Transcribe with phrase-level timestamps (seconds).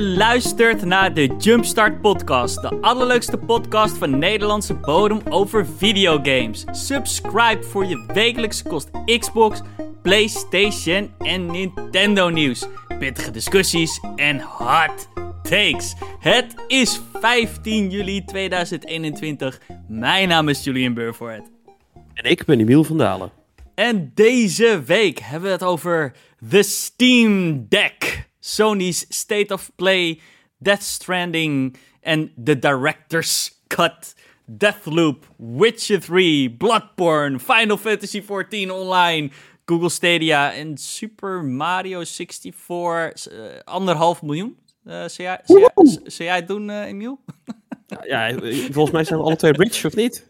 [0.00, 6.64] Je luistert naar de Jumpstart Podcast, de allerleukste podcast van Nederlandse bodem over videogames.
[6.70, 9.60] Subscribe voor je wekelijkse kost Xbox,
[10.02, 12.66] PlayStation en Nintendo nieuws.
[12.98, 15.08] Pittige discussies en hot
[15.42, 15.94] takes.
[16.18, 19.60] Het is 15 juli 2021.
[19.88, 21.50] Mijn naam is Julian Burvoort.
[22.14, 23.30] En ik ben Emiel van Dalen.
[23.74, 28.29] En deze week hebben we het over de Steam Deck.
[28.40, 30.20] Sony's State of Play,
[30.58, 34.14] Death Stranding en The Director's Cut.
[34.58, 39.30] Deathloop, Witcher 3, Bloodborne, Final Fantasy XIV Online,
[39.64, 43.32] Google Stadia en Super Mario 64.
[43.32, 44.56] Uh, anderhalf miljoen.
[44.84, 47.20] Uh, zou, jij, zou, jij, zou jij het doen, uh, Emiel?
[48.06, 48.34] Ja,
[48.70, 50.26] volgens mij zijn we alle twee rich, of niet?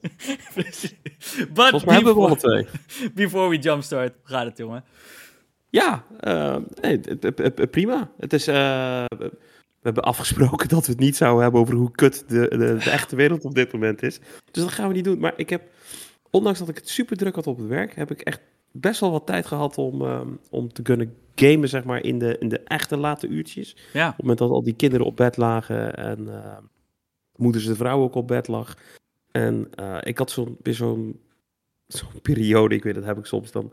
[1.55, 2.67] volgens mij hebben we alle twee.
[3.15, 4.85] Before we jumpstart, gaat het, jongen?
[5.71, 7.01] Ja, uh, nee,
[7.71, 8.11] prima.
[8.19, 9.31] Het is, uh, we
[9.83, 13.17] hebben afgesproken dat we het niet zouden hebben over hoe kut de, de, de, echte
[13.17, 14.19] wereld op dit moment is.
[14.51, 15.19] Dus dat gaan we niet doen.
[15.19, 15.63] Maar ik heb,
[16.31, 18.41] ondanks dat ik het super druk had op het werk, heb ik echt
[18.71, 22.39] best wel wat tijd gehad om, uh, om te kunnen gamen, zeg maar, in de,
[22.39, 23.77] in de echte late uurtjes.
[23.93, 24.07] Ja.
[24.07, 26.29] Op het moment dat al die kinderen op bed lagen en
[27.37, 28.77] moeders de vrouw ook op bed lag.
[29.31, 31.21] En ik had zo'n zo'n
[31.87, 33.73] zo'n periode, ik weet dat heb ik soms, dan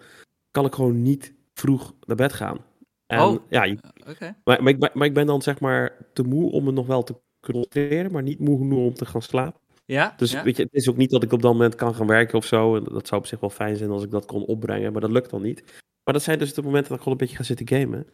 [0.52, 2.58] kan ik gewoon niet vroeg naar bed gaan.
[3.06, 3.78] En, oh, ja, je,
[4.10, 4.36] okay.
[4.44, 7.04] maar, maar, ik, maar ik ben dan zeg maar te moe om me nog wel
[7.04, 9.62] te concentreren, maar niet moe genoeg om te gaan slapen.
[9.86, 10.44] Ja, dus ja.
[10.44, 12.46] weet je, het is ook niet dat ik op dat moment kan gaan werken of
[12.46, 12.76] zo.
[12.76, 15.12] En dat zou op zich wel fijn zijn als ik dat kon opbrengen, maar dat
[15.12, 15.64] lukt dan niet.
[16.04, 18.08] Maar dat zijn dus de momenten dat ik gewoon een beetje ga zitten gamen.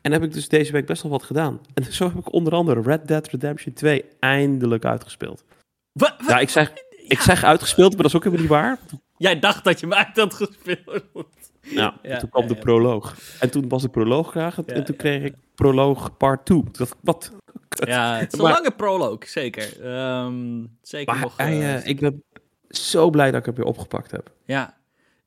[0.00, 1.60] En heb ik dus deze week best wel wat gedaan.
[1.74, 5.44] En zo heb ik onder andere Red Dead Redemption 2 eindelijk uitgespeeld.
[5.92, 6.14] Wat?
[6.26, 6.72] Ja, ik zeg,
[7.06, 8.78] ik zeg uitgespeeld, maar dat is ook helemaal niet waar.
[9.16, 11.43] Jij dacht dat je hem uit had gespeeld.
[11.64, 13.16] Ja, ja, toen kwam de proloog.
[13.40, 14.58] En toen was de proloog graag.
[14.58, 16.62] en toen kreeg ik proloog part 2.
[16.72, 17.32] Dat, wat?
[17.68, 19.86] Ja, het is een maar, lange proloog, zeker.
[20.24, 21.36] Um, zeker maar nog...
[21.36, 22.22] Hij, uh, ik ben
[22.68, 24.32] zo blij dat ik hem weer opgepakt heb.
[24.44, 24.82] Ja.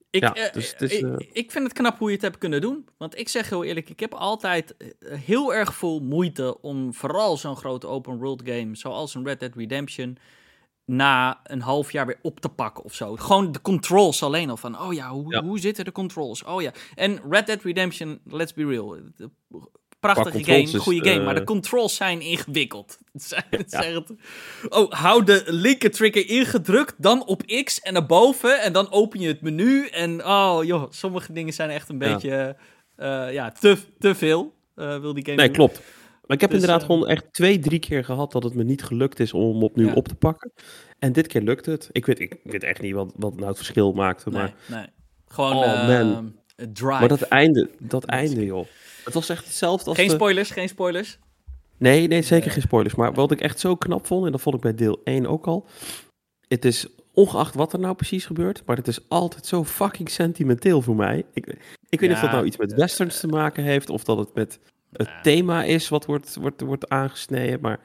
[0.09, 1.15] Ik, ja, uh, dus is, uh...
[1.31, 2.87] ik vind het knap hoe je het hebt kunnen doen.
[2.97, 7.55] Want ik zeg heel eerlijk, ik heb altijd heel erg veel moeite om vooral zo'n
[7.55, 10.17] grote open world game zoals een Red Dead Redemption
[10.87, 13.15] na een half jaar weer op te pakken of zo.
[13.15, 15.43] Gewoon de controls alleen al van, oh ja, hoe, ja.
[15.43, 16.43] hoe zitten de controls?
[16.43, 16.71] Oh ja.
[16.95, 18.97] En Red Dead Redemption, let's be real,
[19.99, 21.25] prachtige game, goede game, uh...
[21.25, 22.97] maar de controls zijn ingewikkeld.
[23.49, 24.01] Het ja.
[24.69, 29.19] Oh, hou de linker trigger ingedrukt, dan op X en naar boven en dan open
[29.19, 32.55] je het menu en oh joh, sommige dingen zijn echt een beetje,
[32.97, 35.55] uh, ja, te, te veel uh, wil die game Nee, doen.
[35.55, 35.81] klopt.
[36.27, 38.63] Maar ik heb Dus, inderdaad eh, gewoon echt twee, drie keer gehad dat het me
[38.63, 39.93] niet gelukt is om hem opnieuw Ja.
[39.93, 40.51] op te pakken.
[40.99, 41.89] En dit keer lukt het.
[41.91, 44.29] Ik weet, ik weet echt niet wat, wat nou het verschil maakte.
[44.29, 44.87] Maar, Nee, nee.
[45.27, 46.35] Gewoon Oh, eh, man.
[46.73, 46.85] drive.
[46.99, 48.65] maar dat einde, dat einde joh.
[49.05, 51.19] Het was echt hetzelfde als geen de- spoilers, geen spoilers.
[51.77, 52.95] Nee, nee, zeker geen spoilers.
[52.95, 55.47] Maar wat ik echt zo knap vond, en dat vond ik bij deel 1 ook
[55.47, 55.65] al.
[56.47, 60.81] Het is ongeacht wat er nou precies gebeurt, maar het is altijd zo fucking sentimenteel
[60.81, 61.25] voor mij.
[61.33, 61.45] Ik,
[61.89, 64.33] ik weet niet of dat nou iets met westerns te maken heeft, of dat het
[64.33, 64.59] met
[64.97, 67.59] het thema is wat wordt, wordt, wordt aangesneden.
[67.61, 67.79] Maar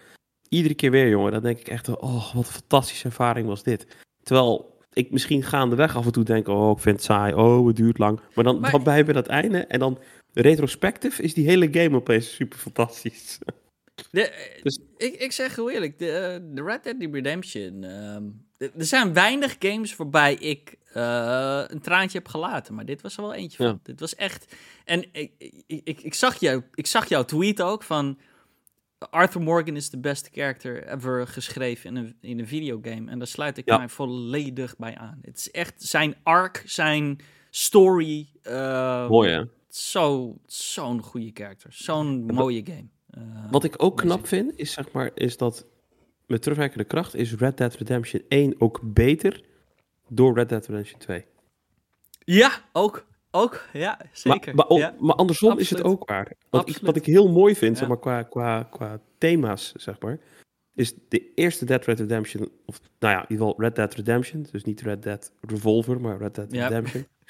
[0.48, 3.86] iedere keer weer, jongen, dan denk ik echt, oh, wat een fantastische ervaring was dit.
[4.22, 7.76] Terwijl ik misschien gaandeweg af en toe denk, oh, ik vind het saai, oh, het
[7.76, 8.20] duurt lang.
[8.34, 9.98] Maar dan, Maar- dan bij bij dat einde en dan
[10.32, 13.38] retrospective is die hele game opeens super fantastisch.
[14.10, 17.84] De, eh, Dus- ik, ik zeg heel eerlijk, de, eh, de Red Dead Redemption.
[17.84, 18.22] ehm,
[18.56, 22.74] de- er zijn weinig games waarbij ik eh, een traantje heb gelaten.
[22.74, 23.80] Maar dit was er wel eentje van.
[23.82, 24.54] Dit was echt.
[24.84, 28.18] En ik, ik, ik, ik, zag jou, ik zag jouw tweet ook van.
[29.10, 33.10] Arthur Morgan is de beste character ever geschreven in een, in een videogame.
[33.10, 33.76] En daar sluit ik Ja.
[33.78, 35.18] mij volledig bij aan.
[35.22, 37.18] Het is echt zijn arc, zijn
[37.50, 38.28] story.
[38.42, 39.42] eh, Mooi, hè?
[39.68, 41.72] Zo, zo'n goede character.
[41.72, 42.88] Zo'n mooie game.
[43.12, 45.66] Eh, Wat ik ook knap vind, is zeg maar, is dat
[46.26, 49.44] met terugwerkende kracht is Red Dead Redemption 1 ook beter
[50.08, 51.24] door Red Dead Redemption 2.
[52.24, 53.06] Ja, ook.
[53.30, 54.54] Ook, ja, zeker.
[54.54, 54.94] Maar, maar, o- ja.
[54.98, 56.32] maar andersom is het ook waar.
[56.50, 57.78] Want ik, wat ik heel mooi vind, Ja.
[57.78, 60.18] zeg maar, qua, qua, qua thema's, zeg maar,
[60.74, 64.46] is de eerste Dead Red Redemption, of nou ja, in ieder geval Red Dead Redemption,
[64.52, 66.68] dus niet Red Dead Revolver, maar Red Dead Ja.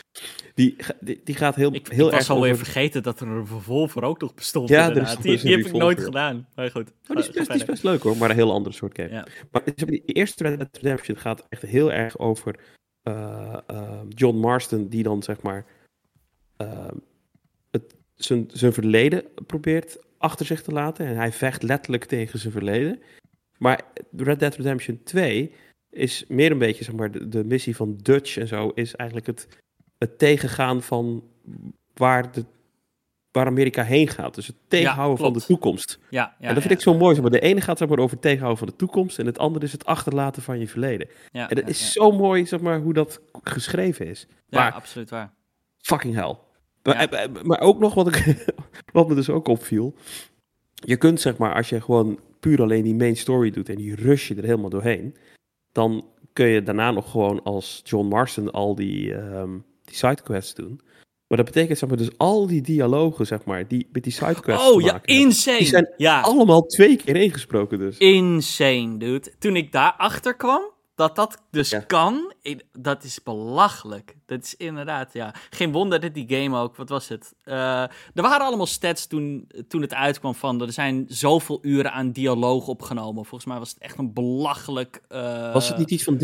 [0.54, 3.26] Die, die, die gaat heel, Ik, heel ik erg was alweer over- vergeten dat er
[3.26, 4.68] een revolver ook nog bestond.
[4.68, 6.48] Ja, er is- die, die heb ik nooit gedaan.
[6.54, 6.90] Maar goed.
[6.90, 7.66] Oh, die, is best, die is verder.
[7.66, 9.10] best leuk hoor, maar een heel ander soort game.
[9.10, 9.26] Ja.
[9.50, 12.58] Maar die eerste Red Dead Redemption gaat echt heel erg over
[13.02, 15.64] eh, eh, John Marston, die dan zeg maar
[16.56, 16.88] eh,
[17.70, 21.06] het, zijn, zijn verleden probeert achter zich te laten.
[21.06, 23.00] En hij vecht letterlijk tegen zijn verleden.
[23.58, 23.80] Maar
[24.16, 25.52] Red Dead Redemption 2
[25.90, 29.26] is meer een beetje, zeg maar, de, de missie van Dutch en zo, is eigenlijk
[29.28, 29.48] het,
[30.02, 31.24] het tegengaan van
[31.94, 32.44] waar de
[33.32, 34.34] waar Amerika heen gaat.
[34.34, 35.98] Dus het tegenhouden van de toekomst.
[36.10, 37.14] Ja, ja, en dat vind ik zo mooi.
[37.14, 39.18] zeg Maar de ene gaat zeg maar, over het tegenhouden van de toekomst.
[39.18, 41.08] En het andere is het achterlaten van je verleden.
[41.32, 44.26] ja, En dat is zo mooi zeg maar, hoe dat geschreven is.
[44.28, 45.32] Ja, maar absoluut waar.
[45.78, 46.36] fucking hell.
[46.82, 48.44] Maar, eh, eh, maar ook nog wat, ik,
[48.92, 49.94] wat me dus ook opviel.
[50.74, 53.94] Je kunt zeg maar, als je gewoon puur alleen die main story doet en die
[53.94, 55.16] rush je er helemaal doorheen,
[55.72, 59.58] dan kun je daarna nog gewoon als John Marston al die, ehm
[59.92, 60.80] die sidequests doen.
[61.28, 64.70] Maar dat betekent zeg maar dus al die dialogen zeg maar, die met die sidequests
[64.70, 65.58] Oh ja, maken insane.
[65.58, 67.98] Die zijn ja, allemaal twee keer ingesproken dus.
[67.98, 69.32] insane, dude.
[69.38, 71.80] Toen ik daarachter kwam, dat dat dus Ja.
[71.80, 72.32] kan,
[72.72, 74.16] dat is belachelijk.
[74.26, 75.34] Dat is inderdaad, ja.
[75.50, 77.34] Geen wonder dat die game ook, wat was het?
[77.42, 82.10] Eh, er waren allemaal stats toen, toen het uitkwam van, er zijn zoveel uren aan
[82.12, 83.24] dialoog opgenomen.
[83.24, 85.02] Volgens mij was het echt een belachelijk...
[85.08, 86.18] eh, Was het niet iets van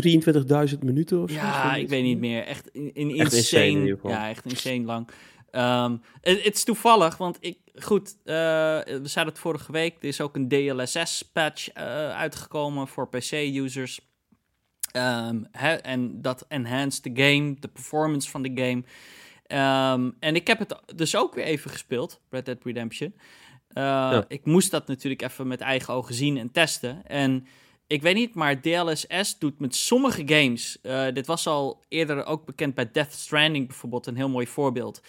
[0.71, 1.35] 23.000 minuten of zo?
[1.35, 2.43] Ja, ik weet niet meer.
[2.45, 5.07] Echt in, in Echt insane ja, echt insane lang.
[5.51, 9.95] Ehm, het, het is toevallig, want ik, goed, eh, we zeiden het vorige week.
[9.99, 11.73] Er is ook een DLSS-patch
[12.13, 13.99] uitgekomen voor PC-users.
[14.91, 15.43] Ehm,
[15.81, 18.83] en dat enhanced the game, de performance van de game.
[19.47, 23.13] Ehm, en ik heb het dus ook weer even gespeeld, Red Dead Redemption.
[23.69, 27.05] Eh, Ik moest dat natuurlijk even met eigen ogen zien en testen.
[27.05, 27.47] En
[27.87, 30.81] ik weet niet, maar DLSS doet met sommige games.
[30.81, 35.01] eh, dit was al eerder ook bekend bij Death Stranding bijvoorbeeld, een heel mooi voorbeeld.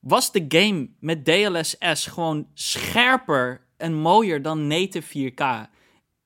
[0.00, 5.68] Was de game met DLSS gewoon scherper en mooier dan native 4K?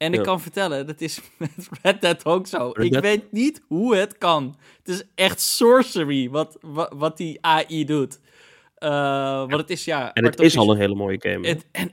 [0.02, 2.70] En ik kan vertellen, dat is met Red Dead ook zo.
[2.74, 4.56] Red ik Dead- weet niet hoe het kan.
[4.78, 8.20] Het is echt sorcery wat, wat, wat die AI doet.
[8.74, 10.12] Eh, want het is ja.
[10.12, 11.48] En het is al een hele mooie game.
[11.48, 11.90] het, en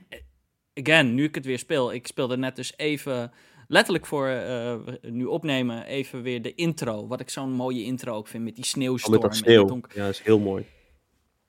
[0.74, 3.32] again, nu ik het weer speel, ik speelde net dus even,
[3.68, 7.06] letterlijk voor eh, nu opnemen, even weer de intro.
[7.06, 9.12] Wat ik zo'n mooie intro ook vind met die sneeuwstorm.
[9.12, 9.80] met dat sneeuw.
[9.94, 10.64] Ja, dat is heel mooi.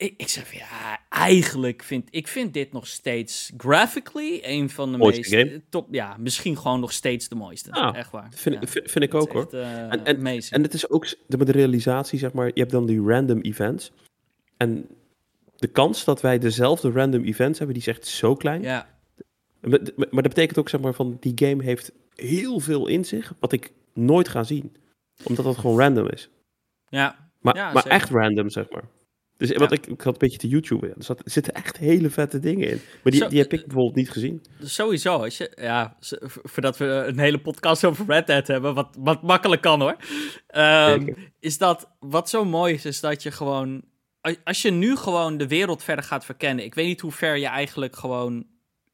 [0.01, 4.97] Ik, ik zeg ja, eigenlijk vind ik vind dit nog steeds graphically een van de
[4.97, 5.61] Mooiste meest game.
[5.69, 5.87] top.
[5.91, 7.71] Ja, misschien gewoon nog steeds de mooiste.
[7.71, 8.27] Ah, echt waar.
[8.35, 8.67] Vind, Ja.
[8.67, 9.41] vind, vind ik ook hoor.
[9.41, 10.41] Echt, eh, En- en-.
[10.49, 13.39] En het is ook de, met de realisatie, zeg maar, je hebt dan die random
[13.41, 13.91] events.
[14.57, 14.87] En
[15.57, 18.61] de kans dat wij dezelfde random events hebben, die is echt zo klein.
[18.61, 18.87] ja,
[19.61, 23.33] Maar, maar dat betekent ook, zeg maar, van die game heeft heel veel in zich,
[23.39, 24.75] wat ik nooit ga zien.
[25.23, 26.29] Omdat het gewoon random is.
[26.89, 28.83] ja, Maar, Ja, maar echt random, zeg maar.
[29.41, 29.57] Dus Ja.
[29.57, 30.87] wat ik, ik had een beetje te YouTube.
[30.87, 32.79] Er, zat, er zitten echt hele vette dingen in.
[33.03, 34.41] Maar die, Zo- die heb ik bijvoorbeeld niet gezien.
[34.63, 35.97] Sowieso, als je, ja,
[36.43, 39.95] voordat we een hele podcast over Red Dead hebben, wat, wat makkelijk kan hoor,
[40.47, 43.83] Ehm, is dat, wat zo mooi is, is dat je gewoon,
[44.43, 47.47] als je nu gewoon de wereld verder gaat verkennen, ik weet niet hoe ver je
[47.47, 48.45] eigenlijk gewoon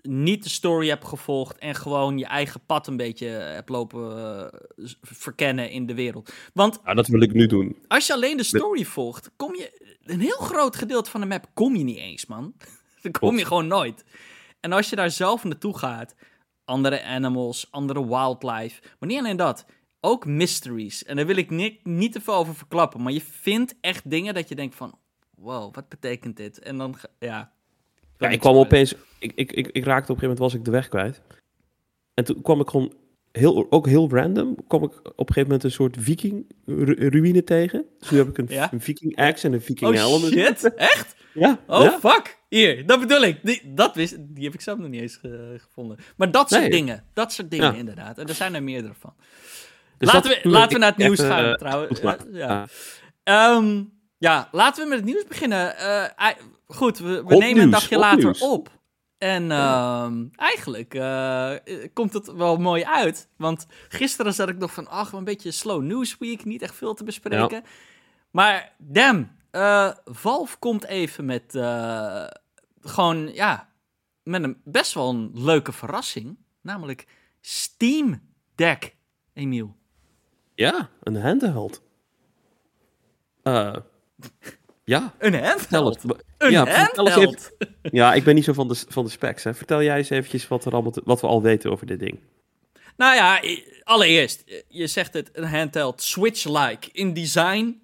[0.02, 4.60] niet de story hebt gevolgd en gewoon je eigen pad een beetje hebt lopen eh,
[5.02, 6.34] verkennen in de wereld.
[6.54, 7.78] Want Ja, dat wil ik nu doen.
[7.88, 11.50] als je alleen de story volgt, kom je, een heel groot gedeelte van de map
[11.54, 12.54] kom je niet eens man.
[13.02, 14.06] Dan kom je gewoon nooit.
[14.60, 16.16] En als je daar zelf naartoe gaat,
[16.66, 19.66] andere animals, andere wildlife, maar niet alleen dat,
[20.00, 21.04] ook mysteries.
[21.04, 24.34] En daar wil ik niet, niet te veel over verklappen, maar je vindt echt dingen
[24.34, 25.00] dat je denkt van,
[25.36, 26.60] wow, wat betekent dit?
[26.60, 27.56] En dan, ja.
[28.18, 28.94] Ja, ik kwam opeens...
[29.20, 31.22] Ik, ik, ik, ik raakte op een gegeven moment, was ik de weg kwijt.
[32.14, 32.94] En toen kwam ik gewoon,
[33.32, 37.86] heel, ook heel random, kwam ik op een gegeven moment een soort viking-ruïne tegen.
[38.00, 38.74] Dus nu heb ik een, Ja?
[38.74, 40.22] een viking-axe en een Oh viking-helm.
[40.22, 41.16] shit, echt?
[41.34, 42.00] Ja, Oh ja.
[42.00, 43.40] fuck, hier, dat bedoel ik.
[43.44, 45.98] Die, dat wist, die heb ik zelf nog niet eens ge- gevonden.
[46.16, 46.70] Maar dat soort Nee.
[46.70, 47.78] dingen, dat soort dingen Ja.
[47.78, 48.18] inderdaad.
[48.18, 49.14] En er zijn er meerdere van.
[49.98, 52.02] Dus laten, we, laten we naar het nieuws even, gaan, eh, trouwens.
[52.02, 52.34] maken.
[52.34, 52.68] Ja,
[53.24, 53.48] ja.
[54.18, 54.50] Ja.
[54.52, 55.78] Laten we met het nieuws beginnen.
[55.78, 56.28] Eh,
[56.68, 58.42] goed, we, we nemen een dagje later nieuws.
[58.42, 58.70] op.
[59.18, 61.54] En ehm, eigenlijk eh,
[61.94, 63.30] komt het wel mooi uit.
[63.38, 66.46] Want gisteren zat ik nog van, ach, een beetje slow news week.
[66.46, 67.64] Niet echt veel te bespreken.
[68.32, 71.52] Maar damn, eh, Valve komt even met
[72.82, 73.70] gewoon, ja,
[74.24, 76.38] met een best wel een leuke verrassing.
[76.62, 77.08] Namelijk
[77.42, 78.22] Steam
[78.56, 78.96] Deck,
[79.34, 79.76] Emiel.
[80.56, 81.82] Ja, een handheld.
[83.44, 83.76] Eh,
[84.84, 86.04] ja, Een handheld.
[86.38, 87.52] Een ja, vertel eens handheld.
[87.58, 89.44] even- ja, ik ben niet zo van de, van de specs.
[89.44, 89.54] Hè.
[89.54, 92.20] Vertel jij eens eventjes wat, er allemaal te- wat we al weten over dit ding.
[92.98, 93.42] Nou ja,
[93.84, 97.82] allereerst, eh, je zegt het, een handheld Switch-like in design.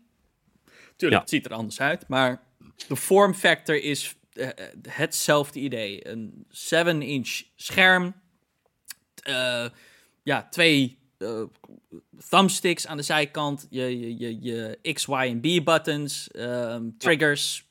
[0.96, 1.20] Tuurlijk, Ja.
[1.20, 2.42] het ziet er anders uit, maar
[2.88, 4.54] de form factor is eh, eh,
[4.90, 6.08] hetzelfde idee.
[6.08, 8.14] Een 7-inch scherm,
[9.24, 9.66] eh,
[10.24, 12.00] ja, twee eh,
[12.30, 17.66] thumbsticks aan de zijkant, je, je, je, je X, Y en B buttons, ehm, triggers.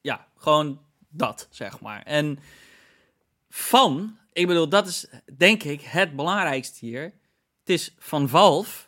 [0.00, 2.02] Ja, gewoon dat, zeg maar.
[2.02, 2.38] En
[3.48, 7.02] van, ik bedoel, dat is denk ik het belangrijkste hier.
[7.60, 8.86] Het is van Valve.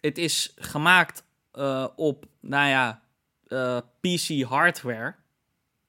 [0.00, 3.02] Het is gemaakt eh, op, nou ja,
[3.46, 5.14] eh, PC hardware.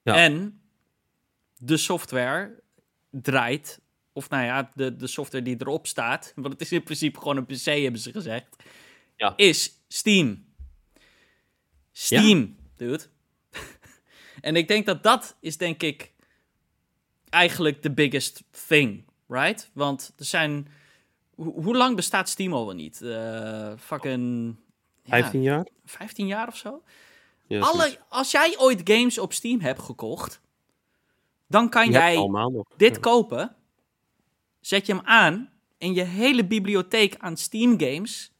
[0.04, 0.16] Ja.
[0.16, 0.62] En
[1.58, 2.64] de software
[3.10, 3.82] draait.
[4.18, 6.32] Of nou ja, de, de software die erop staat.
[6.36, 8.56] Want het is in principe gewoon een PC, hebben ze gezegd.
[9.16, 9.34] Ja.
[9.36, 10.46] Is Steam.
[11.92, 13.04] Steam, dude.
[14.42, 16.12] en ik denk dat dat is, denk ik,
[17.30, 19.70] eigenlijk de biggest thing, right?
[19.74, 20.68] Want er zijn...
[21.36, 23.02] ho- hoe lang bestaat Steam al wel niet?
[23.02, 24.56] Eh fucking...
[25.04, 25.68] ja, 15 jaar?
[25.86, 26.84] 15 jaar of zo?
[27.48, 30.42] Ja, Alle, als jij ooit games op Steam hebt gekocht,
[31.48, 32.16] dan kan Je jij
[32.78, 33.00] dit Ja.
[33.02, 33.56] kopen,
[34.66, 38.32] zet je hem aan en je hele bibliotheek aan Steam games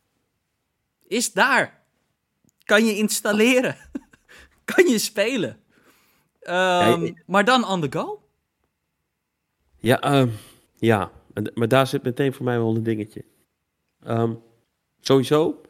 [1.08, 1.84] is daar.
[2.64, 3.76] Kan je installeren.
[4.76, 5.60] kan je spelen.
[6.40, 8.24] Ehm, maar dan on the go?
[9.78, 10.30] Ja, ehm,
[10.76, 11.12] ja.
[11.54, 13.26] Maar daar zit meteen voor mij wel een dingetje.
[14.04, 14.34] Ehm,
[15.00, 15.62] sowieso.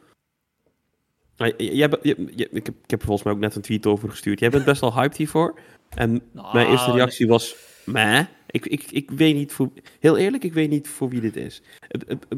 [1.36, 4.10] Nou, j- jij ik, heb, ik heb er volgens mij ook net een tweet over
[4.10, 4.38] gestuurd.
[4.38, 5.60] Jij bent best wel hyped hiervoor.
[5.88, 7.56] En Nou, mijn eerste reactie was...
[7.84, 8.26] Meh.
[8.46, 9.70] Ik, ik, ik weet niet voor...
[10.00, 11.62] Heel eerlijk, ik weet niet voor wie dit is.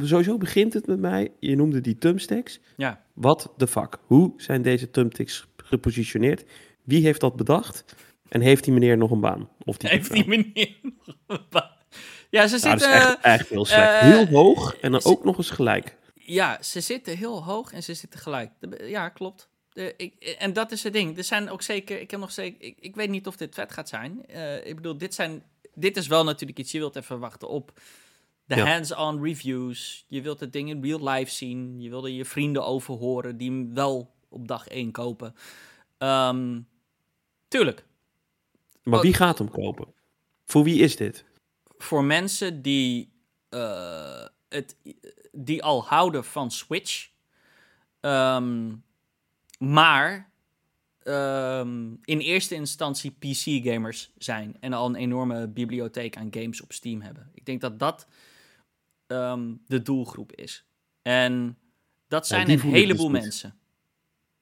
[0.02, 1.30] Sowieso begint het met mij...
[1.40, 2.60] Je noemde die thumbsticks.
[2.76, 3.98] Ja, What the fuck?
[4.06, 6.44] Hoe zijn deze thumbsticks gepositioneerd?
[6.84, 7.84] Wie heeft dat bedacht?
[8.28, 9.48] En heeft die meneer nog een baan?
[9.64, 10.76] Of die heeft die meneer
[11.26, 11.70] nog een baan?
[12.30, 12.92] Ja, ze is zitten...
[12.92, 13.92] echt, echt heel slecht.
[13.92, 15.96] eh, heel hoog en dan ze- ook nog eens gelijk.
[16.14, 18.50] Ja, ze zitten heel hoog en ze zitten gelijk.
[18.60, 19.48] De- Ja, klopt.
[19.72, 21.16] De, ik, en dat is het ding.
[21.18, 23.72] Er zijn ook zeker, ik heb nog zeker, ik, ik weet niet of dit vet
[23.72, 24.26] gaat zijn.
[24.26, 25.42] Eh, ik bedoel, dit zijn,
[25.80, 27.80] dit is wel natuurlijk iets, je wilt even wachten op
[28.44, 28.66] de Ja.
[28.66, 30.04] hands-on reviews.
[30.08, 31.80] Je wilt het ding in real life zien.
[31.80, 35.34] Je wilde je vrienden overhoren die hem wel op dag één kopen.
[35.98, 36.60] Ehm,
[37.48, 37.84] tuurlijk,
[38.82, 39.94] Maar wie gaat hem kopen?
[40.44, 41.24] Voor wie is dit?
[41.80, 43.12] voor mensen die,
[43.48, 44.76] eh, het,
[45.32, 47.10] die al houden van Switch,
[48.00, 48.74] ehm,
[49.58, 50.30] maar
[51.08, 57.00] ehm, in eerste instantie PC-gamers zijn en al een enorme bibliotheek aan games op Steam
[57.00, 57.30] hebben.
[57.34, 58.06] Ik denk dat dat
[59.06, 60.64] ehm, de doelgroep is.
[61.02, 61.58] En
[62.08, 63.58] dat zijn een dus heleboel mensen.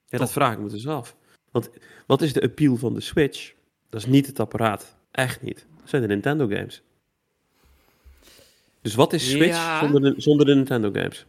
[0.06, 1.16] Ja, dat vraag ik me dus af.
[1.50, 1.70] Want
[2.06, 3.54] wat is de appeal van de Switch?
[3.88, 4.96] Dat is niet het apparaat.
[5.11, 5.66] Echt niet.
[5.80, 6.82] Dat zijn de Nintendo games.
[8.80, 9.80] Dus wat is Switch Ja.
[9.80, 11.26] zonder, de, zonder de Nintendo games?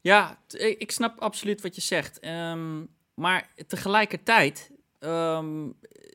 [0.00, 2.18] Ja, ik snap absoluut wat je zegt.
[2.18, 2.82] Ehm,
[3.20, 5.68] maar tegelijkertijd, ehm,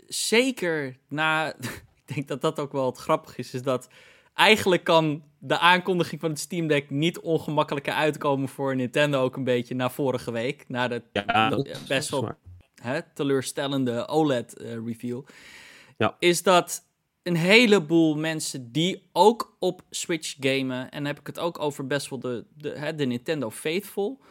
[0.07, 1.53] zeker na.
[2.05, 3.87] ik denk dat dat ook wel het grappig is, is dat
[4.33, 9.43] eigenlijk kan de aankondiging van het Steam Deck niet ongemakkelijker uitkomen voor Nintendo ook een
[9.43, 10.65] beetje na vorige week.
[10.67, 12.31] Na de Ja, best wel
[12.81, 15.21] hè, teleurstellende OLED-review.
[15.97, 16.15] Ja.
[16.19, 16.83] Is dat
[17.23, 21.87] een heleboel mensen die ook op Switch gamen, en dan heb ik het ook over
[21.87, 24.21] best wel de, de, hè, de Nintendo Faithful,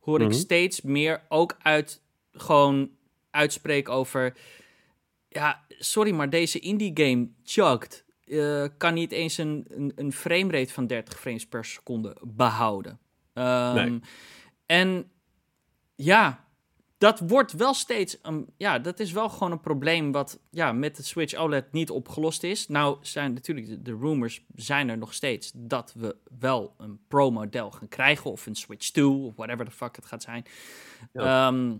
[0.00, 0.36] hoor ik Mhm.
[0.36, 2.00] steeds meer ook uit
[2.32, 2.90] gewoon
[3.30, 4.36] uitspreken over.
[5.28, 8.04] Ja, sorry, maar deze indie game chugged.
[8.24, 12.98] eh, kan niet eens een, een, een framerate van 30 frames per seconde behouden.
[13.32, 14.00] Ehm, Nee.
[14.66, 15.10] En
[15.94, 16.44] ja,
[16.98, 18.18] dat wordt wel steeds.
[18.22, 21.90] een ja, dat is wel gewoon een probleem wat ja, met de Switch OLED niet
[21.90, 22.68] opgelost is.
[22.68, 27.70] Nou, zijn natuurlijk de, de rumors zijn er nog steeds dat we wel een Pro-model
[27.70, 28.30] gaan krijgen.
[28.30, 30.44] Of een Switch 2, of whatever the fuck het gaat zijn.
[31.12, 31.46] Ja.
[31.48, 31.76] Ehm,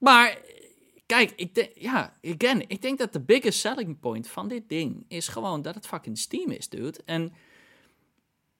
[0.00, 0.38] maar
[1.06, 5.04] kijk, ik denk, ja, again, ik denk dat de biggest selling point van dit ding
[5.08, 6.98] is gewoon dat het fucking Steam is, dude.
[7.04, 7.32] En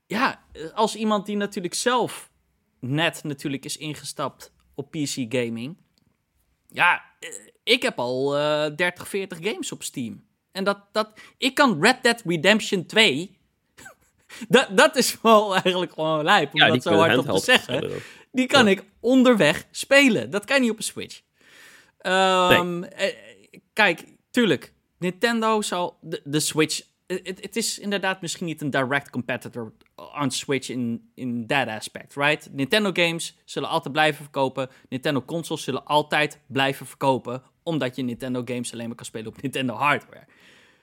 [0.07, 0.45] ja,
[0.75, 2.31] als iemand die natuurlijk zelf
[2.79, 5.77] net natuurlijk is ingestapt op PC gaming.
[6.69, 7.29] Ja, eh,
[7.63, 10.25] ik heb al eh 30, 40 games op Steam.
[10.53, 13.39] En dat, dat, ik kan Red Dead Redemption 2.
[14.49, 18.03] dat, dat is wel eigenlijk gewoon lijp om Ja, dat zo hard op te zeggen.
[18.33, 18.71] Die kan Ja.
[18.71, 20.31] ik onderweg spelen.
[20.31, 21.21] Dat kan je niet op een Switch.
[22.01, 23.15] Ehm, eh,
[23.73, 24.73] kijk, tuurlijk.
[24.99, 26.83] Nintendo zal de, de Switch.
[27.07, 29.73] Het het is inderdaad misschien niet een direct competitor
[30.13, 32.49] aan Switch in, in that aspect, right?
[32.53, 34.69] Nintendo games zullen altijd blijven verkopen.
[34.89, 37.43] Nintendo consoles zullen altijd blijven verkopen.
[37.63, 40.25] Omdat je Nintendo games alleen maar kan spelen op Nintendo hardware.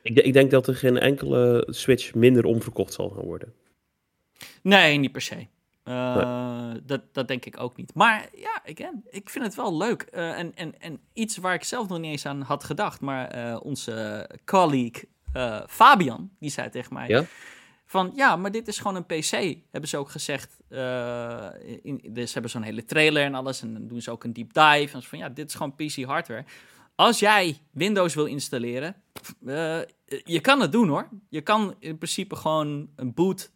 [0.02, 3.54] Ik, ik denk dat er geen enkele Switch minder omverkocht zal gaan worden.
[4.62, 5.48] Nee, niet per se.
[5.88, 7.94] Eh, dat, dat denk ik ook niet.
[7.94, 10.02] Maar ja, again, ik vind het wel leuk.
[10.02, 13.02] Eh, en, en, en iets waar ik zelf nog niet eens aan had gedacht.
[13.02, 15.08] Maar eh, onze colleague
[15.68, 17.08] Fabian, die zei tegen mij...
[17.08, 17.24] Ja?
[17.86, 20.58] Van ja, maar dit is gewoon een PC, hebben ze ook gezegd.
[21.84, 23.62] in, dus ze hebben zo'n hele trailer en alles.
[23.62, 24.96] En dan doen ze ook een deep dive.
[24.96, 26.46] En van ja, dit is gewoon PC hardware.
[26.96, 28.96] Als jij Windows wil installeren,
[30.24, 31.10] je kan het doen hoor.
[31.30, 33.52] Je kan in principe gewoon een boot,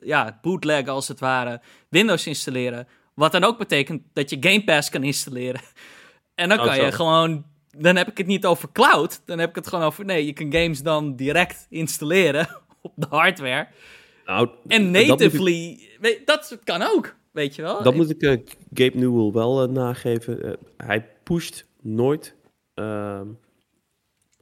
[0.00, 2.88] ja, bootleg als het ware, Windows installeren.
[3.14, 5.60] Wat dan ook betekent dat je Game Pass kan installeren.
[6.34, 7.44] En dan Oh, kan je gewoon
[7.78, 9.20] dan heb ik het niet over cloud.
[9.24, 12.48] Dan heb ik het gewoon over, nee, je kan games dan direct installeren
[12.82, 13.68] op de hardware.
[14.26, 17.82] Nou, En dat ik- natively, weet- dat kan ook, weet je wel.
[17.82, 18.30] Dat moet ik eh,
[18.74, 20.42] Gabe Newell wel eh, nageven.
[20.44, 22.34] Eh, hij pusht nooit.
[22.74, 23.26] ehm,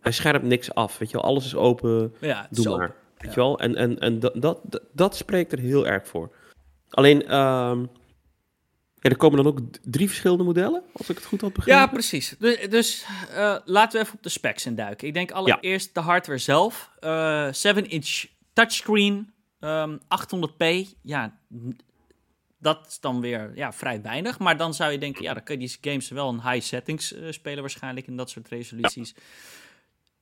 [0.00, 0.98] hij scherpt niks af.
[0.98, 2.14] Weet je wel, alles is open.
[2.20, 2.74] ja, Doe is maar.
[2.82, 2.94] open.
[3.22, 3.58] Weet je wel?
[3.58, 6.34] En, en, en dat, dat, dat, spreekt er heel erg voor.
[6.88, 7.24] Alleen,
[9.02, 11.80] ja, er komen dan ook drie verschillende modellen, als ik het goed had begrepen.
[11.80, 12.34] Ja, precies.
[12.38, 13.06] Dus, dus
[13.64, 15.06] laten we even op de specs induiken.
[15.06, 16.90] Ik denk allereerst de hardware zelf.
[17.00, 20.64] Eh 7-inch touchscreen, ehm, 800p.
[21.02, 21.38] Ja,
[22.62, 24.38] dat is dan weer ja, vrij weinig.
[24.38, 27.12] Maar dan zou je denken, ja, dan kun je die games wel in high settings
[27.12, 29.14] eh, spelen waarschijnlijk in dat soort resoluties.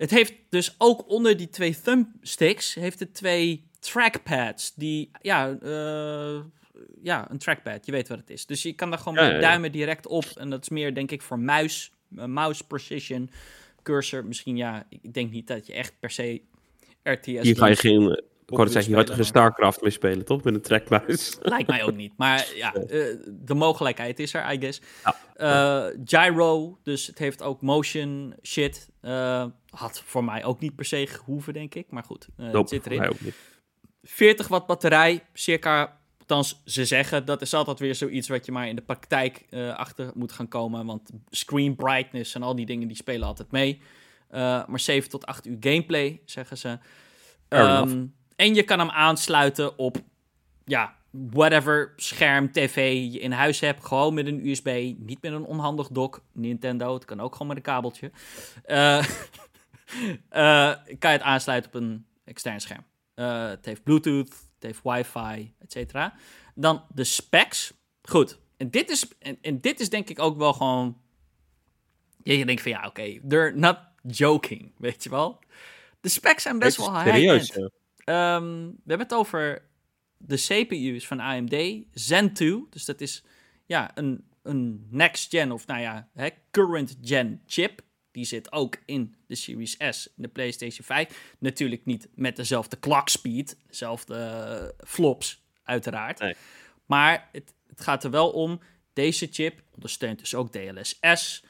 [0.00, 6.40] Het heeft dus ook onder die twee thumbsticks, heeft het twee trackpads die, ja, eh,
[7.02, 8.47] ja, een trackpad, je weet wat het is.
[8.47, 10.25] Dus je kan daar gewoon Ja, met ja, duimen direct op.
[10.25, 13.30] En dat is meer, denk ik, voor muis, eh, mouse precision,
[13.83, 14.25] cursor.
[14.25, 16.40] Misschien, ja, ik denk niet dat je echt per se
[17.02, 18.23] RTS Hier ga je geen...
[18.50, 20.42] Ik het zeggen, je had geen StarCraft mee spelen, toch?
[20.42, 21.37] Met een trackmuis.
[21.40, 22.12] Lijkt mij ook niet.
[22.16, 24.80] Maar ja, eh, de mogelijkheid is er, I guess.
[25.40, 28.88] Eh, gyro, dus het heeft ook motion shit.
[29.00, 31.90] Eh, had voor mij ook niet per se gehoeven, denk ik.
[31.90, 32.99] Maar goed, eh, het zit erin.
[32.99, 33.35] hij ook niet.
[34.02, 35.99] 40 watt batterij, circa.
[36.19, 39.45] Althans, ze zeggen dat is altijd weer zoiets wat je maar in de praktijk
[39.76, 40.87] achter moet gaan komen.
[40.87, 43.80] Want screen brightness en al die dingen die spelen altijd mee.
[44.30, 46.78] Maar 7 tot 8 uur gameplay, zeggen ze.
[47.49, 47.95] Enough.
[48.40, 49.97] En je kan hem aansluiten op,
[50.64, 53.85] ja, whatever scherm, tv je in huis hebt.
[53.85, 56.23] Gewoon met een USB, niet met een onhandig dock.
[56.32, 58.11] Nintendo, het kan ook gewoon met een kabeltje.
[60.28, 62.85] Eh, kan je het aansluiten op een extern scherm.
[63.14, 66.14] Eh, het heeft Bluetooth, het heeft wifi, et cetera.
[66.54, 67.73] Dan de specs.
[68.02, 68.38] Goed.
[68.56, 71.00] En dit is, en, en dit is denk ik ook wel gewoon...
[72.23, 75.38] Je denkt van ja, oké, they're not joking, weet je wel.
[76.00, 77.80] De specs zijn best wel Serieus, high-end.
[78.04, 79.62] Ehm, we hebben het over
[80.16, 82.66] de CPU's van AMD, Zen 2.
[82.70, 83.24] Dus dat is
[83.66, 86.08] ja, een, een next-gen of nou ja,
[86.50, 87.82] current-gen chip.
[88.10, 91.34] Die zit ook in de Series S, in de PlayStation 5.
[91.38, 96.18] Natuurlijk niet met dezelfde clock speed, dezelfde eh, flops, uiteraard.
[96.18, 96.34] Nee.
[96.86, 98.60] Maar het, het gaat er wel om,
[98.92, 101.44] deze chip ondersteunt dus ook DLSS,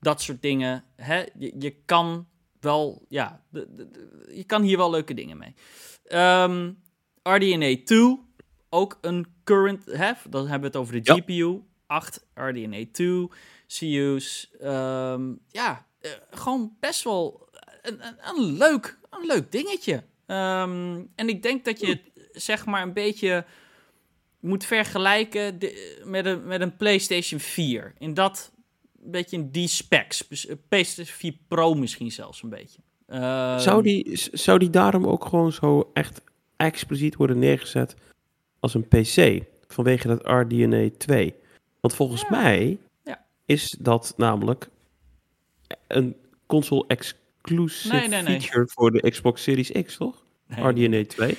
[0.00, 0.84] dat soort dingen.
[0.96, 1.24] Hè?
[1.38, 2.28] Je, je kan
[2.62, 5.54] wel, ja, de- de- de- je kan hier wel leuke dingen mee.
[6.04, 6.72] Ehm,
[7.22, 8.18] RDNA 2,
[8.68, 10.12] ook een current, hè?
[10.30, 11.14] dan hebben we het over de Ja.
[11.14, 11.60] GPU.
[11.86, 13.28] 8 RDNA 2,
[13.66, 14.50] CU's.
[14.60, 17.48] ehm, ja, eh, gewoon best wel
[17.82, 20.04] een, een, een leuk, een leuk dingetje.
[20.26, 22.00] Ehm, en ik denk dat je het
[22.42, 23.44] zeg maar een beetje
[24.40, 27.92] moet vergelijken de- met, een, met een PlayStation 4.
[27.98, 28.52] In dat,
[29.10, 30.24] beetje in die specs.
[30.28, 32.78] Dus, eh, PlayStation 4 Pro misschien zelfs een beetje.
[33.06, 36.20] Ehm, Zou die, zou die daarom ook gewoon zo echt
[36.56, 37.94] expliciet worden neergezet
[38.60, 39.42] als een PC?
[39.66, 41.34] Vanwege dat RDNA 2?
[41.80, 42.28] Want volgens Ja.
[42.30, 43.24] mij Ja.
[43.46, 44.68] is dat namelijk
[45.88, 48.40] een console exclusive Nee, nee, nee.
[48.40, 50.24] feature voor de Xbox Series X, toch?
[50.48, 51.36] RDNA 2.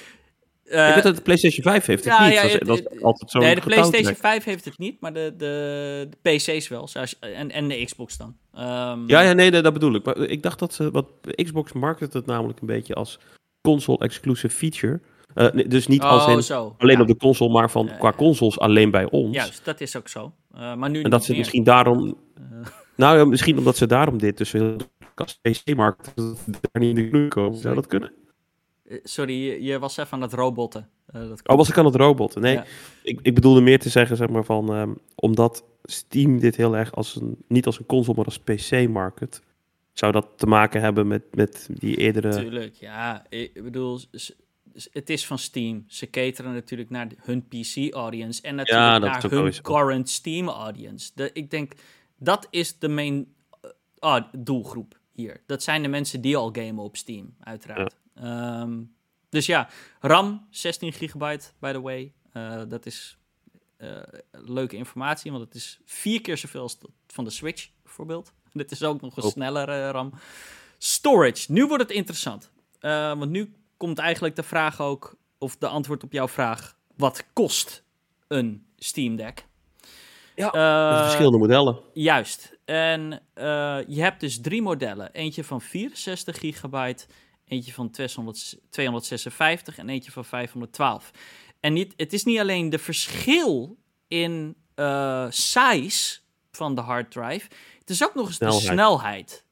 [0.63, 2.51] Eh, ik weet dat de PlayStation 5 heeft het ja, niet.
[2.51, 4.17] ja, dat altijd zo'n nee, de PlayStation getouwtrek.
[4.17, 6.87] 5 heeft het niet, maar de, de, de PC's wel.
[6.87, 8.35] Zoals, en, en de Xbox dan.
[8.53, 10.05] Ehm, Ja, ja, nee, nee, dat bedoel ik.
[10.05, 13.19] Maar ik dacht dat ze, wat Xbox market het namelijk een beetje als
[13.61, 15.01] console exclusive feature.
[15.33, 16.75] Eh, nee, dus niet als oh, in zo.
[16.77, 17.01] alleen ja.
[17.01, 19.35] op de console, maar van qua consoles alleen bij ons.
[19.35, 20.33] Juist, dat is ook zo.
[20.53, 21.39] Eh, maar nu en dat ze meer.
[21.39, 22.17] misschien daarom.
[22.35, 22.43] Eh,
[22.95, 24.75] Nou ja, misschien omdat ze daarom dit dus heel
[25.15, 27.59] als PC-markt daar niet in de knoei komen.
[27.59, 28.11] Zou dat kunnen?
[29.03, 30.89] Sorry, je, was even aan het robotten.
[31.05, 32.41] Eh, dat Oh, was ik aan het robotten?
[32.41, 32.65] Nee, Ja.
[33.03, 34.73] ik, ik bedoelde meer te zeggen, zeg maar, van...
[34.73, 37.35] ehm, omdat Steam dit heel erg als een...
[37.47, 39.41] Niet als een console, maar als PC-market...
[39.93, 42.35] Zou dat te maken hebben met, met die eerdere...
[42.39, 43.25] Tuurlijk, ja.
[43.29, 43.99] Ik bedoel,
[44.91, 45.83] het is van Steam.
[45.87, 51.11] Ze cateren natuurlijk naar hun PC-audience en natuurlijk dat naar hun current Steam-audience.
[51.15, 51.73] De- Ik denk,
[52.17, 55.41] dat is de main eh, ah, doelgroep hier.
[55.45, 57.95] Dat zijn de mensen die al gamen op Steam, uiteraard.
[58.15, 58.83] Ehm,
[59.29, 62.13] dus ja, RAM, 16 gigabyte, by the way.
[62.31, 63.17] Eh, dat is
[63.77, 63.89] eh,
[64.31, 68.33] leuke informatie, want het is vier keer zoveel als van de Switch, bijvoorbeeld.
[68.53, 69.29] Dit is ook nog een Oh.
[69.31, 70.13] snellere RAM.
[70.77, 72.51] Storage, nu wordt het interessant.
[72.79, 77.25] Eh, want nu komt eigenlijk de vraag ook, of de antwoord op jouw vraag, wat
[77.33, 77.83] kost
[78.27, 79.45] een Steam Deck?
[80.35, 81.79] Ja, Eh, met verschillende modellen.
[81.93, 82.57] Juist.
[82.65, 85.11] En eh, je hebt dus drie modellen.
[85.11, 87.05] Eentje van 64 gigabyte,
[87.53, 91.11] eentje van 200 256 en eentje van 512.
[91.59, 96.19] En niet, het is niet alleen de verschil in eh, size
[96.51, 97.47] van de hard drive.
[97.79, 98.73] Het is ook nog eens de Snelheid.
[98.73, 99.45] snelheid.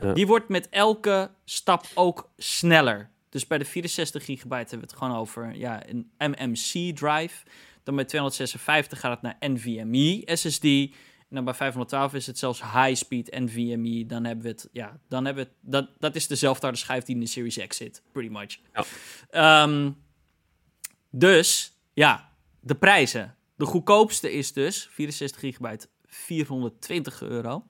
[0.00, 0.12] Ja.
[0.12, 3.10] Die wordt met elke stap ook sneller.
[3.28, 7.44] Dus bij de 64 gigabyte hebben we het gewoon over ja, een MMC drive.
[7.82, 10.94] Dan bij 256 gaat het naar NVMe SSD.
[11.34, 14.06] Dan bij 512 is het zelfs high-speed NVMe.
[14.06, 17.04] Dan hebben we het, ja, dan hebben we het, dat, dat is dezelfde harde schijf
[17.04, 18.58] die in de Series X zit, pretty much.
[18.72, 18.84] Ja.
[19.30, 19.90] Ehm,
[21.10, 22.28] dus, ja,
[22.60, 23.36] de prijzen.
[23.56, 27.66] De goedkoopste is dus 64 gigabyte 420 euro.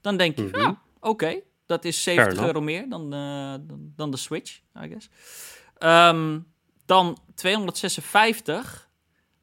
[0.00, 0.58] Dan denk je, Mhm.
[0.58, 2.46] ja, oké, dat is 70 enough.
[2.46, 5.08] euro meer dan, eh, dan, dan de Switch, I guess.
[5.78, 6.40] Ehm,
[6.86, 8.88] dan 256,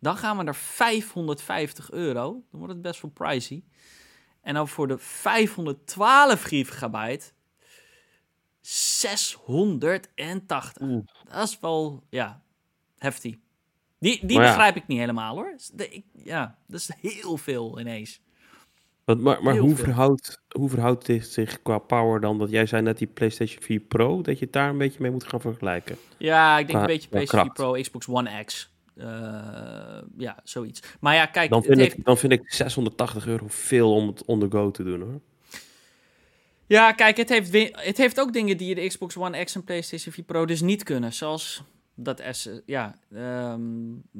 [0.02, 2.24] dan gaan we naar 550 euro.
[2.52, 3.64] Dan wordt het best wel pricey.
[4.42, 7.26] En dan voor de 512 gigabyte
[8.62, 10.82] 680.
[10.82, 11.06] Oeh.
[11.32, 12.42] Dat is wel, ja,
[12.98, 13.36] heftig.
[14.00, 14.46] Die, die ja.
[14.48, 15.56] begrijp ik niet helemaal hoor.
[15.74, 18.22] De- ik- ja, dat is heel veel ineens.
[19.06, 19.84] Want, maar maar Heel hoe, veel.
[19.84, 22.38] verhoudt, hoe verhoudt dit zich qua power dan?
[22.40, 25.12] Dat jij zei net die PlayStation 4 Pro, dat je het daar een beetje mee
[25.12, 25.98] moet gaan vergelijken.
[26.18, 27.72] Ja, ik denk Qua- een beetje PlayStation kracht.
[27.72, 28.71] Pro, Xbox One X.
[28.96, 29.06] Eh,
[30.18, 30.82] ja, zoiets.
[31.00, 34.26] Maar ja, kijk, Dan vind, heeft, ik, dan vind ik 680 euro veel om het
[34.26, 35.22] on the go te doen hoor.
[36.68, 37.52] ja, kijk het, heeft,
[37.86, 40.84] het heeft ook dingen die de Xbox One X en PlayStation 4 Pro dus niet
[40.84, 41.14] kunnen.
[41.14, 41.64] Zoals
[41.96, 43.62] dat S, ja, ehm,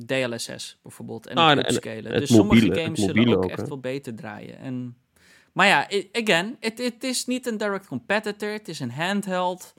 [0.06, 1.28] DLSS bijvoorbeeld.
[1.28, 2.20] En Ah, het en- en upscalen.
[2.20, 4.58] dus sommige mobiele- games zullen ook ook, echt wel beter draaien.
[4.58, 4.98] En,
[5.54, 8.50] maar ja, again, het, het is niet een direct competitor.
[8.50, 9.74] Het is een handheld.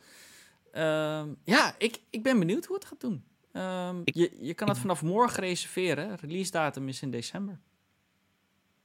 [0.73, 3.25] Ehm, ja, ik, ik ben benieuwd hoe het gaat doen.
[3.53, 6.17] Ehm, Ik- je, je kan het vanaf morgen reserveren.
[6.17, 7.59] Release datum is in december.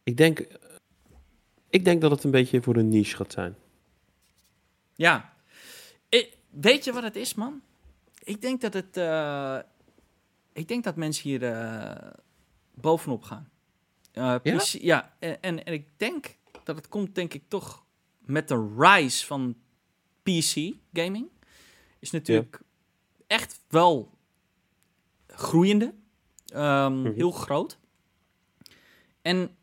[0.04, 0.40] Ik denk,
[1.70, 3.56] ik denk dat het een beetje voor een niche gaat zijn.
[4.96, 5.34] Ja.
[6.10, 7.62] Ik- weet je wat het is, man?
[8.24, 8.98] Ik denk dat het.
[8.98, 9.60] eh,
[10.54, 12.12] ik denk dat mensen hier eh,
[12.74, 13.50] bovenop gaan.
[14.12, 14.62] Eh, Ja?
[14.82, 17.86] Ja, en, en, en ik denk dat het komt, denk ik, toch
[18.20, 19.56] met de rise van
[20.24, 21.28] PC gaming.
[22.00, 22.62] Is natuurlijk
[23.28, 24.17] echt wel
[25.38, 25.94] groeiende.
[26.48, 27.14] Ehm, Mhm.
[27.14, 27.78] Heel groot.
[29.22, 29.56] En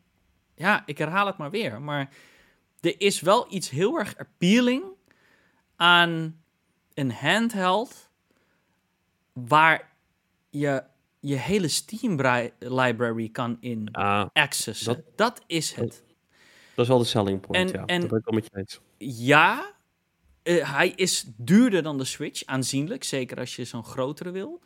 [0.55, 1.81] ja, ik herhaal het maar weer.
[1.81, 2.09] Maar
[2.81, 4.83] er is wel iets heel erg appealing
[5.75, 6.41] aan
[6.93, 8.09] een handheld
[9.33, 9.91] waar
[10.49, 10.83] je
[11.19, 12.19] je hele Steam
[12.59, 14.85] library kan in Ah, accessen.
[14.95, 16.03] Dat, Dat- is het.
[16.75, 17.85] dat is wel de selling point, En- ja.
[17.85, 18.79] en- dat ben ik wel met je eens.
[19.17, 19.73] Ja,
[20.43, 23.03] eh, hij is duurder dan de Switch, aanzienlijk.
[23.03, 24.61] Zeker als je zo'n grotere wil.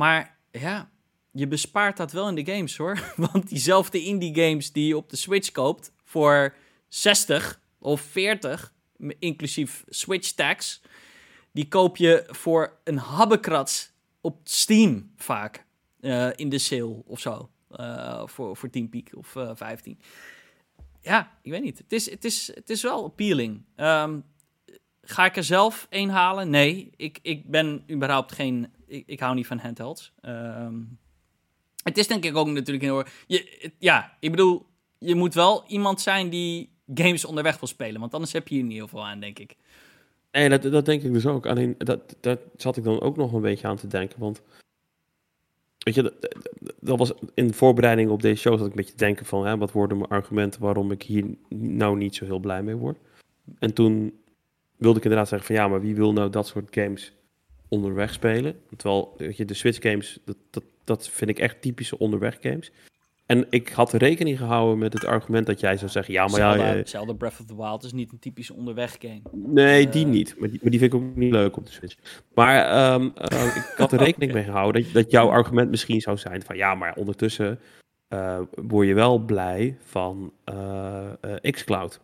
[0.00, 0.90] Maar ja,
[1.30, 3.12] je bespaart dat wel in de games hoor.
[3.32, 6.54] Want diezelfde indie games die je op de Switch koopt voor
[6.88, 10.80] 60 of 40, m- inclusief Switch tax,
[11.52, 15.64] die koop je voor een habbekrats op Steam vaak.
[16.00, 17.50] eh, in de sale of zo.
[17.70, 19.98] eh, voor, voor 10 piek of eh 15.
[21.00, 21.78] Ja, ik weet niet.
[21.78, 23.64] Het is, het is, het is wel appealing.
[23.76, 24.20] Ehm,
[25.02, 26.50] ga ik er zelf één halen?
[26.50, 28.72] Nee, ik, ik ben überhaupt geen...
[28.90, 30.12] Ik, ik hou niet van handhelds.
[30.20, 30.74] Ehm,
[31.82, 33.04] het is denk ik ook natuurlijk heel...
[33.26, 34.66] Je, ja, ik bedoel,
[34.98, 38.00] je moet wel iemand zijn die games onderweg wil spelen.
[38.00, 39.56] Want anders heb je hier niet heel veel aan, denk ik.
[40.32, 41.46] Nee, dat, dat denk ik dus ook.
[41.46, 44.20] Alleen, dat, dat zat ik dan ook nog een beetje aan te denken.
[44.20, 44.42] Want,
[45.78, 46.38] weet je, dat, dat-
[46.80, 49.56] dat was in voorbereiding op deze show zat ik een beetje te denken van, hè,
[49.56, 52.98] wat worden mijn argumenten waarom ik hier nou niet zo heel blij mee word.
[53.58, 54.20] En toen
[54.76, 57.12] wilde ik inderdaad zeggen van, ja, maar wie wil nou dat soort games
[57.70, 58.54] onderweg spelen?
[58.76, 62.70] Terwijl, weet je, de Switch games, dat, dat, dat vind ik echt typische onderweg games.
[63.26, 66.52] En ik had rekening gehouden met het argument dat jij zou zeggen, ja, maar ja,
[66.52, 69.20] Zelda, eh, Zelda Breath of the Wild is niet een typische onderweg game.
[69.32, 70.10] Nee, die Eh.
[70.10, 70.34] niet.
[70.38, 71.96] Maar die, maar die vind ik ook niet leuk op de Switch.
[72.34, 76.16] Maar ehm, eh, ik had er rekening mee gehouden dat, dat jouw argument misschien zou
[76.16, 77.58] zijn van ja, maar ondertussen
[78.08, 80.32] eh, word je wel blij van
[81.50, 82.00] xCloud.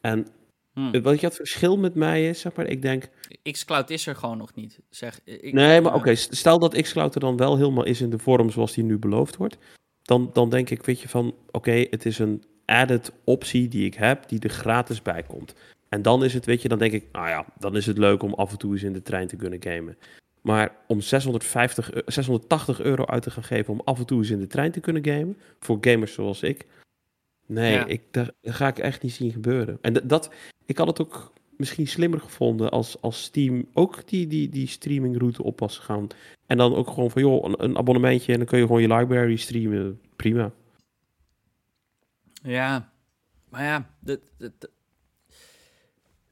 [0.00, 0.26] En
[0.74, 1.00] Hm.
[1.00, 3.08] wat je het verschil met mij is, zeg maar, ik denk,
[3.42, 4.78] xCloud is er gewoon nog niet.
[4.90, 8.18] Zeg, ik, nee, maar oké, stel dat xCloud er dan wel helemaal is in de
[8.18, 9.58] vorm zoals die nu beloofd wordt,
[10.02, 13.94] dan, dan denk ik, weet je, van oké, het is een added optie die ik
[13.94, 15.54] heb, die er gratis bij komt.
[15.88, 18.22] En dan is het, weet je, dan denk ik, nou ja, dan is het leuk
[18.22, 19.96] om af en toe eens in de trein te kunnen gamen.
[20.40, 24.30] Maar om 650, eu- 680 euro uit te gaan geven om af en toe eens
[24.30, 26.66] in de trein te kunnen gamen, voor gamers zoals ik,
[27.46, 27.86] nee, Ja.
[27.86, 29.78] ik, dat, ga ik echt niet zien gebeuren.
[29.80, 30.30] En dat-
[30.66, 35.42] ik had het ook misschien slimmer gevonden als, als Steam ook die, die, die streamingroute
[35.42, 36.06] op was gegaan.
[36.46, 38.94] En dan ook gewoon van, joh, een, een abonnementje en dan kun je gewoon je
[38.94, 40.00] library streamen.
[40.16, 40.52] Prima.
[42.42, 42.92] Ja,
[43.48, 44.70] maar ja, dat, dat- dat-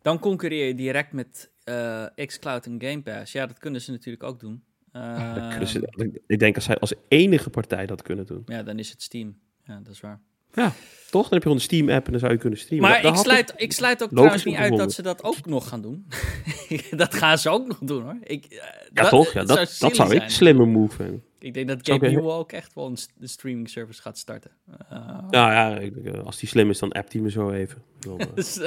[0.03, 3.33] dan concurreer je direct met eh, xCloud en Game Pass.
[3.33, 4.63] Ja, dat kunnen ze natuurlijk ook doen.
[5.67, 8.43] Ze- ik denk als zij als enige partij dat kunnen doen.
[8.47, 9.39] Ja, dan is het Steam.
[9.65, 10.21] Ja, dat is waar.
[10.55, 10.73] Ja,
[11.11, 11.23] toch?
[11.23, 12.91] Dan heb je gewoon een Steam-app en dan zou je kunnen streamen.
[12.91, 15.81] Maar ik sluit, ik sluit ook trouwens niet uit dat ze dat ook nog gaan
[15.83, 16.07] doen.
[16.91, 18.17] dat gaan ze ook nog doen hoor.
[18.23, 18.57] Ik, eh,
[18.93, 19.33] Ja, dat, toch?
[19.33, 21.23] Ja, dat, dat silly zou ik een slimme move vinden.
[21.39, 24.01] Ik denk dat Zou Gabe ik- Newell ook echt wel een st- de streaming service
[24.03, 24.51] gaat starten.
[24.89, 24.99] Eh,
[25.31, 27.83] Nou ja, ik- eh, als die slim is, dan appt hij me zo even.
[28.01, 28.19] Dan,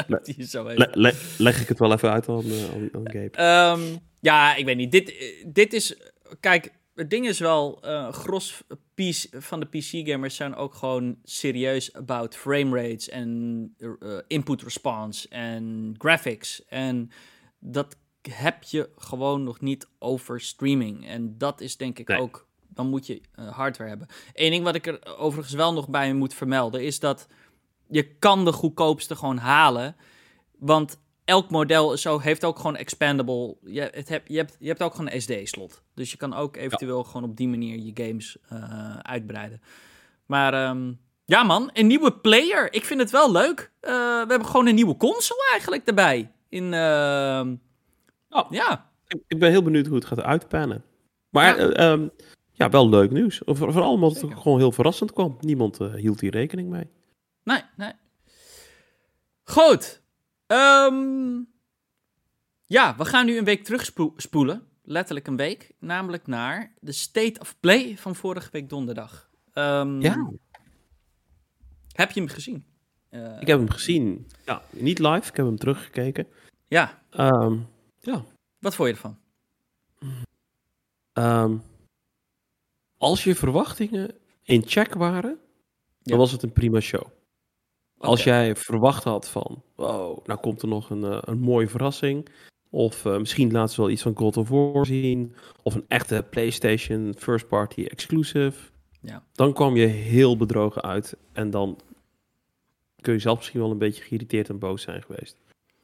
[0.07, 0.77] dat die zo even.
[0.77, 2.35] le- le- leg ik het wel even uit aan,
[2.73, 3.29] aan, aan Gabe.
[3.31, 3.81] Ehm,
[4.19, 4.91] ja, ik weet niet.
[4.91, 5.13] Dit,
[5.47, 5.95] dit is.
[6.39, 7.81] Kijk, het ding is wel.
[7.81, 14.17] eh gros PC van de PC-gamers zijn ook gewoon serieus about frame rates en eh,
[14.27, 16.65] input response en graphics.
[16.65, 17.11] En
[17.59, 17.95] dat
[18.29, 21.07] heb je gewoon nog niet over streaming.
[21.07, 22.19] En dat is denk ik Nee.
[22.19, 22.47] ook.
[22.67, 24.07] Dan moet je eh, hardware hebben.
[24.33, 27.27] Eén ding wat ik er overigens wel nog bij moet vermelden is dat
[27.89, 29.95] je kan de goedkoopste gewoon halen.
[30.57, 33.55] Want elk model zo, heeft ook gewoon expandable.
[33.63, 35.81] Je, het heb, je, hebt, je hebt ook gewoon een SD-slot.
[35.93, 39.61] Dus je kan ook eventueel gewoon op die manier je games eh, uitbreiden.
[40.25, 40.93] Maar ehm,
[41.25, 42.73] ja, man, een nieuwe player.
[42.73, 43.71] Ik vind het wel leuk.
[43.79, 46.31] Eh, we hebben gewoon een nieuwe console eigenlijk erbij.
[46.49, 47.55] In, ehm,
[48.29, 48.51] Oh.
[48.51, 48.91] Ja,
[49.27, 50.83] Ik, ben heel benieuwd hoe het gaat uitpannen.
[51.29, 51.63] Maar Ja.
[51.65, 52.07] ja, ehm,
[52.51, 53.41] ja wel leuk nieuws.
[53.45, 55.37] Voor- Vooral omdat het gewoon heel verrassend kwam.
[55.39, 56.87] Niemand eh, hield hier rekening mee.
[57.43, 57.91] nee, nee.
[59.43, 60.01] Goed.
[60.57, 61.41] Ehm,
[62.65, 64.67] ja, we gaan nu een week terugspoelen.
[64.83, 65.71] Letterlijk een week.
[65.79, 69.29] Namelijk naar de State of Play van vorige week donderdag.
[69.53, 70.31] Ehm, Ja,
[71.91, 72.65] Heb je hem gezien?
[73.09, 74.27] Eh, ik heb hem gezien.
[74.45, 76.27] Ja, niet live, ik heb hem teruggekeken.
[76.67, 77.57] Ja, Ehm,
[77.99, 78.23] ja,
[78.59, 79.17] wat vond je ervan?
[82.97, 85.39] als je verwachtingen in check waren, Ja.
[86.01, 87.03] dan was het een prima show.
[88.03, 92.27] Als jij verwacht had van, wow, nou komt er nog een, eh, een mooie verrassing.
[92.69, 95.35] Of eh, misschien laten ze wel iets van God of War zien.
[95.63, 98.53] Of een echte PlayStation first party exclusive.
[99.01, 99.23] Ja.
[99.33, 101.17] Dan kwam je heel bedrogen uit.
[101.33, 101.79] En dan
[103.01, 105.37] kun je zelf misschien wel een beetje geïrriteerd en boos zijn geweest.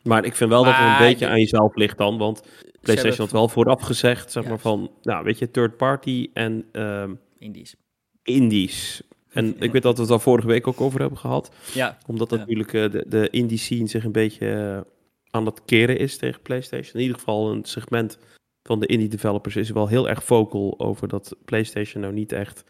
[0.03, 2.17] Maar ik vind wel dat het een beetje je- aan jezelf ligt dan.
[2.17, 2.41] Want
[2.81, 7.13] PlayStation had wel vooraf gezegd, zeg maar van, nou weet je, third party en ehm,
[7.37, 7.75] Indies.
[8.23, 9.01] indies.
[9.29, 12.29] En ik weet dat we het al vorige week ook over hebben gehad Ja, omdat
[12.29, 12.35] Ja.
[12.37, 14.91] natuurlijk eh, de, de indie scene zich een beetje eh,
[15.31, 16.93] aan het keren is tegen PlayStation.
[16.93, 18.17] In ieder geval een segment
[18.63, 22.63] van de indie developers is wel heel erg vocal over dat PlayStation nou niet echt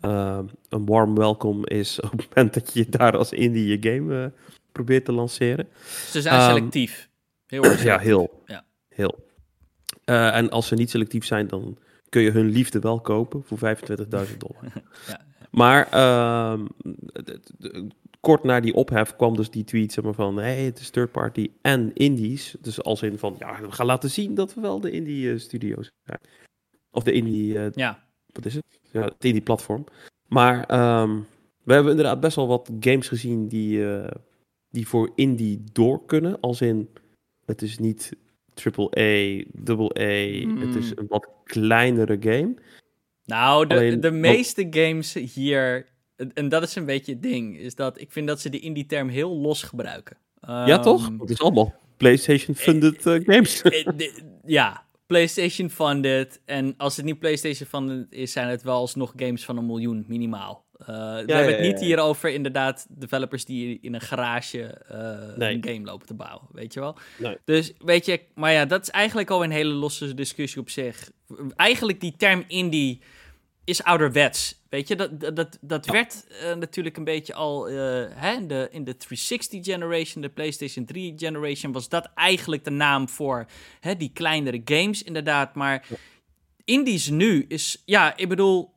[0.00, 0.38] eh,
[0.68, 4.32] een warm welcome is op het moment dat je daar als indie je game
[4.72, 5.68] probeert te lanceren.
[6.10, 7.08] ze zijn Ehm, selectief.
[7.46, 8.42] Heel erg Ja, heel.
[8.46, 8.64] Ja.
[8.88, 9.24] Heel.
[10.04, 14.36] En als ze niet selectief zijn, dan kun je hun liefde wel kopen voor 25.000
[14.38, 14.62] dollar.
[15.08, 15.24] Ja.
[15.56, 16.66] Maar ehm,
[18.20, 20.36] kort na die ophef kwam dus die tweet zeg maar, van...
[20.36, 22.56] hey, het is third party en indies.
[22.60, 25.38] Dus als in van, ja, we gaan laten zien dat we wel de indie eh,
[25.38, 26.20] studio's zijn.
[26.90, 28.64] Of de indie, eh, Ja, wat is het?
[28.90, 29.84] Ja, het indie platform.
[30.28, 31.20] Maar ehm,
[31.62, 34.16] we hebben inderdaad best wel wat games gezien die, eh,
[34.70, 36.40] die voor indie door kunnen.
[36.40, 36.88] Als in,
[37.44, 38.16] het is niet
[38.54, 40.64] AAA, double A.
[40.64, 40.98] Het is Hmm.
[40.98, 42.54] een wat kleinere game.
[43.26, 45.86] Nou, de, Alleen- de meeste games hier,
[46.34, 49.08] en- dat is een beetje het ding, is dat ik vind dat ze die indie-term
[49.08, 50.16] heel los gebruiken.
[50.40, 51.06] ja, toch?
[51.06, 53.62] Ehm, Het is allemaal PlayStation-funded eh, games.
[53.62, 56.40] eh, de- ja, PlayStation funded.
[56.44, 60.04] En als het niet PlayStation funded is, zijn het wel alsnog games van een miljoen
[60.08, 60.64] minimaal.
[60.76, 61.86] Eh, we hebben het niet ja.
[61.86, 65.54] hier over inderdaad developers die in een garage eh, Nee.
[65.54, 66.96] een game lopen te bouwen, weet je wel.
[67.18, 67.36] Nee.
[67.44, 71.10] Dus weet je, maar ja, dat is eigenlijk al een hele losse discussie op zich.
[71.56, 73.00] Eigenlijk die term indie
[73.66, 74.64] is ouderwets.
[74.68, 77.74] Weet je, dat, dat, dat, werd eh, natuurlijk een beetje al eh,
[78.10, 82.70] hè, in, de, in de 360 generation, de PlayStation 3 generation, was dat eigenlijk de
[82.70, 83.46] naam voor
[83.80, 85.54] hè, die kleinere games, inderdaad.
[85.54, 85.86] Maar
[86.64, 88.74] indies nu is, ja, ik bedoel,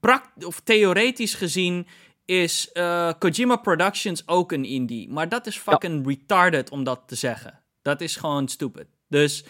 [0.00, 1.86] pract of theoretisch gezien
[2.24, 5.08] is eh, Kojima Productions ook een indie.
[5.08, 7.60] Maar dat is fucking retarded om dat te zeggen.
[7.82, 8.86] Dat is gewoon stupid.
[9.08, 9.44] Dus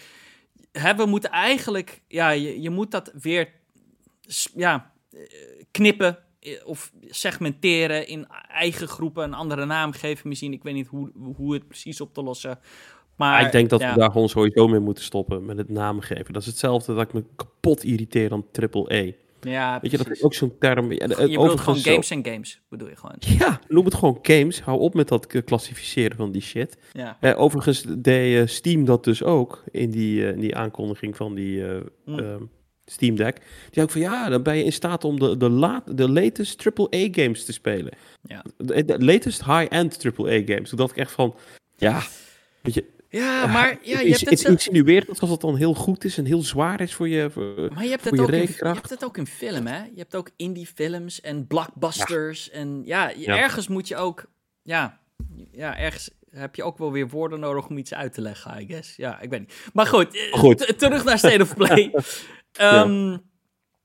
[0.72, 3.60] hè, we moeten eigenlijk, ja, je, je moet dat weer
[4.54, 5.20] ja, eh,
[5.70, 10.52] knippen eh, of segmenteren in eigen groepen, een andere naam geven misschien.
[10.52, 12.58] Ik weet niet hoe, hoe het precies op te lossen.
[13.16, 16.02] Maar ik denk dat ja, we daar gewoon sowieso mee moeten stoppen met het namen
[16.02, 16.32] geven.
[16.32, 19.12] Dat is hetzelfde dat ik me kapot irriteer aan AAA.
[19.40, 20.92] Ja, Weet je, dat is ook zo'n term.
[20.92, 23.16] Ja, Je bedoelt gewoon games en games, bedoel je gewoon.
[23.18, 24.60] Ja, noem het gewoon games.
[24.60, 26.78] Hou op met dat klassificeren van die shit.
[26.92, 27.16] Ja.
[27.20, 31.62] Eh, overigens deed Steam dat dus ook in die, in die aankondiging van die
[32.04, 32.18] Mm.
[32.18, 32.42] ehm,
[32.86, 33.36] Steam Deck.
[33.70, 36.66] Die ook van ja, dan ben je in staat om de, de, laat, de latest
[36.66, 37.92] AAA games te spelen.
[38.22, 38.44] Ja.
[38.56, 40.68] De, de latest high-end AAA games.
[40.68, 41.34] Toen dacht ik echt van,
[41.76, 42.02] ja,
[42.62, 46.04] weet je, Ja, maar ja, je hebt het insinueert dat als het dan heel goed
[46.04, 47.30] is en heel zwaar is voor je...
[47.30, 49.78] Voor, maar je hebt je ook in, je hebt het ook in film, hè?
[49.82, 52.50] Je hebt ook indie films en blockbusters.
[52.50, 53.38] En ja, je- Ja.
[53.38, 54.24] ergens moet je ook...
[54.62, 54.98] Ja,
[55.50, 58.66] ja, ergens heb je ook wel weer woorden nodig om iets uit te leggen, I
[58.66, 58.96] guess.
[58.96, 59.70] Ja, ik weet niet.
[59.72, 60.78] Maar goed, eh, Goed.
[60.78, 61.92] terug naar State of Play.
[62.52, 63.18] Ehm,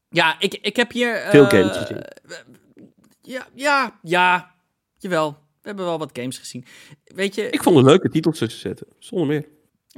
[0.10, 0.40] ja.
[0.40, 1.16] ik, ik heb hier...
[1.16, 2.04] eh, Veel games gezien.
[3.22, 4.56] Ja, ja, ja,
[4.98, 5.32] jawel.
[5.32, 6.66] We hebben wel wat games gezien.
[7.04, 9.48] Weet je, Ik vond het leuke titels tussen zetten, zonder meer.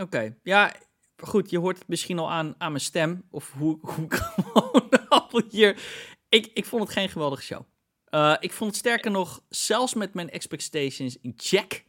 [0.02, 0.74] Oké, ja,
[1.18, 5.08] goed, je hoort het misschien al aan, aan mijn stem, of hoe, hoe ik gewoon
[5.10, 5.82] al hier...
[6.30, 7.62] Ik, ik vond het geen geweldige show.
[8.06, 11.86] Eh, ik vond het sterker nog, zelfs met mijn expectations in check,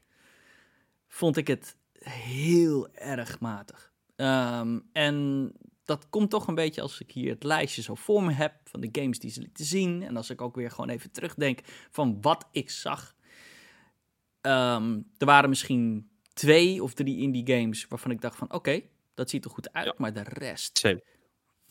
[1.10, 3.92] vond ik het heel erg matig.
[4.16, 5.52] Ehm, en
[5.84, 8.80] dat komt toch een beetje als ik hier het lijstje zo voor me heb van
[8.80, 10.02] de games die ze lieten zien.
[10.02, 13.14] En als ik ook weer gewoon even terugdenk van wat ik zag.
[14.40, 18.80] Ehm, er waren misschien twee of drie indie games waarvan ik dacht van oké,
[19.14, 19.94] dat ziet er goed uit, Ja.
[19.96, 20.88] maar de rest,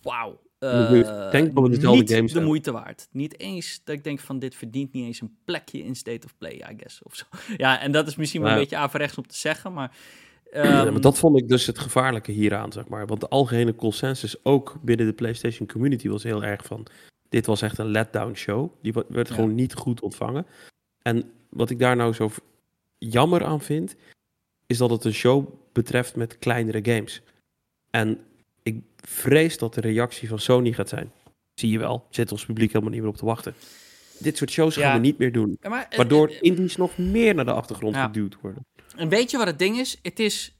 [0.01, 0.41] wauw.
[0.59, 3.07] Dezelfde niet games de moeite waard.
[3.11, 6.37] Niet eens dat ik denk van dit verdient niet eens een plekje in State of
[6.37, 7.03] Play, I guess.
[7.03, 7.25] Of zo.
[7.57, 8.55] Ja, en dat is misschien wel Ja.
[8.55, 9.97] een beetje averechts om te zeggen, maar...
[10.53, 13.07] Ja, ehm, maar dat vond ik dus het gevaarlijke hieraan, zeg maar.
[13.07, 16.85] Want de algehele consensus, ook binnen de PlayStation community, was heel erg van...
[17.29, 18.71] Dit was echt een letdown show.
[18.81, 19.35] Die werd Ja.
[19.35, 20.45] gewoon niet goed ontvangen.
[21.01, 22.29] En wat ik daar nou zo
[22.97, 23.95] jammer aan vind,
[24.65, 27.21] is dat het een show betreft met kleinere games.
[27.89, 28.19] En
[28.75, 31.11] ik vrees dat de reactie van Sony gaat zijn.
[31.53, 33.53] Zie je wel, zit ons publiek helemaal niet meer op te wachten.
[34.19, 35.57] Dit soort shows gaan we niet meer doen.
[35.61, 38.05] ja, maar, eh, Waardoor eh, indies nog meer naar de achtergrond Ja.
[38.05, 38.65] geduwd worden.
[38.95, 39.99] En weet je wat het ding is?
[40.01, 40.57] Het is.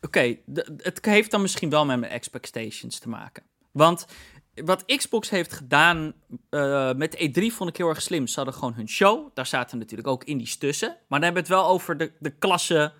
[0.00, 3.42] Oké, de- het heeft dan misschien wel met mijn expectations te maken.
[3.72, 4.06] Want
[4.54, 6.12] wat Xbox heeft gedaan
[6.50, 8.26] eh, met E3 vond ik heel erg slim.
[8.26, 9.28] Ze hadden gewoon hun show.
[9.34, 10.88] Daar zaten natuurlijk ook indies tussen.
[10.88, 12.92] Maar dan hebben we het wel over de, de klasse.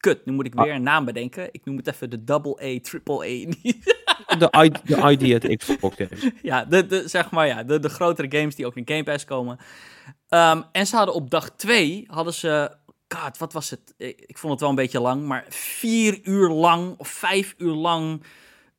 [0.00, 1.48] Kut, nu moet ik weer een naam bedenken.
[1.52, 3.52] Ik noem het even de double A, triple A.
[4.38, 6.30] De, I- de ID at Xbox games.
[6.42, 9.24] ja, de, de, zeg maar ja, de, de grotere games die ook in Game Pass
[9.24, 9.58] komen.
[10.28, 12.76] Ehm, en ze hadden op dag 2 hadden ze.
[13.08, 13.94] God, wat was het?
[13.96, 17.74] Ik, ik vond het wel een beetje lang, maar vier uur lang of vijf uur
[17.74, 18.22] lang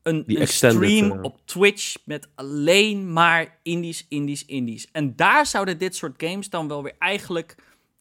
[0.04, 1.24] een, een stream eh.
[1.24, 4.88] op Twitch met alleen maar indies, indies, indies.
[4.92, 7.56] En daar zouden dit soort games dan wel weer eigenlijk.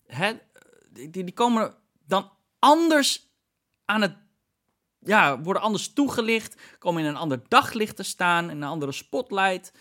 [0.06, 0.32] Hè,
[0.92, 1.74] die, die komen
[2.06, 3.28] dan anders
[3.84, 4.16] aan het
[5.00, 9.72] ja, worden anders toegelicht, komen in een ander daglicht te staan, in een andere spotlight.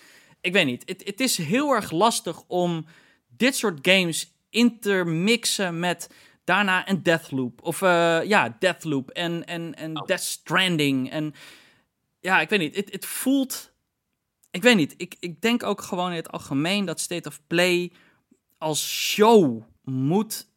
[0.41, 2.85] Ik weet niet, het, het is heel erg lastig om
[3.27, 6.09] dit soort games intermixen met
[6.43, 7.61] daarna een Deathloop.
[7.63, 10.05] Of eh, ja, Deathloop en, en, en Oh.
[10.05, 11.11] Death Stranding.
[11.11, 11.33] En
[12.19, 13.75] ja, ik weet niet, het, het voelt...
[14.51, 17.91] Ik weet niet, ik, ik denk ook gewoon in het algemeen dat State of Play
[18.57, 20.47] als show moet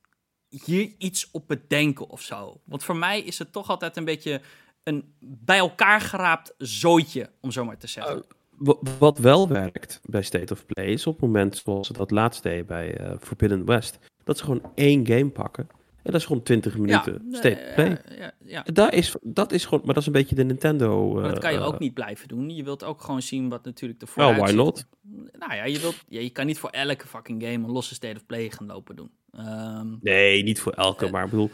[0.50, 2.60] hier iets op bedenken of zo.
[2.64, 4.40] Want voor mij is het toch altijd een beetje
[4.82, 8.16] een bij elkaar geraapt zooitje, om zo maar te zeggen.
[8.16, 8.22] Oh.
[8.50, 12.10] Wa- Wat wel werkt bij State of Play is op het moment zoals ze dat
[12.10, 15.66] laatst deden bij eh, Forbidden West, dat ze gewoon één game pakken.
[16.02, 17.88] En dat is gewoon 20 minuten ja, State eh, of Play.
[18.08, 18.62] ja, ja, ja.
[18.72, 21.12] Dat is, dat is gewoon, maar dat is een beetje de Nintendo.
[21.12, 22.50] Maar dat kan je eh, ook niet blijven doen.
[22.50, 25.38] Je wilt ook gewoon zien wat natuurlijk de Well, why vooruitzichten- not?
[25.38, 28.16] Nou ja, je, wilt, ja, je kan niet voor elke fucking game een losse State
[28.16, 29.10] of Play gaan lopen doen.
[29.32, 31.10] Ehm, Nee, niet voor elke, Eh.
[31.12, 31.50] maar ik bedoel,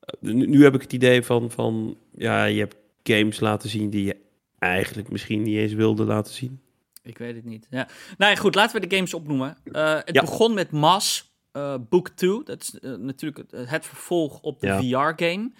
[0.00, 3.90] eh, nu, nu heb ik het idee van, van, ja, je hebt games laten zien
[3.90, 4.16] die je
[4.58, 6.60] eigenlijk misschien niet eens wilde laten zien.
[7.02, 7.66] Ik weet het niet.
[7.70, 7.88] Ja.
[8.18, 9.56] Nou ja, goed, laten we de games opnoemen.
[9.64, 10.20] Eh, het Ja.
[10.20, 12.42] begon met Mass eh, Book 2.
[12.44, 15.12] Dat is natuurlijk het, het vervolg op de Ja.
[15.14, 15.50] VR-game.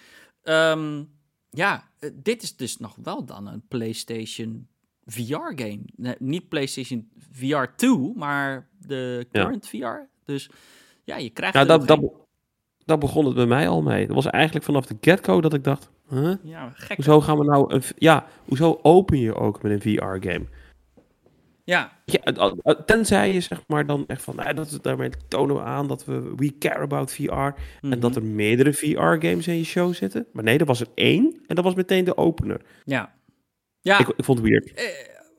[0.42, 1.03] Ehm,
[1.50, 4.68] ja, eh, dit is dus nog wel dan een PlayStation
[5.05, 5.81] VR-game.
[5.96, 10.09] Nee, niet PlayStation VR 2, maar de current VR.
[10.24, 10.50] Dus
[11.04, 12.00] ja, je krijgt Ja, er dat, dat,
[12.84, 14.06] daar begon het bij mij al mee.
[14.06, 16.34] Dat was eigenlijk vanaf de get-go dat ik dacht, huh?
[16.42, 16.96] Ja, gek.
[16.96, 20.44] hoezo gaan we nou, een, ja, hoezo open je ook met een VR-game?
[21.64, 21.92] Ja,
[22.86, 26.04] tenzij je zeg maar dan echt van, nou, dat is, daarmee tonen we aan dat
[26.04, 27.30] we we care about VR.
[27.32, 28.00] En mhm.
[28.00, 30.26] dat er meerdere VR-games in je show zitten.
[30.32, 32.60] Maar nee, er was er één en dat was meteen de opener.
[32.84, 33.12] ja.
[33.80, 34.72] Ja, Ik, ik vond het weird.
[34.72, 34.84] Eh,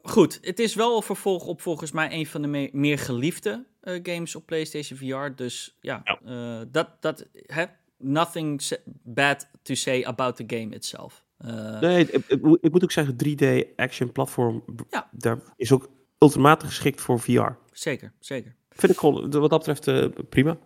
[0.02, 3.66] goed, het is wel een vervolg op volgens mij een van de me- meer geliefde
[4.04, 5.36] games op PlayStation VR.
[5.36, 6.20] Dus ja, Ja.
[6.26, 7.66] eh, dat, dat, hè,
[7.98, 8.62] nothing
[9.04, 11.24] bad to say about the game itself.
[11.38, 15.10] Eh, Nee, ik, ik moet- ik moet ook zeggen, 3D action platform, Ja.
[15.12, 17.50] daar is ook ultimaat geschikt voor VR.
[17.72, 18.56] Zeker, zeker.
[18.70, 20.58] Vind ik gewoon, wat dat betreft, eh, prima.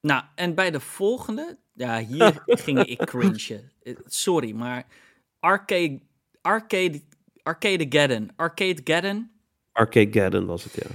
[0.00, 3.70] Nou, en bij de volgende, ja, hier ging ik cringen.
[3.82, 4.86] Eh, Sorry, maar
[5.40, 6.00] Arcade,
[6.40, 7.00] Arcade,
[7.42, 9.30] Arcade Geddon, Arcade Geddon,
[9.72, 10.86] Arcade Garden was het, ja.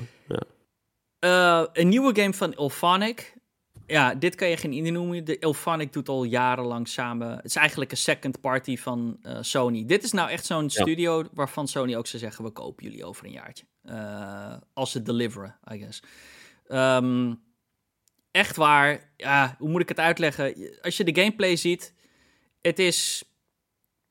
[1.20, 3.38] Eh, een nieuwe game van Ilphonic.
[3.86, 5.26] ja, dit kan je geen indie noemen.
[5.26, 7.36] De Ilphonic doet al jarenlang samen.
[7.36, 9.86] Het is eigenlijk een second party van eh, Sony.
[9.86, 13.26] Dit is nou echt zo'n studio waarvan Sony ook zou zeggen: we kopen jullie over
[13.26, 13.66] een jaartje.
[13.82, 16.04] Eh, als ze deliveren, I guess.
[16.68, 17.34] Ehm,
[18.32, 20.56] echt waar, ja, hoe moet ik het uitleggen?
[20.82, 21.94] Als je de gameplay ziet,
[22.62, 23.24] het is,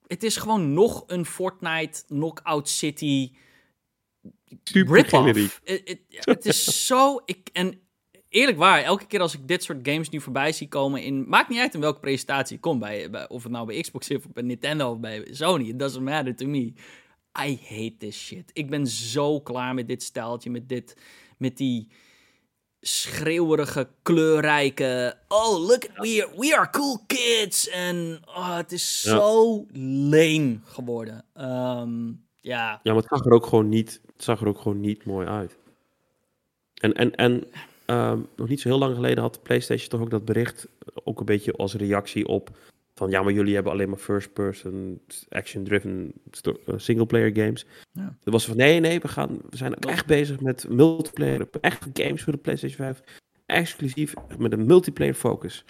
[0.06, 3.32] het is gewoon nog een Fortnite Knockout City
[4.64, 5.58] Super generiek.
[6.10, 7.20] Het, is zo...
[7.24, 7.80] Ik, en
[8.28, 11.28] eerlijk waar, elke keer als ik dit soort games nu voorbij zie komen in...
[11.28, 14.08] Maakt niet uit in welke presentatie ik kom, bij, bij, of het nou bij Xbox
[14.08, 15.68] is of bij Nintendo of bij Sony.
[15.68, 16.72] It doesn't matter to me.
[17.40, 18.50] I hate this shit.
[18.52, 20.96] Ik ben zo klaar met dit stijltje, met dit...
[21.38, 21.88] Met die
[22.80, 25.16] schreeuwerige, kleurrijke...
[25.28, 27.68] Oh, look, we are, we are cool kids.
[27.68, 29.10] En oh, het is Ja.
[29.10, 31.24] zo lame geworden.
[31.34, 32.10] Ehm,
[32.48, 35.04] ja, Ja, maar het zag er ook gewoon niet, het zag er ook gewoon niet
[35.04, 35.56] mooi uit.
[36.74, 37.44] En, en, en
[37.84, 40.68] ehm, nog niet zo heel lang geleden had de PlayStation toch ook dat bericht,
[41.04, 42.50] ook een beetje als reactie op
[42.98, 47.66] van ja, maar jullie hebben alleen maar first-person, action-driven eh, single-player games.
[47.92, 48.16] Ja.
[48.24, 51.86] Dat was van nee, nee, we, gaan, we zijn ook echt bezig met multiplayer, echt
[51.92, 53.02] games voor de PlayStation 5,
[53.46, 55.64] exclusief met een multiplayer focus.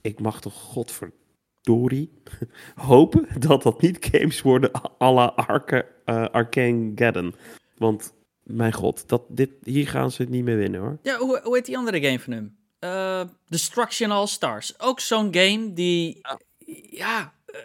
[0.00, 2.10] Ik mag toch godverdorie
[2.74, 4.70] hopen dat dat niet games worden
[5.02, 7.34] à la Arca, eh, Arcane Gaddon.
[7.76, 10.98] Want, mijn god, dat, dit, hier gaan ze het niet meer winnen hoor.
[11.02, 12.56] Ja, hoe, hoe heet die andere game van hem?
[12.78, 14.80] Eh, Destruction All Stars.
[14.80, 16.20] Ook zo'n game die...
[16.90, 17.32] Ja...
[17.46, 17.60] eh,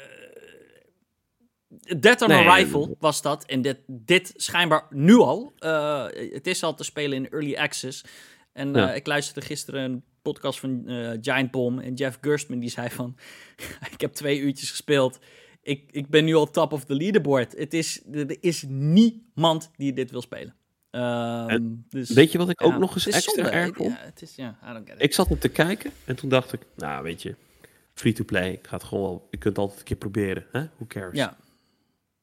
[1.99, 3.45] Dead on Nee, Arrival was dat.
[3.45, 5.53] En dit, dit schijnbaar nu al.
[5.59, 8.05] eh, het is al te spelen in Early Access.
[8.53, 8.89] En Ja.
[8.89, 11.79] eh, ik luisterde gisteren een podcast van eh, Giant Bomb.
[11.81, 13.17] En Jeff Gerstmann die zei van...
[13.93, 15.19] ik heb twee uurtjes gespeeld.
[15.63, 17.57] Ik, ik ben nu al top of the leaderboard.
[17.57, 20.55] Het is, er is niemand die dit wil spelen.
[20.89, 23.91] Ehm, dus, Weet je wat ik ja, ook nog eens extra erg Ik- vond?
[23.91, 25.01] Ja, het is, ja, I don't get it.
[25.03, 27.35] Ik zat op te kijken en toen dacht ik, nou weet je,
[27.93, 30.59] free-to-play, ik ga het gewoon wel, je kunt het altijd een keer proberen, hè?
[30.75, 31.17] Who cares?
[31.17, 31.37] ja.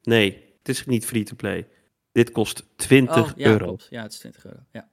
[0.02, 1.66] Nee, het is niet free-to-play.
[2.12, 3.64] Dit kost 20 Oh, ja, euro.
[3.66, 3.86] klopt.
[3.90, 4.58] Ja, het is 20 euro.
[4.72, 4.88] Ja.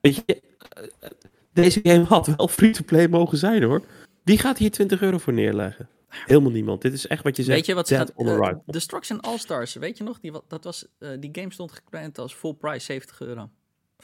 [0.00, 0.22] Weet je,
[0.68, 1.10] eh,
[1.52, 3.82] deze game had wel free-to-play mogen zijn hoor.
[4.24, 5.88] Wie gaat hier 20 euro voor neerleggen?
[6.08, 6.82] Helemaal niemand.
[6.82, 7.56] Dit is echt wat je zegt.
[7.56, 8.12] Weet je wat ze gaat...
[8.16, 8.54] eh.
[8.66, 10.20] Destruction All-Stars, weet je nog?
[10.20, 13.50] Die, dat was, eh, die game stond gepland als full price 70 euro.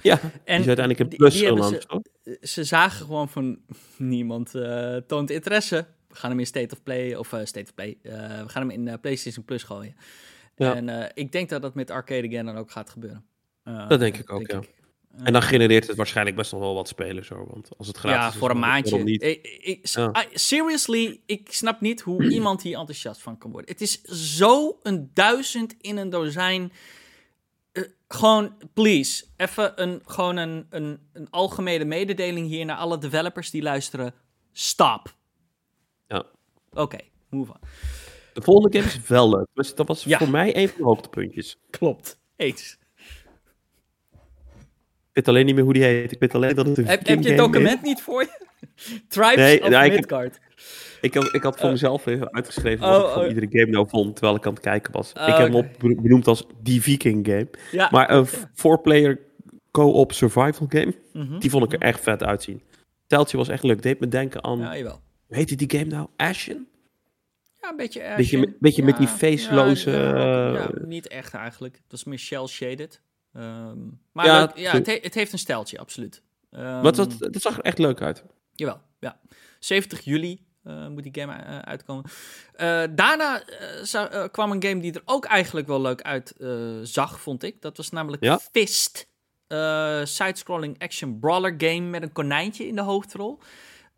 [0.02, 1.86] ja, En die is uiteindelijk een plus die ze-?
[2.24, 3.59] Eh, Ze zagen gewoon van
[3.98, 4.50] niemand
[5.07, 5.86] toont interesse.
[6.09, 9.00] We gaan hem in State of Play, of State of Play, we gaan hem in
[9.00, 9.94] PlayStation Plus gooien.
[10.57, 10.74] Ja.
[10.74, 13.24] En ik denk dat dat met Arcade Again dan ook gaat gebeuren.
[13.64, 14.61] Dat denk ik ook, ja.
[15.22, 17.46] En dan genereert het waarschijnlijk best nog wel wat spelers hoor.
[17.50, 19.02] Want als het gratis ja, is, voor een maandje.
[19.02, 19.22] niet?
[19.22, 20.24] Ik, ik- Ja.
[20.32, 23.70] Seriously, ik snap niet hoe iemand hier enthousiast van kan worden.
[23.70, 26.72] Het is zo een duizend in een dozijn.
[27.72, 33.50] Eh, gewoon, please, even een, gewoon een, een, een algemene mededeling hier naar alle developers
[33.50, 34.14] die luisteren.
[34.52, 35.14] Stop.
[36.08, 36.24] Ja.
[36.72, 36.98] Oké,
[37.30, 37.58] move on.
[38.32, 39.46] De volgende game is wel leuk.
[39.54, 40.18] Dus dat was Ja.
[40.18, 41.56] voor mij een van de hoogtepuntjes.
[41.70, 42.18] Klopt.
[42.36, 42.78] Eens.
[45.14, 46.12] Ik weet alleen niet meer hoe die heet.
[46.12, 48.28] Ik weet alleen dat het een Heb, heb je het document niet voor je?
[49.08, 50.40] Tribes Nee, of nou, ik heb- Midgard.
[50.56, 50.98] is.
[51.00, 53.28] Ik had, ik had voor mezelf even uitgeschreven Oh, wat ik van oh.
[53.28, 55.12] iedere game nou vond, terwijl ik aan het kijken was.
[55.12, 57.48] Oh, ik heb hem op be- benoemd als die Viking game.
[57.72, 57.88] Ja.
[57.90, 59.20] Maar een four-player
[59.70, 61.38] co-op survival game, Mhm.
[61.38, 62.62] die vond ik er echt vet uitzien.
[63.06, 63.82] Teltje was echt leuk.
[63.82, 65.00] Deed me denken aan, Ja, jawel.
[65.26, 66.08] hoe heette die game nou?
[66.16, 66.66] Ashen?
[67.60, 68.40] Ja, een beetje Beetje Ashen.
[68.40, 71.74] met- beetje met die faceloze, Ja, ja, eh, niet echt eigenlijk.
[71.74, 73.00] Het was meer shell-shaded.
[73.35, 73.78] Ehm,
[74.12, 76.22] maar Ja, leuk- ja, het, he- het heeft een stijltje, absoluut.
[76.51, 78.24] Ehm, Wat, dat, dat zag er echt leuk uit.
[78.53, 79.20] Jawel, ja.
[79.59, 82.05] 70 juli eh, moet die game eh, uitkomen.
[82.55, 83.43] Eh, daarna
[83.82, 86.35] zou- kwam een game die er ook eigenlijk wel leuk uit
[86.82, 87.62] zag, vond ik.
[87.62, 88.39] Dat was namelijk Ja.
[88.53, 89.09] Fist.
[90.05, 93.39] Side-scrolling action brawler game met een konijntje in de hoofdrol.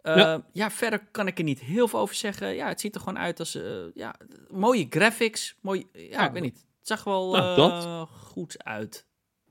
[0.03, 0.45] Ja.
[0.53, 0.71] Ja.
[0.71, 2.55] verder kan ik er niet heel veel over zeggen.
[2.55, 3.59] Ja, het ziet er gewoon uit als
[3.95, 4.15] ja,
[4.51, 5.55] mooie graphics.
[5.61, 6.57] Mooi, ja, ik weet niet.
[6.79, 9.07] Het zag wel Nou, goed uit.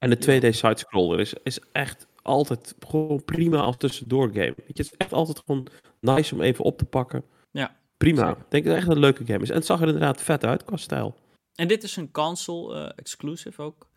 [0.06, 0.18] En de
[0.52, 4.40] 2D sidescroller is, is echt altijd gewoon prima als tussendoor game.
[4.46, 5.68] Weet je, het is echt altijd gewoon
[6.00, 7.24] nice om even op te pakken.
[7.52, 8.30] Ja, Prima.
[8.32, 9.50] Ik denk dat echt een leuke game is.
[9.50, 11.16] En het zag er inderdaad vet uit qua stijl.
[11.56, 13.88] En dit is een console eh, exclusive ook.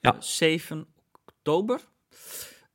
[0.00, 0.14] Ja.
[0.14, 0.86] Eh, 7
[1.26, 1.80] oktober.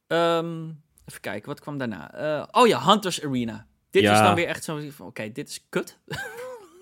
[0.07, 0.63] Ehm,
[1.05, 2.13] even kijken, wat kwam daarna?
[2.13, 3.67] Eh, oh ja, Hunters Arena.
[3.89, 4.13] Dit Ja.
[4.13, 5.97] is dan weer echt zo van, oké, dit is kut.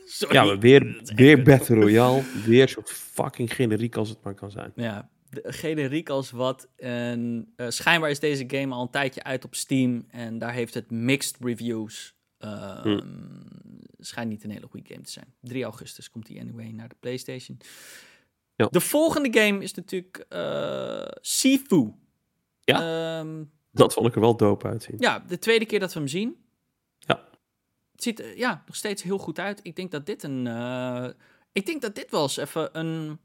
[0.05, 0.35] Sorry.
[0.35, 1.43] Ja, maar weer, weer.
[1.43, 2.23] Battle Royale.
[2.45, 4.71] weer zo fucking generiek als het maar kan zijn.
[4.75, 6.67] Ja, de, generiek als wat.
[6.75, 10.05] En eh, schijnbaar is deze game al een tijdje uit op Steam.
[10.09, 12.13] En daar heeft het mixed reviews.
[12.37, 12.99] Ehm,
[14.01, 15.33] Schijnt niet een hele goede game te zijn.
[15.41, 17.57] 3 augustus komt die anyway naar de PlayStation.
[18.55, 18.67] Ja.
[18.71, 21.93] De volgende game is natuurlijk eh Sifu.
[22.63, 23.19] Ja.
[23.19, 24.95] Ehm, Dat vond ik er wel dope uitzien.
[24.99, 26.43] Ja, de tweede keer dat we hem zien.
[26.99, 27.23] Ja.
[27.91, 29.59] Het ziet er ja, nog steeds heel goed uit.
[29.63, 30.47] Ik denk dat dit een...
[30.47, 31.07] eh,
[31.51, 33.19] ik denk dat dit wel eens even een...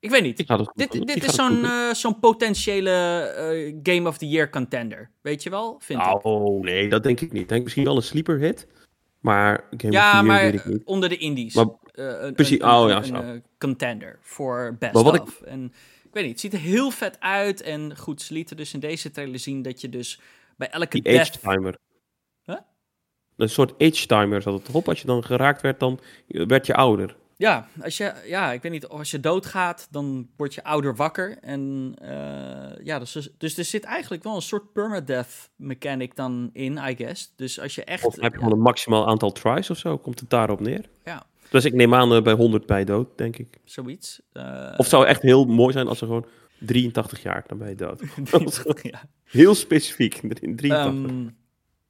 [0.00, 0.38] Ik weet niet.
[0.38, 2.90] Ik Dit, dit Ik is zo'n eh, zo'n potentiële
[3.20, 5.10] eh, Game of the Year contender.
[5.20, 5.76] Weet je wel?
[5.78, 6.24] Vind ik.
[6.24, 7.42] Oh, nee, dat denk ik niet.
[7.42, 8.66] Ik denk misschien wel een sleeper hit.
[9.20, 10.84] Maar Game of the Year weet ik niet.
[10.84, 11.54] onder de indies.
[11.54, 13.40] Maar- Eh, een, precies, een, oh ja, zo.
[13.58, 15.40] contender voor best Maar wat ik- of.
[15.40, 15.64] En
[16.04, 17.62] ik weet niet, het ziet er heel vet uit.
[17.62, 20.20] En goed, ze lieten dus in deze trailer zien dat je dus
[20.56, 21.20] bij elke Die death...
[21.20, 21.78] age timer.
[22.44, 22.56] Huh?
[23.36, 24.88] Een soort age timer zat het erop.
[24.88, 27.16] Als je dan geraakt werd, dan werd je ouder.
[27.38, 31.38] Ja, als je, ja, ik weet niet, als je doodgaat, dan word je ouder wakker.
[31.40, 36.76] En eh, ja, dus, dus er zit eigenlijk wel een soort permadeath mechanic dan in,
[36.76, 37.32] I guess.
[37.36, 38.04] Dus als je echt...
[38.04, 39.98] Of heb je ja, gewoon een maximaal aantal tries of zo?
[39.98, 40.84] Komt het daarop neer?
[41.04, 43.58] ja, Dus ik neem aan eh, bij 100 bij dood, denk ik.
[43.64, 44.20] zoiets.
[44.32, 46.26] Eh, Of zou echt heel mooi zijn als ze gewoon
[46.58, 48.02] 83 jaar dan ben je dood.
[48.82, 49.02] ja.
[49.24, 50.14] Heel specifiek.
[50.40, 51.10] in 83.
[51.10, 51.28] Ehm,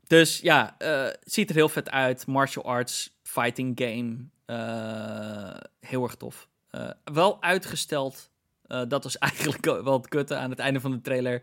[0.07, 0.77] dus ja,
[1.25, 2.27] ziet er heel vet uit.
[2.27, 4.17] Martial arts, fighting game.
[4.49, 6.49] Eh, heel erg tof.
[6.71, 8.31] Eh, wel uitgesteld.
[8.63, 10.37] Eh, dat was eigenlijk wel het kutte.
[10.37, 11.43] Aan het einde van de trailer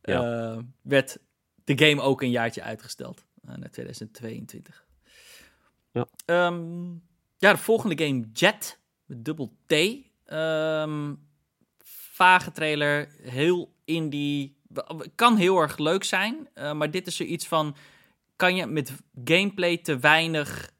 [0.00, 1.18] eh, werd
[1.64, 3.24] de game ook een jaartje uitgesteld.
[3.42, 4.86] naar 2022.
[5.92, 6.06] Ja.
[6.24, 6.92] Ehm,
[7.38, 8.78] ja, de volgende game Jet.
[9.04, 9.72] Met dubbel T.
[10.24, 11.14] Ehm,
[12.12, 13.08] vage trailer.
[13.22, 14.56] Heel indie.
[15.14, 16.48] Kan heel erg leuk zijn.
[16.54, 17.76] maar dit is zoiets van...
[18.36, 18.92] Kan je met
[19.24, 20.70] gameplay te weinig...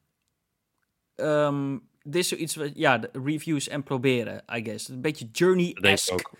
[1.16, 2.70] ehm, dit is zoiets wat...
[2.74, 4.88] Ja, reviews en proberen, I guess.
[4.88, 6.30] Een beetje journey-esque.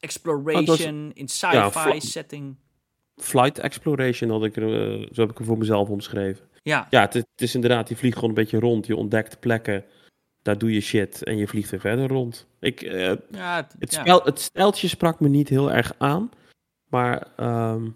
[0.00, 2.56] Exploration in sci-fi ja, setting.
[3.16, 4.62] Flight Exploration had ik er,
[5.02, 6.44] eh, zo heb ik er voor mezelf omschreven.
[6.62, 8.86] Ja, Ja, het, is- het is inderdaad, je vliegt gewoon een beetje rond.
[8.86, 9.84] Je ontdekt plekken,
[10.42, 12.46] daar doe je shit en je vliegt er verder rond.
[12.60, 14.00] Ik, eh, ja, het, het, ja.
[14.00, 16.30] spel, het steltje sprak me niet heel erg aan,
[16.88, 17.88] maar ehm,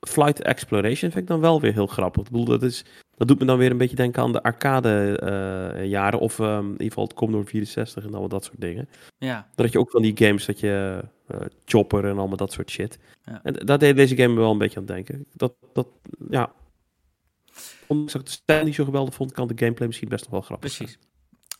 [0.00, 2.22] Flight Exploration vind ik dan wel weer heel grappig.
[2.24, 2.84] Ik bedoel, dat, is,
[3.22, 6.64] dat doet me dan weer een beetje denken aan de arcade eh, jaren of ehm,
[6.64, 8.88] in ieder geval het Commodore 64 en allemaal dat soort dingen.
[9.18, 9.48] ja.
[9.54, 12.70] Dan had je ook van die games dat je eh, chopper en allemaal dat soort
[12.70, 12.98] shit.
[13.24, 13.40] Ja.
[13.42, 15.26] En daar deed deze game me wel een beetje aan denken.
[15.32, 15.88] Dat, dat,
[16.30, 16.52] ja.
[17.86, 20.32] Ondanks dat ik de stijl niet zo geweldig vond, kan de gameplay misschien best nog
[20.32, 20.98] wel grappig Precies.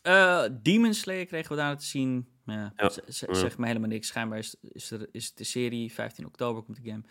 [0.03, 2.29] Eh Demon Slayer kregen we daar te zien.
[2.47, 2.73] Ja.
[3.07, 4.07] Zeg me helemaal niks.
[4.07, 5.93] Schijnbaar is, is, er, is de serie.
[5.93, 7.03] 15 oktober komt de game.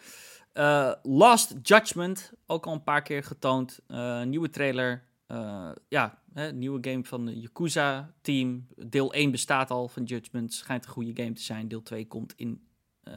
[0.53, 2.31] Eh, Last Judgment.
[2.45, 3.79] Ook al een paar keer getoond.
[3.87, 5.03] Eh, nieuwe trailer.
[5.27, 8.67] Eh, ja, hè, nieuwe game van de Yakuza team.
[8.75, 10.53] Deel 1 bestaat al van Judgment.
[10.53, 11.67] Schijnt een goede game te zijn.
[11.67, 12.69] Deel 2 komt in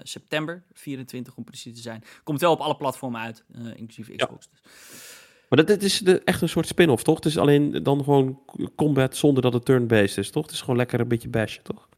[0.03, 0.65] september.
[0.73, 2.03] 24 om precies te zijn.
[2.25, 3.45] Komt wel op alle platformen uit.
[3.77, 4.49] inclusief Xbox.
[4.51, 4.61] Dus.
[5.49, 7.15] Maar dat, dit is de, echt een soort spin-off, toch?
[7.15, 8.41] Het is alleen dan gewoon
[8.77, 10.43] combat zonder dat het turn-based is, toch?
[10.43, 11.89] Het is gewoon lekker een beetje bashen, toch?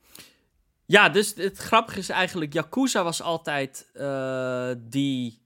[0.87, 5.45] Ja, dus het grappige is eigenlijk, Yakuza was altijd eh, die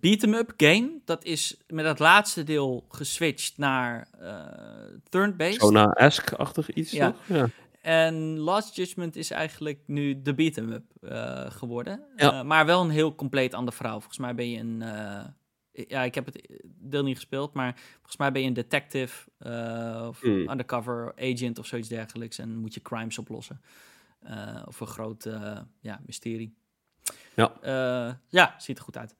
[0.00, 1.00] beat-em-up game.
[1.04, 5.60] Dat is met het laatste deel geswitcht naar eh turn-based.
[5.60, 7.10] Sona-esque-achtig iets, Ja.
[7.10, 7.36] toch?
[7.36, 7.48] Ja.
[7.80, 12.04] En Last Judgment is eigenlijk nu de beat-em-up eh, geworden.
[12.16, 12.42] Ja.
[12.42, 13.98] Maar wel een heel compleet ander verhaal.
[13.98, 14.78] Volgens mij ben je een...
[15.72, 19.28] ja, ik heb het deel niet gespeeld, maar volgens mij ben je een detective
[20.08, 20.48] of Hmm.
[20.50, 22.38] undercover agent of zoiets dergelijks.
[22.38, 23.60] En moet je crimes oplossen.
[24.22, 26.54] Eh, of een groot eh, ja, mysterie.
[27.34, 27.52] Ja.
[27.62, 29.14] Eh, ja, ziet er goed uit.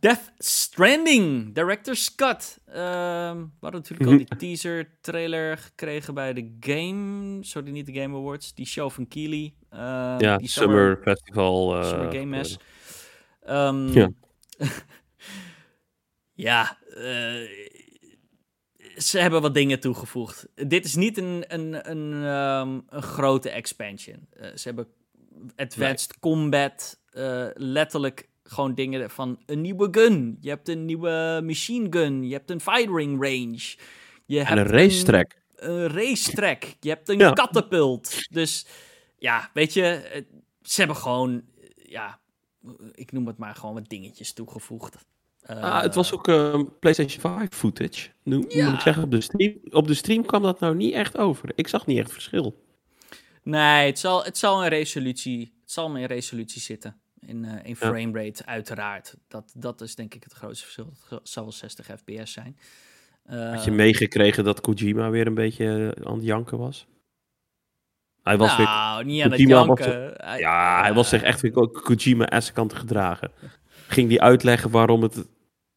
[0.00, 2.58] Death Stranding, Director's Cut.
[2.66, 7.44] Ehm, we hadden natuurlijk al die teaser trailer gekregen bij de game.
[7.44, 8.54] Sorry, niet de Game Awards.
[8.54, 9.54] Die show van Keely.
[9.70, 11.84] eh, ja, die Summer, Festival.
[11.84, 12.56] Summer Game Mess.
[13.42, 14.10] Ehm, Ja.
[16.48, 16.78] ja,
[18.98, 20.46] ze hebben wat dingen toegevoegd.
[20.54, 24.26] Dit is niet een, een, een, ehm, een grote expansion.
[24.32, 24.86] Eh, ze hebben
[25.56, 30.38] advanced combat, eh, letterlijk gewoon dingen van een nieuwe gun.
[30.40, 32.26] Je hebt een nieuwe machine gun.
[32.26, 33.76] Je hebt een firing range.
[34.26, 35.32] Je En hebt een racetrack.
[35.56, 36.62] een racetrack.
[36.80, 37.32] Je hebt een Ja.
[37.32, 38.28] katapult.
[38.30, 38.66] Dus
[39.18, 40.22] ja, weet je, eh,
[40.62, 41.42] ze hebben gewoon,
[41.76, 42.20] ja,
[42.92, 44.96] ik noem het maar gewoon wat dingetjes toegevoegd.
[45.48, 48.08] Eh, Ah, het was ook eh, PlayStation 5 footage.
[48.22, 48.64] Nu Ja.
[48.64, 51.48] moet ik zeggen, op de, stream, op de stream kwam dat nou niet echt over.
[51.54, 52.62] Ik zag niet echt verschil.
[53.42, 57.00] Nee, het zal, het zal een resolutie, het zal in resolutie zitten.
[57.20, 57.86] In, eh in Ja.
[57.86, 59.14] framerate, uiteraard.
[59.28, 60.92] Dat, dat is denk ik het grootste verschil.
[61.08, 62.58] Het zal wel 60 fps zijn.
[63.24, 66.86] Eh, Had je meegekregen dat Kojima weer een beetje eh, aan het janken was?
[68.22, 70.14] Hij was weer, nou, niet aan het Kojima janken.
[70.38, 73.30] Ja, hij was zich echt weer Kojima-esque aan het gedragen.
[73.86, 75.26] Ging die uitleggen waarom het,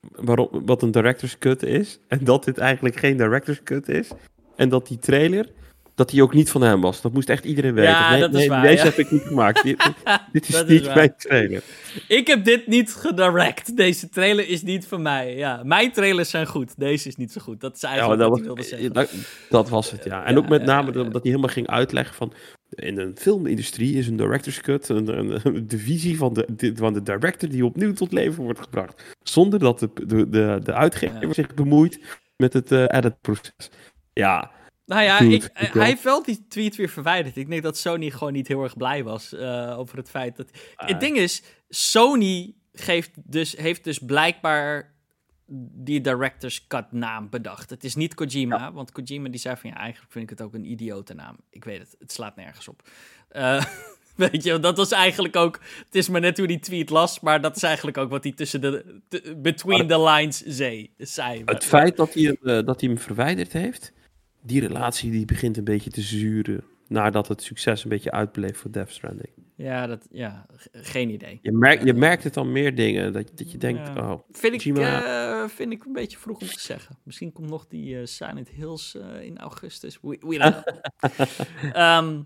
[0.09, 1.99] waarom, wat een director's cut is.
[2.07, 4.09] En dat dit eigenlijk geen director's cut is.
[4.55, 5.49] En dat die trailer
[5.95, 7.01] dat hij ook niet van hem was.
[7.01, 7.91] Dat moest echt iedereen weten.
[7.91, 8.83] Ja, nee, dat is nee, waar, Deze ja.
[8.83, 9.63] heb ik niet gemaakt.
[9.63, 9.83] Dit,
[10.31, 10.95] dit is niet waar.
[10.95, 11.63] mijn trailer.
[12.07, 13.77] Ik heb dit niet gedirect.
[13.77, 15.35] Deze trailer is niet van mij.
[15.35, 16.73] Ja, mijn trailers zijn goed.
[16.77, 17.61] Deze is niet zo goed.
[17.61, 18.93] Dat is eigenlijk dat, wat ik wilde was, zeggen.
[18.93, 19.11] dat,
[19.49, 20.25] dat was het, ja.
[20.25, 22.33] En ook met name dat, hij helemaal ging uitleggen van...
[22.69, 26.93] In een filmindustrie is een director's cut een, een, een divisie van de, de- van
[26.93, 29.03] de director die opnieuw tot leven wordt gebracht.
[29.23, 31.99] Zonder dat de, de, de, de uitgever zich bemoeit
[32.37, 33.51] met het eh editproces.
[34.13, 34.51] Ja,
[34.91, 37.35] Nou ja, Dude, ik, ik hij heeft wel die tweet weer verwijderd.
[37.37, 40.49] Ik denk dat Sony gewoon niet heel erg blij was eh, over het feit dat...
[40.75, 44.93] Het ding is, Sony geeft dus, heeft dus blijkbaar
[45.73, 47.69] die director's cut naam bedacht.
[47.69, 50.53] Het is niet Kojima, want Kojima die zei van ja, eigenlijk vind ik het ook
[50.53, 51.37] een idiote naam.
[51.49, 52.89] Ik weet het, het slaat nergens op.
[53.29, 53.65] Eh,
[54.15, 57.41] weet je, dat was eigenlijk ook, het is maar net hoe die tweet las, maar
[57.41, 59.01] dat is eigenlijk ook wat hij tussen de,
[59.37, 60.93] between the lines zei.
[60.97, 61.41] zei.
[61.45, 63.93] het feit dat hij, hem, eh, dat hij hem verwijderd heeft...
[64.43, 66.63] Die relatie die begint een beetje te zuren...
[66.87, 69.29] nadat het succes een beetje uitbleef voor Death Stranding.
[69.55, 71.39] Ja, dat, ja, geen idee.
[71.41, 73.13] Je, merkt je merkt het aan meer dingen.
[73.13, 74.11] Dat, dat je denkt, Ja.
[74.13, 76.97] oh, Vind ik, eh, vind ik een beetje vroeg om te zeggen.
[77.03, 79.97] Misschien komt nog die eh, Silent Hills eh, in augustus.
[80.01, 81.27] We, we don't know.
[81.75, 82.21] Ehm,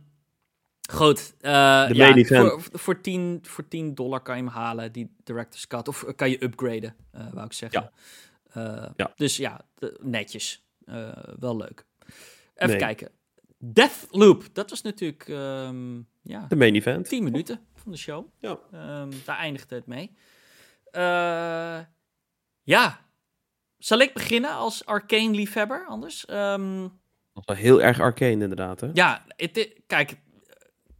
[0.89, 1.33] goed.
[1.39, 1.51] eh,
[1.91, 2.23] ja.
[2.23, 5.87] Voor, voor, 10, voor 10 dollar kan je hem halen, die Director's Cut.
[5.87, 7.91] Of kan je upgraden, eh, wou ik zeggen.
[8.51, 9.11] Eh, Ja.
[9.15, 9.61] Dus ja,
[10.01, 10.63] netjes.
[10.85, 11.09] Eh,
[11.39, 11.85] wel leuk.
[12.55, 12.77] Even Nee.
[12.77, 13.09] kijken.
[13.57, 17.07] Deathloop, dat was natuurlijk ehm, ja, de main event.
[17.09, 18.25] 10 minuten van de show.
[18.39, 18.59] Ja.
[18.71, 20.11] Ehm, daar eindigde het mee.
[20.91, 21.79] Eh,
[22.63, 22.99] ja.
[23.77, 26.25] Zal ik beginnen als arcane-liefhebber anders?
[26.25, 26.89] Ehm, Dat
[27.33, 28.89] is wel heel erg arcane inderdaad, hè?
[28.93, 29.25] ja,
[29.87, 30.23] kijk.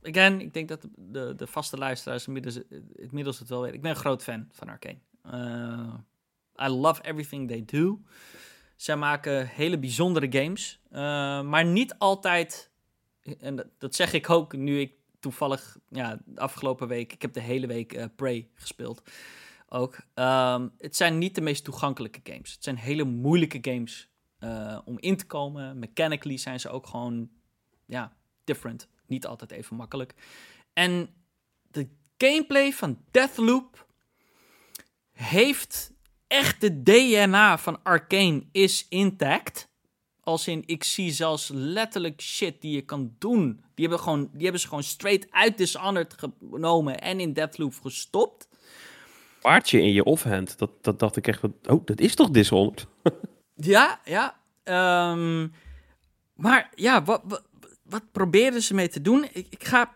[0.02, 2.60] Again, ik denk dat de, de, de vaste luisteraars inmiddels,
[2.96, 3.76] inmiddels het wel weten.
[3.76, 4.98] Ik ben een groot fan van Arcane.
[5.22, 5.94] Eh,
[6.68, 8.02] I love everything they do.
[8.76, 10.80] Zij maken hele bijzondere games.
[10.90, 12.72] eh, maar niet altijd...
[13.40, 15.78] En dat, zeg ik ook nu ik toevallig...
[15.90, 17.14] Ja, de afgelopen week...
[17.14, 19.02] Ik heb de hele week eh, Prey gespeeld.
[19.70, 19.98] Ook.
[20.14, 22.54] Ehm, het zijn niet de meest toegankelijke games.
[22.54, 24.10] Het zijn hele moeilijke games
[24.40, 25.80] eh, om in te komen.
[25.80, 27.30] Mechanically zijn ze ook gewoon...
[27.86, 28.88] Ja, different.
[29.06, 30.14] Niet altijd even makkelijk.
[30.74, 31.10] En
[31.72, 33.88] de gameplay van Deathloop
[35.12, 35.94] heeft
[36.38, 39.68] echt de DNA van Arcane is intact.
[40.22, 43.64] Als in, ik zie zelfs letterlijk shit die je kan doen.
[43.74, 46.16] Die hebben, gewoon, die hebben ze gewoon straight uit Dishonored
[46.52, 48.48] genomen en in Deathloop gestopt.
[49.42, 52.88] Paardje in je offhand, dat, dat dacht ik echt, oh, dat is toch Dishonored?
[53.58, 54.40] Ja, ja.
[54.64, 55.48] ehm,
[56.34, 57.44] maar ja, wat, wat,
[57.84, 59.24] wat probeerden ze mee te doen?
[59.34, 59.96] Ik, ik ga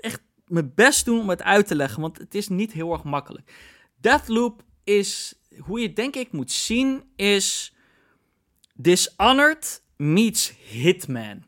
[0.00, 3.04] echt mijn best doen om het uit te leggen, want het is niet heel erg
[3.04, 3.52] makkelijk.
[3.96, 7.74] Deathloop is, hoe je het denk ik moet zien, is
[8.74, 11.44] Dishonored meets Hitman.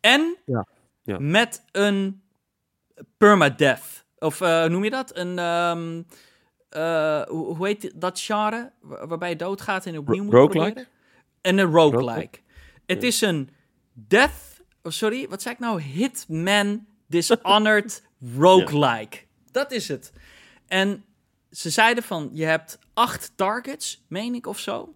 [0.00, 0.66] En Ja,
[1.02, 1.18] ja.
[1.18, 2.22] met een
[3.16, 4.04] permadeath.
[4.18, 5.16] Of hoe noem je dat?
[5.16, 6.02] Een, ehm,
[6.68, 8.72] eh, hoe, hoe heet dat genre?
[8.80, 10.72] Waar- waarbij je doodgaat en opnieuw moet roguelike?
[10.72, 10.88] proberen?
[11.40, 11.98] En een roguelike.
[12.06, 12.38] Roguelike?
[12.86, 13.50] Het is een
[13.92, 14.62] death...
[14.82, 15.80] Oh, sorry, wat zei ik nou?
[15.82, 18.02] Hitman Dishonored
[18.36, 19.18] roguelike.
[19.50, 20.12] Dat is het.
[20.66, 21.04] En
[21.50, 24.94] ze zeiden van, je hebt acht targets, meen ik of zo.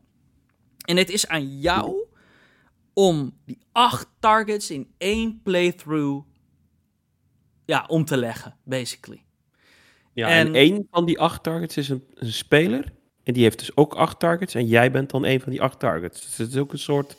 [0.86, 2.06] En het is aan jou
[2.92, 6.26] om die acht targets in één playthrough
[7.64, 9.24] ja, om te leggen, basically.
[10.12, 12.92] Ja, En- en, één van die acht targets is een, een speler.
[13.22, 14.54] En die heeft dus ook acht targets.
[14.54, 16.20] En jij bent dan één van die acht targets.
[16.20, 17.16] Dus het is ook een soort...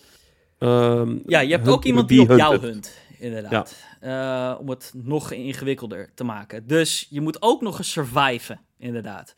[0.57, 3.75] ehm, Ja, je hebt ook iemand die op jou hunt, inderdaad.
[3.99, 6.67] Eh, om het nog ingewikkelder te maken.
[6.67, 9.34] Dus je moet ook nog eens surviven, inderdaad.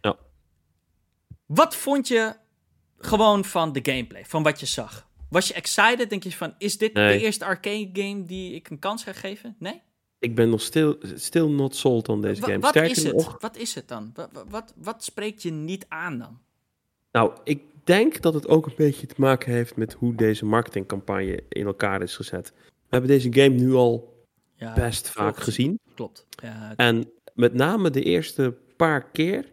[0.00, 0.16] Ja.
[1.46, 2.34] Wat vond je
[2.98, 5.06] gewoon van de gameplay, van wat je zag?
[5.28, 6.10] Was je excited?
[6.10, 7.18] Denk je van, is dit Nee.
[7.18, 9.56] de eerste arcade game die ik een kans ga geven?
[9.58, 9.82] Nee?
[10.18, 12.58] Ik ben nog still, still not sold on deze game.
[12.58, 13.12] wat Sterker is het?
[13.14, 14.12] nog, Wat is het dan?
[14.48, 16.38] Wat, wat- spreekt je niet aan dan?
[17.12, 21.42] Nou, ik denk dat het ook een beetje te maken heeft met hoe deze marketingcampagne
[21.48, 22.52] in elkaar is gezet.
[22.66, 22.70] We
[23.00, 24.24] hebben deze game nu al
[24.56, 25.78] Ja, best vaak gezien.
[25.94, 26.26] Klopt.
[26.42, 29.52] Ja, En met name de eerste paar keer,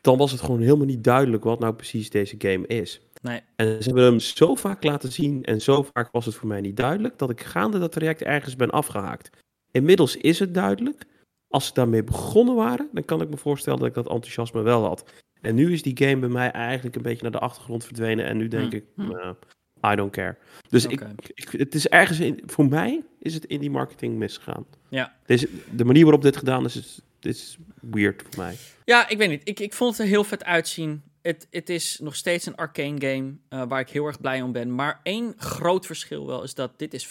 [0.00, 3.00] dan was het gewoon helemaal niet duidelijk wat nou precies deze game is.
[3.22, 3.40] nee.
[3.56, 6.60] En ze hebben hem zo vaak laten zien en zo vaak was het voor mij
[6.60, 9.30] niet duidelijk, dat ik gaande dat traject ergens ben afgehaakt.
[9.70, 11.04] Inmiddels is het duidelijk.
[11.48, 14.84] Als ze daarmee begonnen waren, dan kan ik me voorstellen dat ik dat enthousiasme wel
[14.84, 15.12] had.
[15.40, 18.24] En nu is die game bij mij eigenlijk een beetje naar de achtergrond verdwenen.
[18.24, 19.10] En nu denk Hm, ik, hm.
[19.10, 20.36] eh, I don't care.
[20.68, 21.02] Dus ik,
[21.50, 24.66] het is ergens, in, voor mij is het in die marketing misgegaan.
[24.88, 25.16] Ja.
[25.26, 28.56] Deze, de manier waarop dit gedaan is, is, is weird voor mij.
[28.84, 29.48] Ja, ik weet niet.
[29.48, 31.02] Ik, ik vond het er heel vet uitzien.
[31.22, 34.52] het, het is nog steeds een arcane game uh, waar ik heel erg blij om
[34.52, 34.74] ben.
[34.74, 37.08] Maar één groot verschil wel is dat dit is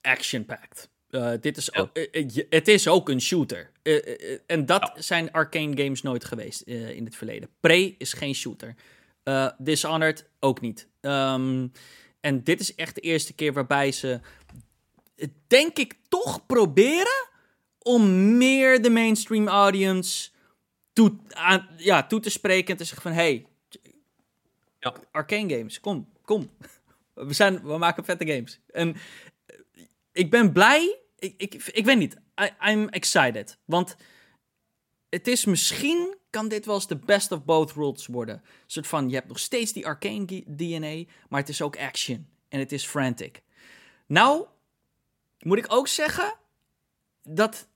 [0.00, 0.88] action-packed.
[1.10, 3.70] Uh, dit is ook, uh, het is ook een shooter.
[4.46, 7.48] en dat zijn arcane games nooit geweest in het verleden.
[7.60, 8.74] Prey is geen shooter.
[9.58, 10.88] Dishonored ook niet.
[11.00, 11.72] Um,
[12.20, 14.20] en dit is echt de eerste keer waarbij ze,
[15.46, 17.28] denk ik, toch proberen
[17.86, 20.30] om meer de mainstream audience
[20.92, 23.12] toe, aan, ja, toe te spreken en te zeggen van...
[23.12, 23.46] Hey,
[24.78, 24.94] ja.
[25.10, 26.50] arcane games, kom, kom.
[27.14, 28.60] We, zijn, we maken vette games.
[28.72, 28.96] En
[30.12, 30.98] ik ben blij.
[31.18, 32.16] Ik, ik, ik weet niet.
[32.40, 33.58] I, I'm excited.
[33.64, 33.96] Want
[35.08, 38.34] het is misschien kan dit wel eens de best of both worlds worden.
[38.34, 42.28] Een soort van, je hebt nog steeds die arcane DNA, maar het is ook action.
[42.48, 43.42] En het is frantic.
[44.06, 44.46] Nou,
[45.38, 46.34] moet ik ook zeggen,
[47.22, 47.68] dat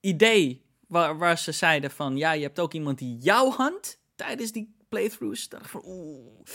[0.00, 4.52] idee waar, waar ze zeiden van, ja, je hebt ook iemand die jou hand tijdens
[4.52, 5.48] die playthroughs.
[5.48, 6.46] Dacht van, oeh,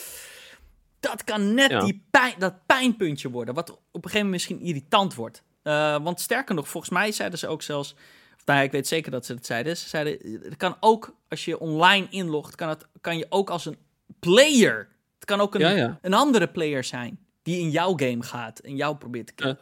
[0.99, 5.15] dat kan net die pijn, dat pijnpuntje worden, wat op een gegeven moment misschien irritant
[5.15, 5.43] wordt.
[5.63, 7.95] Uh, want sterker nog, volgens mij zeiden ze ook zelfs
[8.45, 9.77] nou, ik weet zeker dat ze het zeiden.
[9.77, 13.65] Ze zeiden, het kan ook, als je online inlogt, kan, het, kan je ook als
[13.65, 13.77] een
[14.19, 14.89] player.
[15.15, 18.95] Het kan ook een, een andere player zijn die in jouw game gaat en jou
[18.95, 19.59] probeert te killen.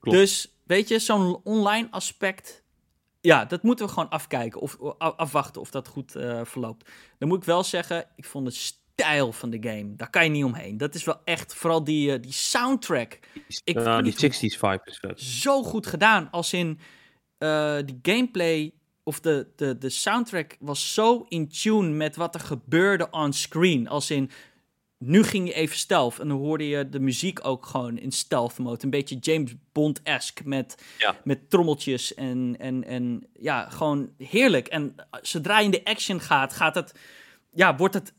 [0.00, 2.59] dus, weet je, zo'n online aspect,
[3.20, 6.90] ja, dat moeten we gewoon afkijken of afwachten of dat goed uh, verloopt.
[7.18, 10.30] Dan moet ik wel zeggen, ik vond de stijl van de game, daar kan je
[10.30, 10.76] niet omheen.
[10.76, 13.18] Dat is wel echt, vooral die, uh, die soundtrack.
[13.64, 14.80] Ik die 60s vibe
[15.14, 15.40] is.
[15.40, 16.78] Zo goed gedaan, als in
[17.38, 22.40] uh, die gameplay of de, de, de soundtrack was zo in tune met wat er
[22.40, 23.88] gebeurde on screen.
[23.88, 24.30] Als in,
[25.04, 28.58] nu ging je even stealth en dan hoorde je de muziek ook gewoon in stealth
[28.58, 28.84] mode.
[28.84, 30.82] Een beetje James Bond-esque met,
[31.24, 34.68] met trommeltjes en, en, en ja, gewoon heerlijk.
[34.68, 36.94] En zodra je in de action gaat, gaat het,
[37.50, 38.12] ja, wordt het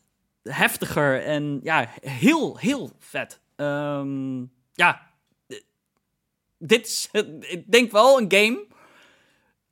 [0.43, 3.39] heftiger en ja, heel, heel vet.
[3.55, 5.11] Um, ja,
[6.57, 7.09] dit is,
[7.39, 8.65] ik denk wel een game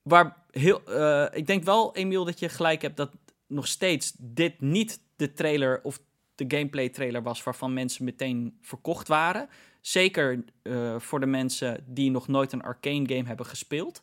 [0.01, 3.11] waar heel, uh, ik denk wel, Emiel, dat je gelijk hebt dat
[3.47, 5.99] nog steeds dit niet de trailer of
[6.39, 9.49] de gameplay trailer was waarvan mensen meteen verkocht waren.
[9.81, 14.01] Zeker uh, voor de mensen die nog nooit een arcane game hebben gespeeld.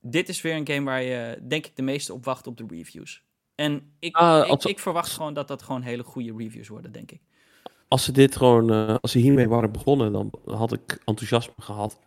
[0.00, 2.64] Dit is weer een game waar je, denk ik, de meeste op wacht op de
[2.68, 3.22] reviews.
[3.54, 7.10] En ik, uh, ik, ik, verwacht gewoon dat dat gewoon hele goede reviews worden, denk
[7.10, 7.20] ik.
[7.88, 11.98] Als ze dit gewoon, uh, als ze hiermee waren begonnen, dan had ik enthousiasme gehad.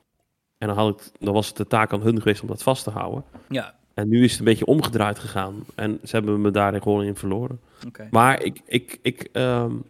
[0.58, 2.84] En dan, had ik, dan was het de taak aan hun geweest om dat vast
[2.84, 3.24] te houden.
[3.50, 3.76] Ja.
[3.96, 5.66] En nu is het een beetje omgedraaid gegaan.
[5.76, 7.60] En ze hebben me daarin gewoon in verloren.
[7.88, 8.08] Okay.
[8.12, 9.84] Maar ik, ik, ik, um,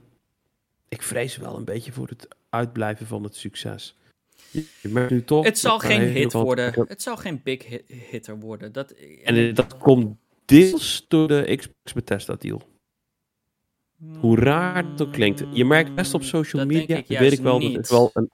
[0.88, 3.96] ik vrees wel een beetje voor het uitblijven van het succes.
[4.52, 5.46] Je merkt nu toch...
[5.46, 6.86] Het zal geen hit worden.
[6.88, 8.72] Het zal geen big hitter worden.
[8.72, 8.94] Dat,
[9.24, 12.62] en dat komt deels door de Xbox Bethesda deal.
[14.20, 15.44] Hoe raar het ook klinkt.
[15.52, 18.32] Je merkt best op social media, weet ik wel, dat het wel een,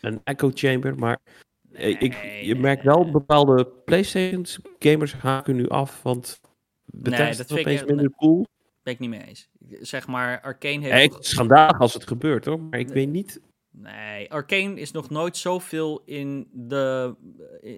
[0.00, 1.32] een echo chamber, maar eh,
[1.78, 4.46] ik, je merkt wel bepaalde PlayStation
[4.78, 6.40] gamers haken nu af, want
[6.84, 8.46] Bethesda nee, dat is opeens minder cool.
[8.82, 9.48] Ben ik niet mee eens.
[9.80, 11.14] Zeg maar, Arcane heeft...
[11.14, 12.60] Het schandalig als het gebeurt, hoor.
[12.60, 13.40] Maar ik weet niet...
[13.70, 17.14] Nee, Arcane is nog nooit zoveel in, de,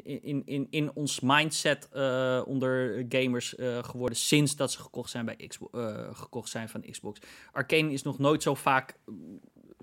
[0.05, 5.24] in, in, in ons mindset uh, onder gamers uh, geworden sinds dat ze gekocht zijn,
[5.24, 7.20] bij Xbox, uh, gekocht zijn van Xbox.
[7.53, 8.99] Arcane is nog nooit zo vaak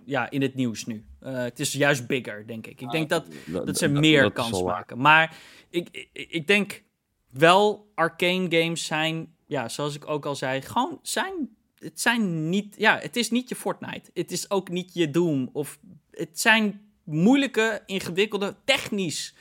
[0.06, 1.06] ja, in het nieuws nu.
[1.24, 2.82] Uh, het is juist bigger, denk ik.
[2.82, 4.98] Ik denk dat, dat ze meer kans maken.
[4.98, 5.38] Maar
[5.70, 6.84] ik, ik, ik denk
[7.30, 11.50] wel, arcane games zijn, ja, zoals ik ook al zei, gewoon zijn.
[11.78, 14.10] Het zijn niet, ja, het is niet je Fortnite.
[14.14, 15.50] Het is ook niet je Doom.
[15.54, 15.80] Of
[16.12, 19.34] het zijn moeilijke, ingewikkelde, technisch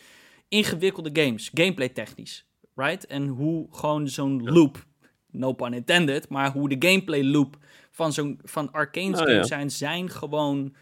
[0.49, 1.51] ingewikkelde games.
[1.55, 2.47] Gameplay technisch.
[2.75, 3.07] Right?
[3.07, 4.87] En hoe gewoon zo'n loop,
[5.31, 7.59] no pun intended, maar hoe de gameplay loop
[7.95, 10.75] van zo'n van arcane oh, zijn, zijn gewoon.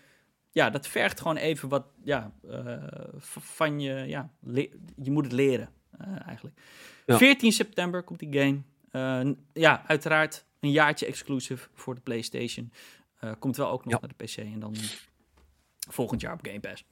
[0.50, 1.86] Ja, dat vergt gewoon even wat.
[2.04, 2.76] Ja, uh,
[3.40, 3.94] van je.
[3.94, 4.30] Ja,
[5.02, 5.68] je moet het leren,
[6.00, 6.60] uh, eigenlijk.
[7.06, 8.62] 14 september komt die game.
[9.26, 12.72] Uh, ja, uiteraard een jaartje exclusive voor de PlayStation.
[13.38, 14.74] komt wel ook nog naar de PC en dan
[15.90, 16.84] volgend jaar op Game Pass.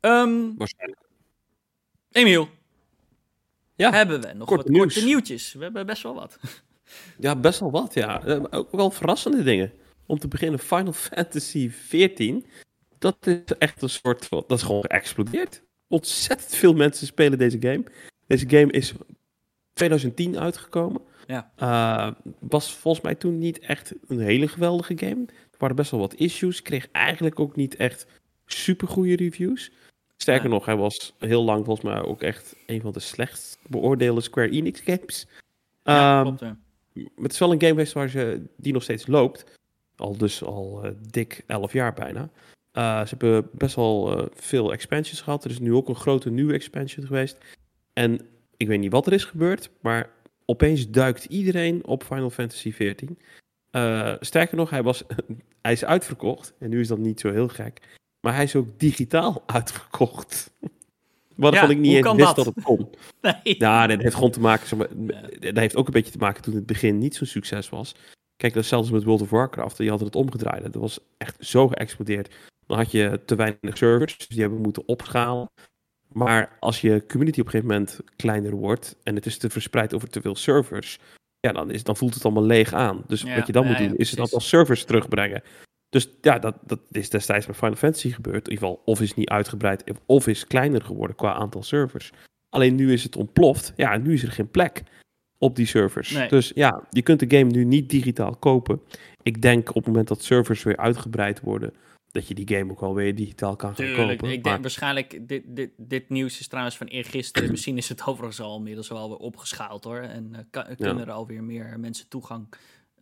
[0.00, 1.00] Um, Waarschijnlijk.
[2.10, 2.48] Emiel.
[3.74, 4.94] Ja, hebben we nog wat nieuws.
[4.94, 5.52] korte nieuwtjes?
[5.52, 6.38] We hebben best wel wat.
[7.18, 8.26] Ja, best wel wat, ja.
[8.26, 9.72] Uh, ook wel verrassende dingen.
[10.06, 12.34] Om te beginnen, Final Fantasy XIV.
[12.98, 14.44] Dat is echt een soort van...
[14.46, 15.62] Dat is gewoon geëxplodeerd.
[15.88, 17.84] Ontzettend veel mensen spelen deze game.
[18.26, 18.92] Deze game is
[19.72, 21.00] 2010 uitgekomen.
[21.26, 21.52] Ja.
[21.58, 25.24] Uh, was volgens mij toen niet echt een hele geweldige game.
[25.26, 26.62] Er waren best wel wat issues.
[26.62, 28.06] Kreeg eigenlijk ook niet echt
[28.46, 29.70] super goede reviews.
[30.16, 34.20] Sterker nog, hij was heel lang volgens mij ook echt een van de slechtst beoordeelde
[34.20, 35.26] Square Enix games.
[35.82, 36.56] Ja, um, klopt,
[36.94, 39.58] het is wel een game waar ze, die nog steeds loopt.
[39.96, 42.30] Al dus al uh, dik 11 jaar bijna.
[42.72, 45.44] Uh, ze hebben best wel uh, veel expansions gehad.
[45.44, 47.38] Er is nu ook een grote nieuwe expansion geweest.
[47.92, 48.20] En
[48.56, 50.10] ik weet niet wat er is gebeurd, maar
[50.44, 53.08] opeens duikt iedereen op Final Fantasy XIV.
[54.20, 55.04] sterker nog, hij, was,
[55.62, 56.54] hij is uitverkocht.
[56.58, 57.80] En nu is dat niet zo heel gek.
[58.20, 60.50] Maar hij is ook digitaal uitverkocht.
[61.34, 62.44] Wat ja, ik niet eens wist dat?
[62.44, 62.88] het kon.
[63.20, 63.34] Nee.
[63.58, 64.68] Ja, dat heeft gewoon te maken.
[64.68, 64.88] Zeg maar,
[65.40, 67.94] Dat heeft ook een beetje te maken toen het begin niet zo'n succes was.
[68.36, 69.76] Kijk, dat is zelfs met World of Warcraft.
[69.76, 70.62] Die hadden het omgedraaid.
[70.62, 72.34] Dat was echt zo geëxplodeerd.
[72.66, 74.18] Dan had je te weinig servers.
[74.18, 75.50] Dus die hebben moeten opschalen.
[76.12, 78.96] Maar als je community op een gegeven moment kleiner wordt.
[79.02, 80.98] en het is te verspreid over te veel servers.
[81.40, 83.04] ja, dan, is, dan voelt het allemaal leeg aan.
[83.06, 85.42] Dus wat je dan moet doen, is het aantal servers terugbrengen.
[85.94, 88.48] Dus ja, dat, dat is destijds bij Final Fantasy gebeurd.
[88.48, 92.12] In ieder geval, of is niet uitgebreid, of is kleiner geworden qua aantal servers.
[92.48, 93.72] Alleen nu is het ontploft.
[93.76, 94.82] Ja, en nu is er geen plek
[95.38, 96.28] op die servers.
[96.28, 98.80] Dus ja, je kunt de game nu niet digitaal kopen.
[99.22, 101.74] Ik denk op het moment dat servers weer uitgebreid worden,
[102.12, 104.30] dat je die game ook wel weer digitaal kan gaan kopen.
[104.30, 107.50] Ik denk waarschijnlijk, dit, dit, dit nieuws is trouwens van eergisteren.
[107.50, 110.00] Misschien is het overigens al inmiddels wel weer opgeschaald hoor.
[110.00, 112.46] En uh, kan, kunnen er alweer meer mensen toegang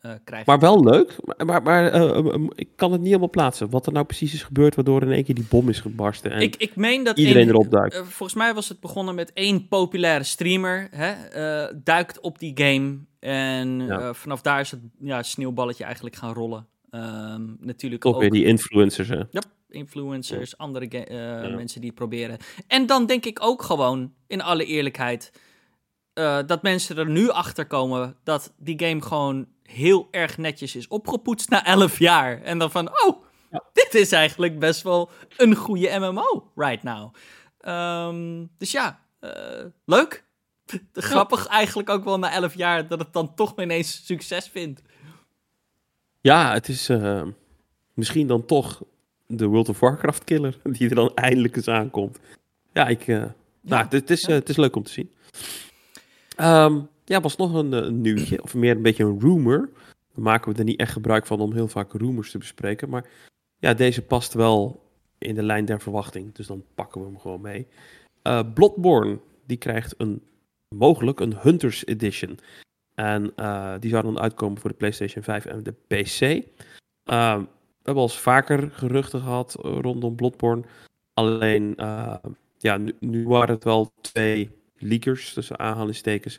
[0.03, 1.17] uh, Maar wel leuk.
[1.47, 3.71] Maar, maar uh, ik kan het niet helemaal plaatsen.
[3.71, 6.31] Wat er nou precies is gebeurd waardoor in één keer die bom is gebarsten.
[6.31, 7.97] En ik, ik meen dat iedereen erop duikt.
[7.97, 10.89] volgens mij was het begonnen met één populaire streamer.
[10.91, 11.15] Hè,
[11.85, 12.99] duikt op die game.
[13.19, 16.67] En vanaf daar is het ja, sneeuwballetje eigenlijk gaan rollen.
[16.91, 19.09] Ehm, natuurlijk ook, ook weer die influencers.
[19.09, 19.23] Hè?
[19.31, 20.89] Ja, influencers, andere
[21.57, 22.37] mensen die het proberen.
[22.67, 25.33] En dan denk ik ook gewoon, in alle eerlijkheid.
[26.47, 31.49] Dat mensen er nu achter komen dat die game gewoon heel erg netjes is opgepoetst
[31.49, 32.43] na 11 jaar.
[32.43, 33.25] En dan van, oh,
[33.73, 37.15] dit is eigenlijk best wel een goede MMO right now.
[37.67, 39.31] Um, dus ja, uh,
[39.85, 40.25] leuk.
[40.93, 44.83] Grappig eigenlijk ook wel na 11 jaar dat het dan toch ineens succes vindt.
[46.21, 47.23] Ja, het is uh,
[47.95, 48.83] misschien dan toch
[49.27, 52.19] de World of Warcraft killer die er dan eindelijk eens aankomt.
[52.73, 55.11] Ja, ik, uh, ja, nou, het, is, het is leuk om te zien.
[56.43, 59.71] Um, ja, was nog een, een, nieuwtje, of meer een beetje een rumor.
[60.15, 62.89] Dan maken we er niet echt gebruik van om heel vaak rumors te bespreken.
[62.89, 63.05] Maar
[63.59, 64.83] ja, deze past wel
[65.19, 66.35] in de lijn der verwachting.
[66.35, 67.67] Dus dan pakken we hem gewoon mee.
[68.23, 70.23] Uh, Bloodborne, die krijgt een,
[70.69, 72.39] mogelijk een Hunters Edition.
[72.95, 76.21] En uh, die zou dan uitkomen voor de PlayStation 5 en de PC.
[76.21, 80.63] Uh, we hebben al eens vaker geruchten gehad rondom Bloodborne.
[81.15, 81.75] Alleen,
[82.59, 84.51] ja, nu, nu, waren het wel twee
[84.83, 86.39] leakers, tussen aanhalingstekens,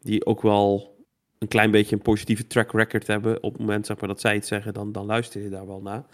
[0.00, 0.96] die ook wel
[1.38, 3.42] een klein beetje een positieve track record hebben.
[3.42, 5.82] Op het moment zeg maar, dat zij iets zeggen, dan, dan luister je daar wel
[5.82, 6.04] naar.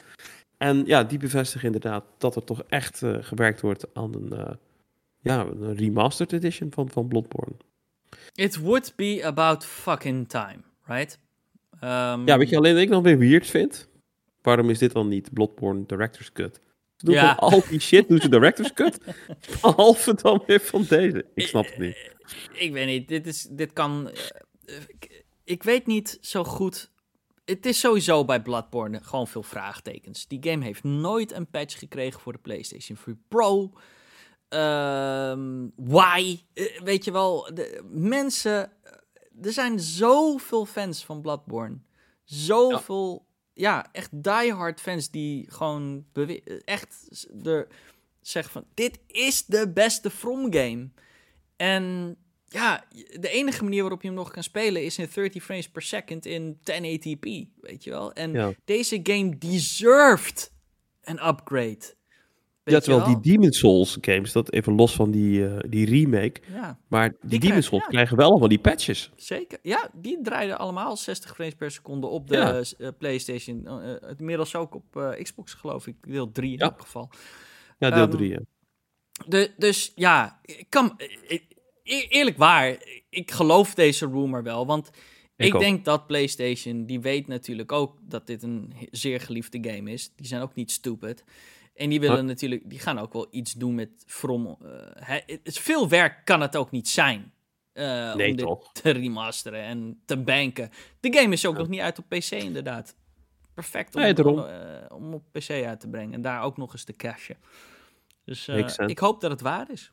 [0.56, 4.50] En ja, die bevestigen inderdaad dat er toch echt uh, gewerkt wordt aan een, uh,
[5.20, 7.56] ja, een remastered edition van, van Bloodborne.
[8.34, 11.18] It would be about fucking time, right?
[11.74, 12.26] Um...
[12.26, 13.88] Ja, weet je alleen dat ik nog weer weird vind?
[14.42, 16.60] Waarom is dit dan niet Bloodborne Director's Cut?
[16.98, 17.32] Ze doen ja.
[17.32, 18.98] al die shit, doen ze Director's Cut.
[19.62, 21.26] Behalve dan weer van deze.
[21.34, 22.16] Ik snap het niet
[22.52, 24.10] ik weet niet, dit, is, dit kan...
[24.64, 24.76] Uh,
[25.44, 26.90] ik, weet niet zo goed...
[27.44, 30.26] Het is sowieso bij Bloodborne gewoon veel vraagtekens.
[30.26, 33.72] Die game heeft nooit een patch gekregen voor de PlayStation 4 Pro.
[34.48, 36.38] Um, why?
[36.84, 38.72] Weet je wel, de, mensen...
[39.42, 41.78] Er zijn zoveel fans van Bloodborne.
[42.24, 43.27] Zoveel, ja,
[43.58, 46.04] ja echt diehard fans die gewoon
[46.64, 47.66] echt de,
[48.20, 48.64] zeggen van...
[48.74, 50.88] Dit is de beste From game.
[51.56, 52.16] En
[52.48, 52.84] ja,
[53.20, 56.26] de enige manier waarop je hem nog kan spelen is in 30 frames per second
[56.26, 58.12] in 1080p, weet je wel.
[58.12, 60.52] En deze game deserved
[61.02, 61.96] een upgrade.
[62.70, 66.78] Ja, terwijl die Demon Souls games, dat even los van die, uh, die remake, ja.
[66.88, 69.10] maar die, die Demon Souls krijgen wel allemaal die patches.
[69.16, 72.62] Zeker, ja, die draaiden allemaal 60 frames per seconde op de ja.
[72.78, 73.62] uh, PlayStation.
[73.66, 77.10] Uh, inmiddels ook op Xbox, geloof ik, deel 3 in elk geval.
[77.78, 78.44] Ja, deel 3, um, ja.
[79.26, 82.76] De, dus ja, ik kan, e-, eerlijk waar,
[83.10, 84.66] ik geloof deze rumor wel.
[84.66, 84.90] Want
[85.36, 89.90] ik, ik denk dat PlayStation, die weet natuurlijk ook dat dit een zeer geliefde game
[89.90, 90.12] is.
[90.16, 91.24] Die zijn ook niet stupid.
[91.78, 94.58] En die willen natuurlijk, die gaan ook wel iets doen met From.
[94.62, 94.78] Uh,
[95.42, 97.32] het, veel werk kan het ook niet zijn.
[97.74, 100.70] Uh, nee, om dit te remasteren en te banken.
[101.00, 102.96] De game is ook nog niet uit op PC, inderdaad.
[103.54, 104.46] Perfect om, nee, om, uh,
[104.88, 107.36] om, op PC uit te brengen en daar ook nog eens te cashen.
[108.24, 108.48] Dus
[108.86, 109.92] ik hoop dat het waar is.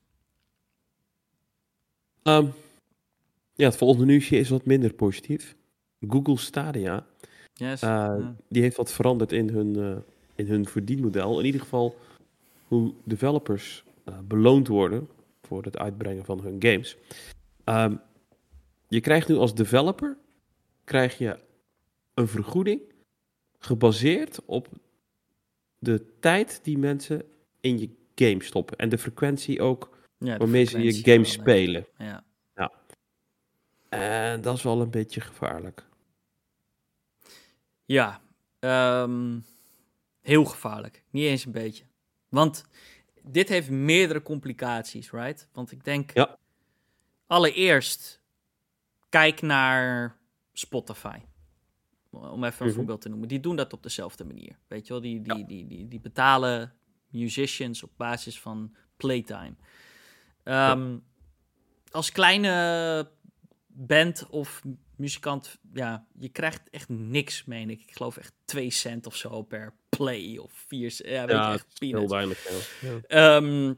[2.23, 2.53] Um,
[3.53, 5.55] ja, het volgende nieuwsje is wat minder positief.
[6.07, 7.05] Google Stadia.
[7.53, 7.79] Yes.
[8.49, 10.03] Die heeft wat veranderd in hun,
[10.35, 11.39] in hun verdienmodel.
[11.39, 11.95] In ieder geval
[12.67, 15.09] hoe developers uh, beloond worden
[15.41, 16.97] voor het uitbrengen van hun games.
[17.65, 18.01] Um,
[18.87, 20.17] je krijgt nu als developer
[20.83, 21.39] krijg je
[22.13, 22.81] een vergoeding
[23.59, 24.67] gebaseerd op
[25.79, 27.23] de tijd die mensen
[27.59, 28.77] in je game stoppen.
[28.77, 31.87] En de frequentie ook Ja, waarmee ze je game wel, spelen.
[31.97, 32.23] Ja.
[33.89, 35.85] En dat is wel een beetje gevaarlijk.
[37.85, 38.21] Ja,
[38.59, 39.39] ehm,
[40.25, 41.03] heel gevaarlijk.
[41.09, 41.83] Niet eens een beetje.
[42.29, 42.63] Want
[43.21, 45.49] dit heeft meerdere complicaties, right?
[45.53, 46.37] Want ik denk, Ja.
[47.27, 48.21] allereerst,
[49.09, 50.17] kijk naar
[50.53, 51.17] Spotify.
[52.09, 52.75] Om even een Mhm.
[52.75, 53.27] voorbeeld te noemen.
[53.27, 54.57] Die doen dat op dezelfde manier.
[54.67, 56.73] Weet je wel, die, die, die, die, die betalen
[57.09, 59.55] musicians op basis van playtime.
[60.43, 60.97] Ehm,
[61.91, 63.11] Als kleine
[63.67, 64.61] band of
[64.95, 67.81] muzikant, ja, je krijgt echt niks, meen ik.
[67.81, 71.09] Ik geloof echt 2 cent of zo per play of 4 cent.
[71.09, 72.47] Ja, weet je, Ja, echt het is heel weinig.
[72.81, 72.97] Ja.
[73.07, 73.73] Ehm,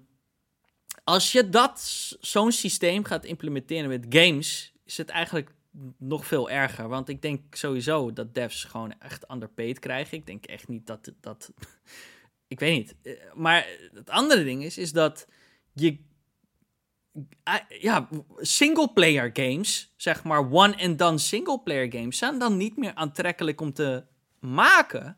[1.04, 1.80] als je dat,
[2.20, 5.52] zo'n systeem gaat implementeren met games, is het eigenlijk
[5.98, 6.88] nog veel erger.
[6.88, 10.18] Want ik denk sowieso dat devs gewoon echt underpaid krijgen.
[10.18, 11.52] Ik denk echt niet dat dat.
[12.48, 12.96] ik weet niet.
[13.04, 15.28] Eh, Maar het andere ding is, is dat
[15.74, 15.98] je.
[17.44, 18.08] ah, Ja,
[18.38, 24.04] singleplayer games, zeg maar one-and-done singleplayer games, zijn dan niet meer aantrekkelijk om te
[24.40, 25.18] maken.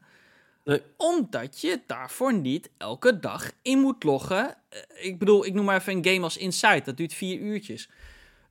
[0.97, 4.55] Omdat je daarvoor niet elke dag in moet loggen.
[4.69, 6.81] Eh, Ik bedoel, ik noem maar even een game als Inside.
[6.83, 7.89] Dat duurt vier uurtjes.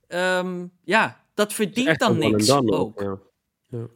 [0.09, 3.01] Ehm, ja, dat verdient dan niks done ook.
[3.71, 3.89] ja.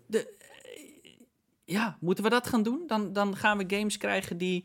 [1.64, 2.82] Ja, moeten we dat gaan doen?
[2.86, 4.64] Dan, dan gaan we games krijgen die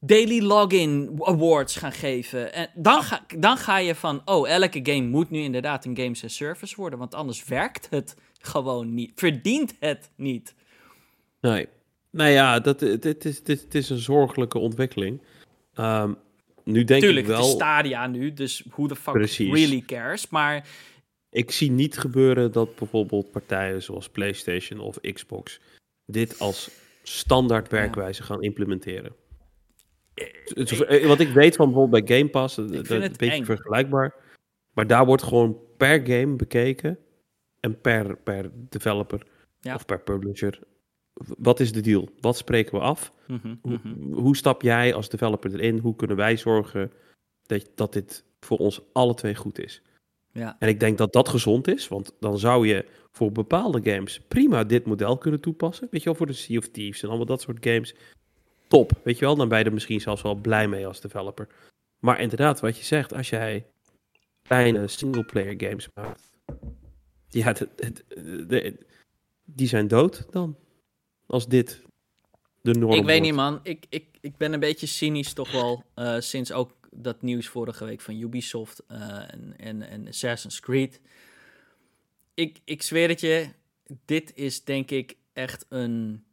[0.00, 2.52] daily login awards gaan geven.
[2.52, 6.24] En dan ga, dan ga je van, oh, elke game moet nu inderdaad een games
[6.24, 6.98] as service worden.
[6.98, 9.12] Want anders werkt het gewoon niet.
[9.14, 10.54] Verdient het niet.
[11.40, 11.68] Nee.
[12.14, 15.20] Nou ja, dat, dit, is, dit, is een zorgelijke ontwikkeling.
[15.74, 16.12] Ehm,
[16.64, 19.52] nu denk Tuurlijk, ik het is wel, Stadia nu, dus who the fuck Precies.
[19.52, 20.28] really cares?
[20.28, 20.68] Maar
[21.30, 25.60] ik zie niet gebeuren dat bijvoorbeeld partijen zoals PlayStation of Xbox
[26.06, 26.70] dit als
[27.02, 29.12] standaard werkwijze gaan implementeren.
[30.54, 33.44] Is- eh, Wat ik weet van bijvoorbeeld bij Game Pass, dat het een beetje eng.
[33.44, 34.14] vergelijkbaar.
[34.72, 36.98] Maar daar wordt gewoon per game bekeken
[37.60, 39.26] en per, per developer
[39.60, 39.74] Ja.
[39.74, 40.58] of per publisher.
[41.38, 42.08] Wat is de deal?
[42.20, 43.12] Wat spreken we af?
[43.26, 44.12] Mhm, Hoe, mhm.
[44.12, 45.78] hoe stap jij als developer erin?
[45.78, 46.92] Hoe kunnen wij zorgen
[47.46, 49.82] dat, dat dit voor ons alle twee goed is?
[50.32, 50.56] Ja.
[50.58, 54.64] En ik denk dat dat gezond is, want dan zou je voor bepaalde games prima
[54.64, 55.88] dit model kunnen toepassen.
[55.90, 57.94] Weet je wel, voor de Sea of Thieves en allemaal dat soort games.
[58.68, 59.36] Top, weet je wel.
[59.36, 61.48] Dan ben je er misschien zelfs wel blij mee als developer.
[62.00, 63.66] Maar inderdaad, wat je zegt, als jij
[64.42, 66.30] kleine singleplayer games maakt,
[67.28, 68.04] ja, het- het-
[68.48, 68.78] de-
[69.44, 70.56] die zijn dood dan.
[71.26, 71.82] Als dit
[72.60, 73.22] de norm Ik weet wordt.
[73.22, 73.60] niet, man.
[73.62, 75.84] Ik, ik, ik ben een beetje cynisch toch wel.
[75.94, 81.00] eh, sinds ook dat nieuws vorige week van Ubisoft eh, en, en, en Assassin's Creed.
[82.34, 83.48] Ik, ik zweer het je,
[84.04, 86.24] dit is denk ik echt een,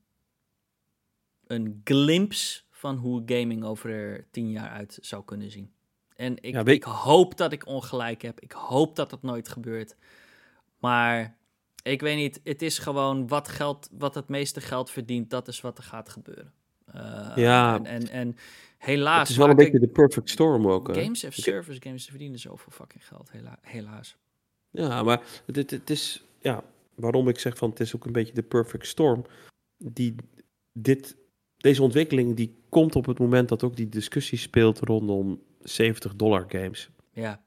[1.47, 5.71] een glimpse van hoe gaming over er tien jaar uit zou kunnen zien.
[6.15, 8.39] En ik, Ja, ik hoop dat ik ongelijk heb.
[8.39, 9.95] Ik hoop dat dat nooit gebeurt.
[10.79, 11.37] Maar
[11.83, 15.61] ik weet niet, het is gewoon wat, geld, wat het meeste geld verdient, dat is
[15.61, 16.53] wat er gaat gebeuren.
[16.85, 17.75] Eh, Ja.
[17.75, 18.35] En, en, en
[18.77, 19.19] helaas.
[19.19, 20.87] Het is wel een beetje de perfect storm ook.
[20.87, 20.93] hè.
[21.03, 24.15] Games Ik- service games verdienen zoveel fucking geld, hela- helaas.
[24.69, 26.63] Ja, maar het, het, het is, ja,
[26.95, 29.25] waarom ik zeg van het is ook een beetje de perfect storm.
[29.77, 30.15] Die,
[30.71, 31.15] dit,
[31.57, 36.45] deze ontwikkeling die komt op het moment dat ook die discussie speelt rondom 70 dollar
[36.47, 36.89] games.
[37.11, 37.41] Ja,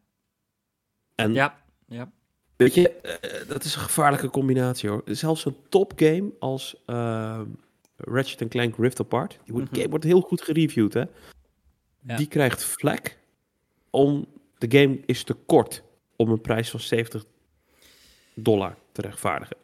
[1.14, 2.12] En ja, ja.
[2.56, 5.02] Weet je, eh, dat is een gevaarlijke combinatie hoor.
[5.04, 7.40] Zelfs een topgame als eh,
[7.96, 9.76] Ratchet Clank Rift Apart, die wordt, Mhm.
[9.78, 11.04] game wordt heel goed gereviewd hè.
[12.06, 12.16] Ja.
[12.16, 13.18] Die krijgt vlek
[13.90, 14.26] om,
[14.58, 15.82] de game is te kort
[16.16, 17.24] om een prijs van 70
[18.34, 19.56] dollar te rechtvaardigen.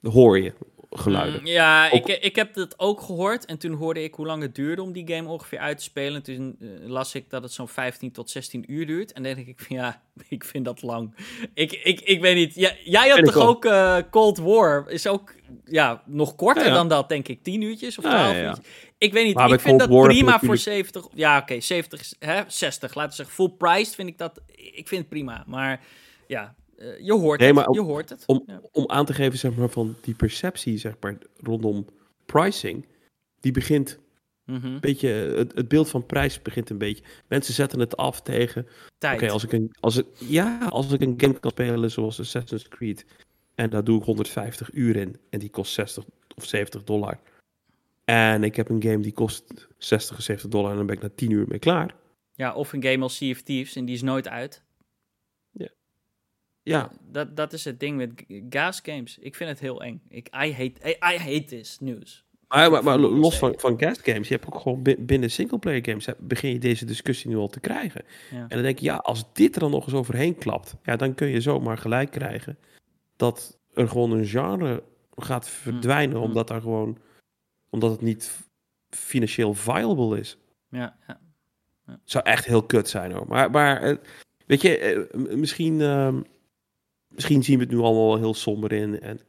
[0.00, 0.52] Dat hoor je
[0.94, 1.40] geluiden.
[1.40, 3.44] Mm, ja, ik, ik heb dat ook gehoord.
[3.44, 6.22] En toen hoorde ik hoe lang het duurde om die game ongeveer uit te spelen.
[6.22, 9.12] Toen eh, las ik dat het zo'n 15 tot 16 uur duurt.
[9.12, 11.14] En dan denk ik van ja, ik vind dat lang.
[11.54, 12.54] Ik, ik, ik weet niet.
[12.54, 13.64] Ja, jij had toch ook.
[13.64, 14.90] eh, Cold War?
[14.90, 15.34] Is ook
[15.64, 16.74] ja, nog korter Ja, ja.
[16.74, 17.42] dan dat, denk ik.
[17.42, 18.56] 10 uurtjes of Ja, 12 ja.
[18.98, 19.34] Ik weet niet.
[19.34, 21.06] Maar ik vind Cold dat War prima voor natuurlijk- 70.
[21.14, 22.94] Ja, oké, 70, hè, 60.
[22.94, 24.40] Laten we zeggen, full price vind ik dat.
[24.54, 25.44] Ik vind het prima.
[25.46, 25.80] Maar
[26.26, 26.54] ja,
[27.02, 27.66] je hoort Nee, het.
[27.66, 28.22] ook je hoort het.
[28.26, 28.60] Om, Ja.
[28.72, 31.86] om aan te geven zeg maar, van die perceptie zeg maar, rondom
[32.26, 32.86] pricing,
[33.40, 34.00] die begint
[34.44, 34.66] Mhm.
[34.66, 37.04] een beetje, het, het beeld van prijs begint een beetje.
[37.28, 38.66] Mensen zetten het af tegen,
[39.14, 42.68] oké, als ik een, als ik, ja, als ik een game kan spelen zoals Assassin's
[42.68, 43.04] Creed
[43.54, 46.04] en daar doe ik 150 uur in en die kost 60
[46.36, 47.18] of 70 dollar.
[48.04, 51.02] En ik heb een game die kost 60 of 70 dollar en dan ben ik
[51.02, 51.94] na 10 uur mee klaar.
[52.34, 54.62] Ja, of een game als Sea of Thieves en die is nooit uit.
[56.62, 59.18] Ja, Dat, dat is het ding met gas games.
[59.18, 60.02] Ik vind het heel eng.
[60.08, 62.24] Ik, I, hate, I, I hate this news.
[62.48, 66.08] maar, maar, los van, van gas games, je hebt ook gewoon bi- binnen singleplayer games,
[66.18, 68.04] begin je deze discussie nu al te krijgen.
[68.30, 68.36] Ja.
[68.36, 71.14] En dan denk je, ja, als dit er dan nog eens overheen klapt, ja, dan
[71.14, 72.58] kun je zomaar gelijk krijgen
[73.16, 74.82] dat er gewoon een genre
[75.16, 76.22] gaat verdwijnen, mm.
[76.22, 76.98] omdat daar gewoon,
[77.70, 78.38] omdat het niet
[78.90, 80.38] financieel viable is.
[80.70, 81.20] Ja, ja.
[82.04, 83.26] Zou echt heel kut zijn hoor.
[83.28, 83.96] Maar, maar eh,
[84.46, 86.20] weet je, eh, misschien, ehm,
[87.14, 89.00] misschien zien we het nu allemaal wel heel somber in.
[89.00, 89.20] En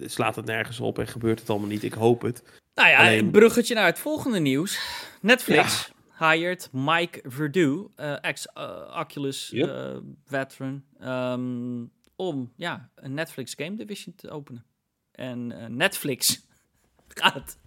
[0.00, 1.82] slaat het nergens op en gebeurt het allemaal niet.
[1.82, 2.42] Ik hoop het.
[2.74, 4.78] Nou ja, Alleen- een bruggetje naar het volgende nieuws.
[5.20, 9.68] Netflix hired Mike Verdu, eh, ex-Oculus Yep.
[9.68, 11.84] eh, veteran, ehm,
[12.16, 14.64] om ja, een Netflix Game Division te openen.
[15.12, 16.40] En eh, Netflix
[17.08, 17.58] gaat.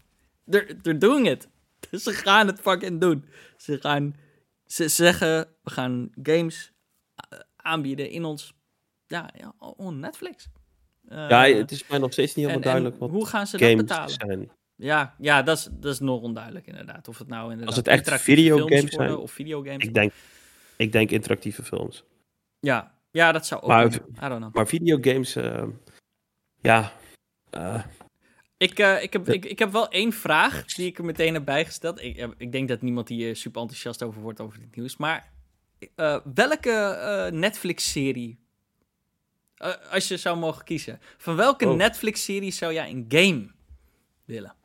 [0.50, 1.48] They're, they're doing it.
[2.04, 3.26] Ze gaan het fucking doen.
[3.58, 4.16] Ze gaan.
[4.66, 6.72] Ze zeggen, we gaan games
[7.30, 8.54] eh, aanbieden in ons.
[9.08, 9.30] Ja,
[9.60, 10.50] on Netflix.
[11.08, 13.58] Eh, ja, het is mij nog steeds niet helemaal en duidelijk wat hoe gaan ze
[13.58, 14.10] dat betalen?
[14.10, 14.52] zijn.
[14.76, 17.08] Ja, ja dat, is, dat is nog onduidelijk inderdaad.
[17.08, 19.86] Of het nou inderdaad Als het echt videogames zijn, of videogames.
[19.86, 20.12] Ik denk,
[20.76, 22.04] ik denk interactieve films.
[22.60, 23.94] Ja, ja, dat zou ook Maar-.
[23.94, 24.54] I don't know.
[24.56, 25.64] Maar videogames, eh,
[26.62, 26.92] ja.
[27.50, 27.84] eh,
[28.58, 31.46] Ik, eh, ik, heb, ik, ik heb wel één vraag die ik er meteen heb
[31.46, 32.02] bijgesteld.
[32.04, 34.98] Ik, eh, ik denk dat niemand hier super enthousiast over wordt over dit nieuws.
[34.98, 35.32] Maar
[35.96, 38.40] eh, welke eh, Netflix-serie,
[39.58, 41.76] eh, als je zou mogen kiezen, van welke Oh.
[41.76, 43.52] Netflix-serie zou jij een game
[44.26, 44.56] willen?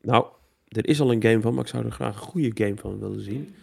[0.00, 0.26] nou,
[0.68, 2.98] er is al een game van, maar ik zou er graag een goede game van
[2.98, 3.54] willen zien.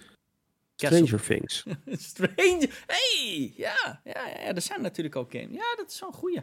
[0.75, 1.65] Castle- Stranger Things.
[2.09, 2.83] Stranger.
[2.87, 5.51] Hey, ja, ja, ja, er zijn natuurlijk ook games.
[5.55, 6.41] Ja, dat is zo'n goeie.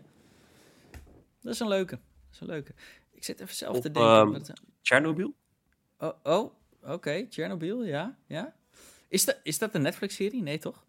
[1.40, 1.94] Dat is een leuke.
[1.94, 2.74] Dat is een leuke.
[3.10, 4.02] Ik zit even zelf te Of, denken.
[4.02, 4.52] ehm, wat-
[4.82, 5.34] Chernobyl?
[5.98, 6.52] oh, oh
[6.82, 7.26] oké.
[7.30, 8.54] Chernobyl, ja, ja.
[9.08, 10.42] Is, dat is dat een Netflix-serie?
[10.42, 10.84] Nee, toch?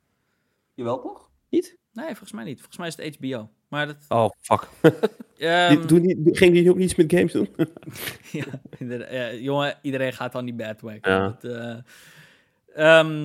[0.73, 1.29] Jawel toch?
[1.49, 1.77] Niet?
[1.93, 2.57] Nee, volgens mij niet.
[2.57, 3.49] Volgens mij is het HBO.
[3.67, 3.97] Maar dat...
[4.09, 4.67] Oh, fuck.
[5.37, 7.49] ehm, Die- ging die ook niets met games doen?
[8.31, 10.97] ja, jongen, iedereen gaat dan die bad way.
[11.01, 11.27] Ja.
[11.27, 11.77] Dat, eh,
[12.99, 13.23] ehm,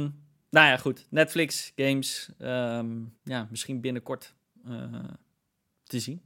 [0.50, 1.06] nou ja, goed.
[1.10, 2.30] Netflix, games.
[2.38, 4.34] ehm, ja, misschien binnenkort
[4.66, 5.04] eh,
[5.84, 6.22] te zien.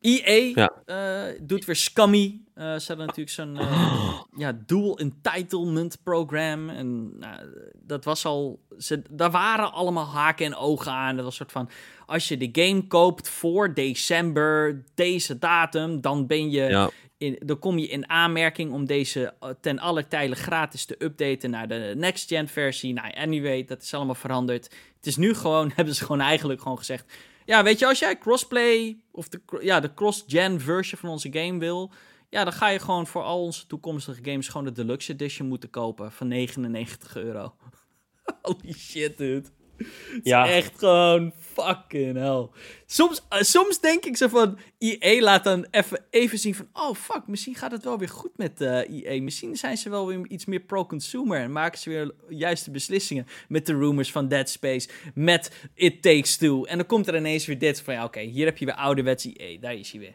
[0.00, 0.72] EA Ja.
[0.86, 2.40] eh, doet weer Scummy.
[2.54, 6.68] Eh, ze hadden natuurlijk zo'n eh, ja, dual entitlement program.
[6.68, 7.40] En nou,
[7.74, 8.60] dat was al...
[8.78, 11.16] Ze, daar waren allemaal haken en ogen aan.
[11.16, 11.70] Dat was een soort van...
[12.06, 16.00] Als je de game koopt voor december, deze datum...
[16.00, 16.90] dan ben je Ja.
[17.18, 21.68] in, dan kom je in aanmerking om deze ten alle tijde gratis te updaten naar
[21.68, 22.92] de next-gen versie.
[22.92, 24.64] Nou, anyway, dat is allemaal veranderd.
[24.96, 27.12] Het is nu gewoon, hebben ze gewoon eigenlijk gewoon gezegd...
[27.46, 31.58] Ja, weet je, als jij crossplay of de, ja, de cross-gen versie van onze game
[31.58, 31.92] wil...
[32.28, 35.70] Ja, dan ga je gewoon voor al onze toekomstige games gewoon de deluxe edition moeten
[35.70, 37.54] kopen van 99 euro.
[38.42, 39.48] Holy shit, dude.
[39.76, 40.44] Het Ja.
[40.44, 42.48] is echt gewoon fucking hell.
[42.86, 46.94] Soms, eh, soms denk ik zo van, EA laat dan even, even zien van, oh
[46.94, 49.22] fuck, misschien gaat het wel weer goed met eh EA.
[49.22, 53.66] Misschien zijn ze wel weer iets meer pro-consumer en maken ze weer juiste beslissingen met
[53.66, 56.64] de rumors van Dead Space, met It Takes Two.
[56.64, 59.24] En dan komt er ineens weer dit van, ja oké, hier heb je weer ouderwets
[59.36, 60.14] EA, daar is hij weer.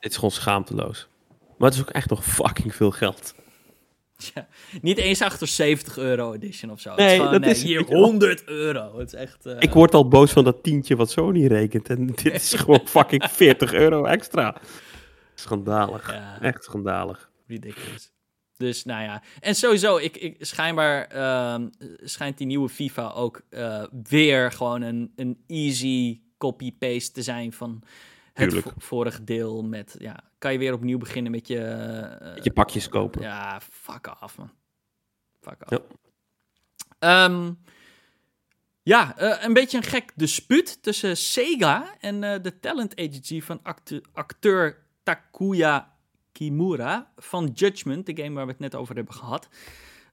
[0.00, 1.08] Dit is gewoon schaamteloos.
[1.58, 3.34] Maar het is ook echt nog fucking veel geld.
[4.34, 4.46] Ja,
[4.82, 6.94] niet eens achter 70 euro edition of zo.
[6.94, 8.02] Nee, is gewoon, dat nee, is- hier weet je wel.
[8.04, 8.98] 100 euro.
[8.98, 9.46] Het is echt...
[9.46, 11.88] eh, Ik word al boos van dat tientje wat Sony rekent.
[11.88, 14.60] En dit is gewoon fucking 40 euro extra.
[15.34, 16.12] Schandalig.
[16.12, 16.40] Ja.
[16.40, 17.30] Echt schandalig.
[17.46, 18.10] ridiculous.
[18.56, 21.68] Dus nou ja, en sowieso, ik, ik, schijnbaar ehm,
[22.02, 27.82] schijnt die nieuwe FIFA ook eh, weer gewoon een, een easy copy-paste te zijn van
[28.44, 28.66] Tuurlijk.
[28.66, 29.62] vo- vorige deel.
[29.62, 31.58] Met, ja, kan je weer opnieuw beginnen met je...
[31.60, 33.22] eh, je pakjes kopen.
[33.22, 34.50] ja, fuck off, man.
[35.40, 35.70] Fuck off.
[35.70, 35.80] Ja.
[36.98, 37.52] Ehm,
[38.82, 43.60] ja, eh, een beetje een gek dispuut tussen Sega en eh, de talent agency van
[43.62, 45.96] acte- acteur Takuya
[46.32, 49.48] Kimura van Judgment, de game waar we het net over hebben gehad.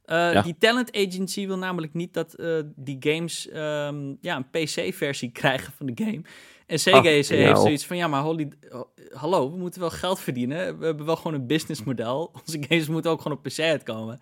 [0.06, 0.42] Eh, Ja.
[0.42, 2.36] Die talent agency wil namelijk niet dat
[2.76, 6.22] die games ehm, ja, een PC-versie krijgen van de game.
[6.66, 7.36] En Sega is, ja.
[7.36, 8.52] heeft zoiets van, ja, maar holy,
[9.14, 10.80] hallo, we moeten wel geld verdienen.
[10.80, 12.32] We hebben wel gewoon een businessmodel.
[12.46, 14.20] Onze games moeten ook gewoon op PC uitkomen.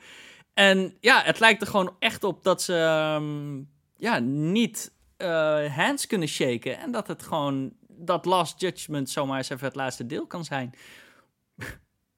[0.53, 3.61] En ja, het lijkt er gewoon echt op dat ze ehm,
[3.98, 6.78] ja, niet eh, hands kunnen shaken.
[6.80, 10.74] En dat het gewoon, dat Last Judgment zomaar eens even het laatste deel kan zijn.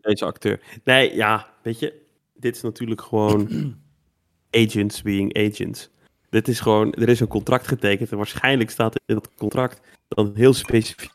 [0.02, 0.62] Deze acteur.
[0.84, 2.04] Nee, ja, weet je.
[2.34, 3.50] Dit is natuurlijk gewoon
[4.66, 5.90] agents being agents.
[6.36, 10.32] Dit is gewoon, er is een contract getekend en waarschijnlijk staat in dat contract dan
[10.36, 11.12] heel specifiek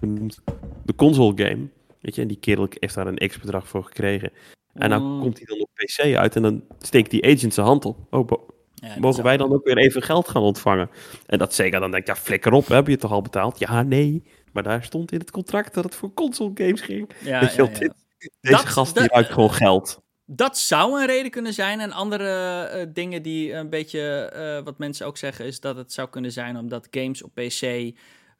[0.00, 0.40] benoemd
[0.84, 1.68] de console game.
[2.00, 4.30] Weet je, en die kerel heeft daar een x-bedrag voor gekregen.
[4.74, 5.20] En nou Mm.
[5.20, 7.98] komt hij dan op PC uit en dan steekt die agent zijn hand op.
[8.10, 8.30] Oh,
[8.74, 10.90] Ja, mogen wij dan ook weer even geld gaan ontvangen?
[11.26, 13.58] En dat Sega dan denkt, ja, flikker op, heb je het toch al betaald?
[13.58, 14.22] Ja, nee.
[14.52, 17.10] Maar daar stond in het contract dat het voor console games ging.
[17.24, 17.78] Ja, dit-
[18.40, 20.01] Deze Dat- gast die ruikt gewoon geld.
[20.34, 21.80] Dat zou een reden kunnen zijn.
[21.80, 25.92] En andere eh, dingen die een beetje, eh, wat mensen ook zeggen, is dat het
[25.92, 27.92] zou kunnen zijn omdat games op PC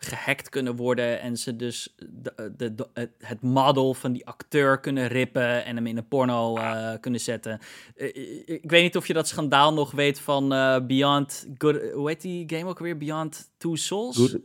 [0.06, 2.88] gehackt kunnen worden en ze dus de, de, de-
[3.18, 7.58] het- model van die acteur kunnen rippen en hem in een porno eh, kunnen zetten.
[7.96, 8.06] Eh,
[8.44, 12.20] ik- weet niet of je dat schandaal nog weet van eh, Beyond Good, hoe heet
[12.20, 12.96] die game ook weer?
[12.96, 14.16] Beyond Two Souls?
[14.16, 14.38] Good-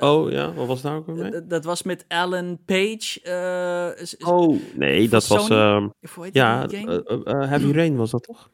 [0.00, 3.20] Eh, Oh ja, wat was daar ook weer dat was met Alan Page.
[3.22, 5.46] eh, Oh, nee, dat was...
[5.46, 5.60] Sony?
[5.60, 8.50] ehm, hoe heet ja, eh, eh, eh, Heavy Rain was dat toch?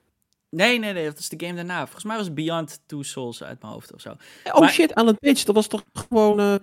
[0.56, 1.82] Nee, nee, nee, dat is de game daarna.
[1.84, 4.16] Volgens mij was Beyond Two Souls uit mijn hoofd of zo.
[4.44, 6.54] Oh Maar- shit, Alan Page, dat was toch gewoon eh,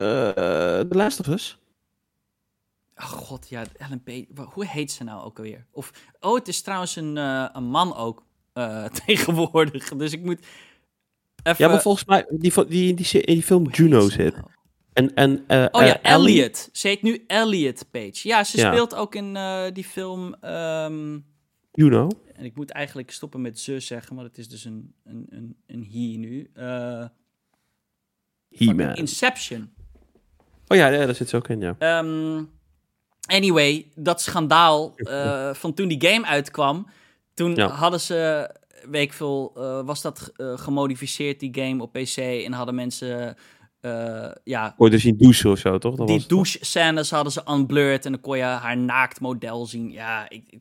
[0.00, 1.58] The Last of Us?
[2.96, 4.26] Oh god, ja, Ellen Page.
[4.34, 5.66] wa- Hoe heet ze nou ook alweer?
[5.70, 5.90] Of,
[6.20, 8.22] oh, het is trouwens een, eh, een man ook
[9.06, 9.88] tegenwoordig.
[9.88, 10.38] Dus ik moet
[11.42, 11.64] even...
[11.64, 14.34] Ja, maar volgens mij, die, die, die, die, in die film Juno zit.
[14.34, 14.46] nou?
[14.92, 15.44] En, en,
[15.74, 16.68] Oh ja, Elliot.
[16.72, 18.28] Ze heet nu Elliot Page.
[18.28, 18.72] Ja, ze Ja.
[18.72, 19.32] speelt ook in
[19.72, 20.34] die film...
[21.76, 22.08] ehm, Juno.
[22.34, 25.56] en ik moet eigenlijk stoppen met ze zeggen, maar het is dus een, een, een,
[25.66, 26.50] een he nu.
[26.54, 27.04] Eh,
[28.50, 28.94] He-Man.
[28.94, 29.72] Inception.
[30.68, 31.76] Oh ja, ja, daar zit ze ook in, ja.
[31.78, 32.44] Ehm,
[33.26, 36.86] anyway, dat schandaal eh, van toen die game uitkwam.
[37.34, 37.68] Toen Ja.
[37.68, 38.50] hadden ze,
[38.88, 42.16] weet ik veel, eh, was dat gemodificeerd, die game op PC.
[42.16, 43.36] En hadden mensen,
[44.44, 45.96] ja, Ooit eens zien douchen of zo, toch?
[45.96, 48.04] Dat die douche-scènes hadden ze unblurred.
[48.04, 49.90] En dan kon je haar naakt model zien.
[49.90, 50.60] Ja, ik, ik-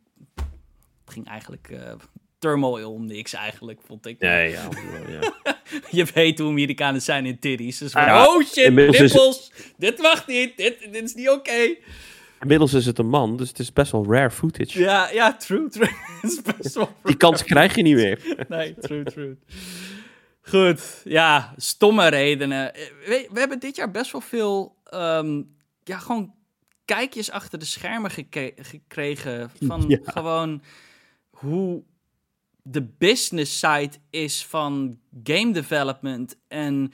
[1.06, 1.94] het ging eigenlijk eh
[2.40, 4.19] turmoil om niks eigenlijk, vond ik.
[4.19, 4.69] Nee, ja.
[5.07, 5.34] ja.
[5.91, 7.77] Je weet hoe Amerikanen zijn in titties.
[7.77, 8.27] Dus Ah, ja.
[8.27, 9.52] oh shit, Inmiddels is-.
[9.77, 10.57] Dit mag niet.
[10.57, 11.76] Dit, dit is niet oké.
[12.41, 14.80] Inmiddels is het een man, dus het is best wel rare footage.
[14.80, 15.90] Ja, ja, true, true.
[16.22, 16.90] Het is best wel...
[17.03, 18.19] Die kans krijg je niet meer.
[18.49, 19.38] Nee, true, true.
[20.41, 22.73] Goed, ja, stomme redenen.
[22.73, 25.41] Eh, We, we hebben dit jaar best wel veel, ehm,
[25.84, 26.34] ja, gewoon
[26.86, 28.11] kijkjes achter de schermen
[28.56, 29.52] gekregen.
[29.61, 29.98] Van Ja.
[30.03, 30.61] gewoon
[31.36, 31.84] hoe
[32.62, 36.38] de business side is van game development.
[36.48, 36.91] En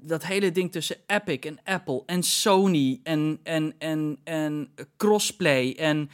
[0.00, 5.74] dat hele ding tussen Epic en Apple en Sony en, en, en, en crossplay.
[5.78, 6.10] En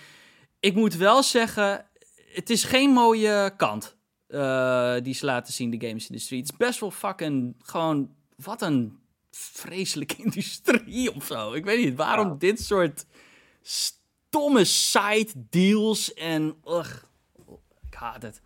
[0.60, 1.86] ik moet wel zeggen,
[2.32, 6.40] het is geen mooie kant eh, die ze laten zien, de gamesindustrie.
[6.40, 8.98] Het is best wel fucking gewoon, wat een
[9.30, 11.52] vreselijke industrie of zo.
[11.52, 13.06] Ik weet niet, waarom dit soort
[13.62, 17.05] stomme side deals en ugh,
[17.96, 18.40] haat het.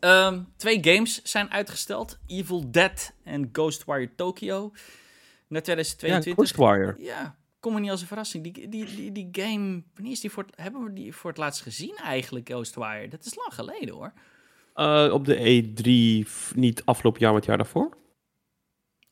[0.00, 2.18] Ehm, twee games zijn uitgesteld.
[2.26, 4.70] Evil Dead en Ghostwire Tokyo.
[5.48, 6.34] Naar Ja, 2022.
[6.34, 6.94] Ghostwire.
[6.98, 8.42] Ja, kom me niet als een verrassing.
[8.44, 11.38] Die, die, die, die game, wanneer is die voor het, hebben we die voor het
[11.38, 13.08] laatst gezien eigenlijk, Ghostwire?
[13.08, 14.12] Dat is lang geleden hoor.
[14.74, 17.96] Eh, op de E3, f- niet afgelopen jaar, maar het jaar daarvoor.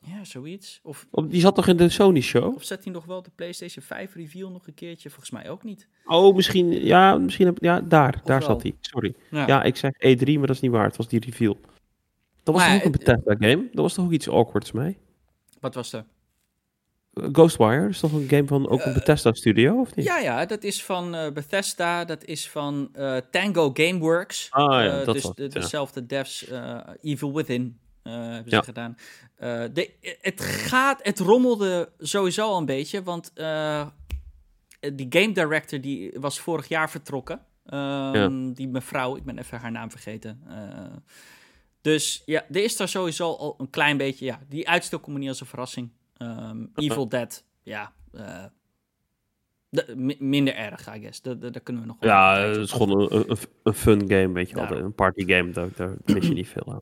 [0.07, 0.81] Ja, zoiets.
[0.83, 2.55] Of, die zat toch in de Sony Show?
[2.55, 5.09] of zet hij nog wel de PlayStation 5 reveal nog een keertje?
[5.11, 5.89] Volgens mij ook niet.
[6.05, 8.49] Oh, misschien, ja, misschien, heb- ja, daar, daar wel?
[8.49, 8.75] zat hij.
[8.81, 9.15] Sorry.
[9.31, 9.47] Ja.
[9.47, 10.85] Ja, ik zeg E3, maar dat is niet waar.
[10.85, 11.59] Het was die reveal.
[12.43, 13.63] Dat was Maar toch ook een het- Bethesda game?
[13.73, 14.99] Dat was toch ook iets awkwards mee?
[15.61, 16.05] Wat was er?
[17.13, 20.07] Eh, Ghostwire, is toch een game van ook een Eh, Bethesda studio, of niet?
[20.07, 22.91] Ja, ja, dat is van eh, Bethesda, dat is van
[23.31, 24.47] Tango Gameworks.
[24.51, 25.49] Ah ja, dat dus was de, ja.
[25.49, 26.47] dezelfde devs,
[27.03, 28.63] Evil Within, eh, hebben ze Ja.
[28.63, 28.97] gedaan.
[29.37, 33.87] Eh, de, het gaat, het rommelde sowieso al een beetje, want eh,
[34.95, 37.41] die game director die was vorig jaar vertrokken.
[37.67, 40.43] Ehm, Die mevrouw, ik ben even haar naam vergeten.
[41.81, 45.29] Dus ja, er is daar sowieso al een klein beetje, ja, die uitstel komt niet
[45.29, 45.91] als een verrassing.
[46.17, 47.93] Ehm, Evil Dead, ja,
[49.69, 51.23] de- mi- minder erg, I guess.
[51.23, 54.49] Daar- kunnen we nog wel Ja, het is gewoon een, een, een fun game, weet
[54.51, 54.71] je wel.
[54.71, 56.81] Een party game, daar, daar mis je niet veel aan.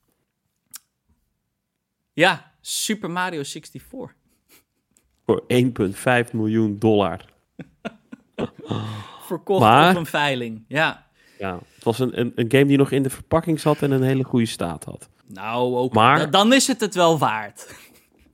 [2.15, 4.15] Ja, Super Mario 64.
[5.27, 5.45] Voor
[6.27, 7.25] 1,5 miljoen dollar.
[9.27, 10.65] Verkocht Maar- op een veiling.
[10.69, 11.07] Ja.
[11.39, 14.03] Ja, het was een, een, een game die nog in de verpakking zat en een
[14.03, 15.09] hele goede staat had.
[15.27, 15.93] Nou, ook.
[15.95, 17.75] Maar- da- Dan is het het wel waard.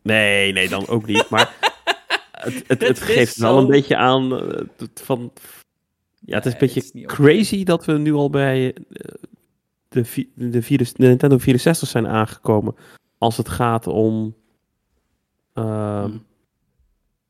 [0.03, 1.29] Nee, nee, dan ook niet.
[1.29, 1.55] Maar
[2.33, 5.33] het, het, het, Het is geeft wel zo- een beetje aan eh, het van...
[6.25, 9.15] Ja, het is een Nee, beetje is crazy dat we nu al bij eh,
[9.89, 12.75] de, de, virus- de Nintendo 64 zijn aangekomen.
[13.21, 14.35] Als het gaat om...
[15.55, 16.17] ehm, Hm.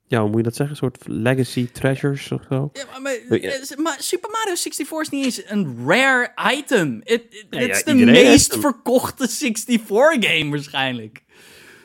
[0.06, 0.76] Ja, hoe moet je dat zeggen?
[0.76, 2.70] Een soort legacy treasures of zo?
[2.72, 7.00] Ja, maar, eh, maar Super Mario 64 is niet eens een rare item.
[7.04, 11.24] Het Ja, ja, is de meest verkochte 64-game waarschijnlijk.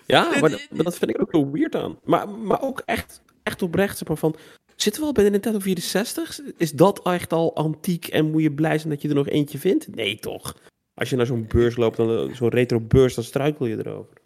[0.06, 2.00] Ja, maar, dat- maar dat vind ik ook heel weird aan.
[2.04, 4.36] Maar, maar ook echt, echt oprecht, zeg maar, van...
[4.76, 6.40] Zitten we al bij de Nintendo 64?
[6.58, 9.58] Is dat echt al antiek en moet je blij zijn dat je er nog eentje
[9.58, 9.96] vindt?
[9.96, 10.56] Nee, toch?
[10.96, 14.18] Als je naar zo'n beurs loopt, dan zo'n retro beurs, dan struikel je erover.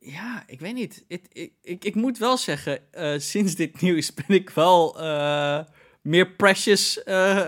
[0.00, 1.04] Ja, ik weet niet.
[1.08, 5.60] Ik, ik, ik, moet wel zeggen, uh, sinds dit nieuws ben ik wel uh,
[6.02, 7.00] meer precious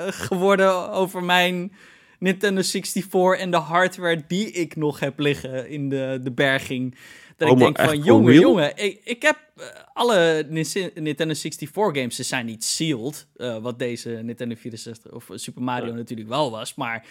[0.07, 1.73] geworden over mijn
[2.19, 6.95] Nintendo 64 en de hardware die ik nog heb liggen in de, de berging.
[7.41, 11.71] Dat Oh, ik denk van, jongen, jongen, ik, ik heb eh, alle Nin- Nintendo 64
[11.75, 15.95] games, ze zijn niet sealed, eh, wat deze Nintendo 64 of Super Mario Ja.
[15.95, 17.07] natuurlijk wel was, maar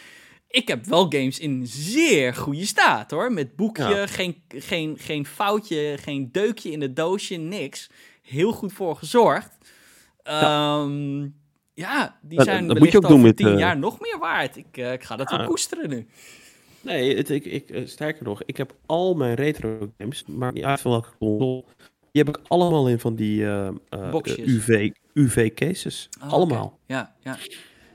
[0.47, 3.31] ik heb wel games in zeer goede staat, hoor.
[3.31, 4.07] Met boekje, Ja.
[4.07, 7.89] geen, geen, geen foutje, geen deukje in het doosje, niks.
[8.21, 9.57] Heel goed voor gezorgd.
[10.23, 11.21] Ehm,
[11.73, 14.17] ja, die Dat- zijn dat moet je ook doen met, tien eh, jaar nog meer
[14.19, 14.57] waard.
[14.57, 15.45] Ik, ik ga dat wel Ja.
[15.45, 16.07] koesteren nu.
[16.81, 20.63] Nee, het, ik, ik, eh, sterker nog, ik heb al mijn retro games, maakt niet
[20.63, 21.63] uit van welke console,
[22.11, 24.13] die heb ik allemaal in van die eh, eh.
[24.37, 26.09] UV, UV cases.
[26.23, 26.79] Oh, allemaal.
[26.85, 27.37] Ja, ja.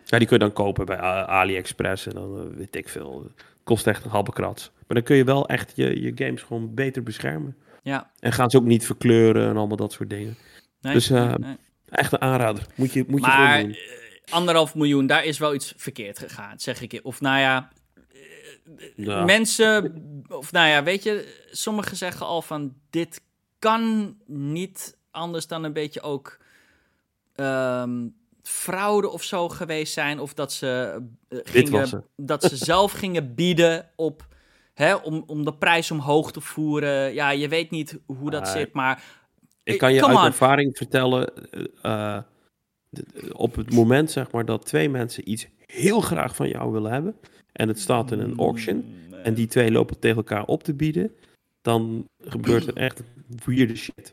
[0.04, 0.96] Ja, die kun je dan kopen bij
[1.26, 3.30] AliExpress en dan weet ik veel.
[3.64, 4.70] Kost echt een halve krats.
[4.74, 7.56] Maar dan kun je wel echt je, je games gewoon beter beschermen.
[7.82, 8.10] ja.
[8.20, 10.36] En gaan ze ook niet verkleuren en allemaal dat soort dingen.
[10.80, 11.56] Nee, Dus, nee, nee.
[11.88, 12.66] Echt een aanrader.
[12.74, 13.78] Moet je, moet je Maar gewoon doen.
[14.30, 17.00] anderhalf miljoen, daar is wel iets verkeerd gegaan, zeg ik.
[17.02, 17.70] Of nou ja,
[18.96, 19.24] Ja.
[19.24, 19.94] mensen,
[20.28, 23.20] of nou ja, weet je, sommigen zeggen al van dit
[23.58, 26.38] kan niet anders dan een beetje ook
[27.34, 28.08] ehm,
[28.42, 30.20] fraude of zo geweest zijn.
[30.20, 34.26] Of dat ze, eh, gingen, dat ze zelf gingen bieden op,
[34.74, 37.14] hè, om, om de prijs omhoog te voeren.
[37.14, 38.52] Ja, je weet niet hoe dat Nee.
[38.52, 39.02] zit, maar
[39.62, 40.24] Ik kan je uit on.
[40.24, 41.32] ervaring vertellen,
[41.80, 42.22] eh, eh,
[43.32, 47.16] op het moment zeg maar dat twee mensen iets heel graag van jou willen hebben
[47.54, 48.84] en het staat in een auction
[49.22, 51.14] en die twee lopen tegen elkaar op te bieden,
[51.62, 53.02] dan gebeurt er echt
[53.44, 54.12] weirde shit.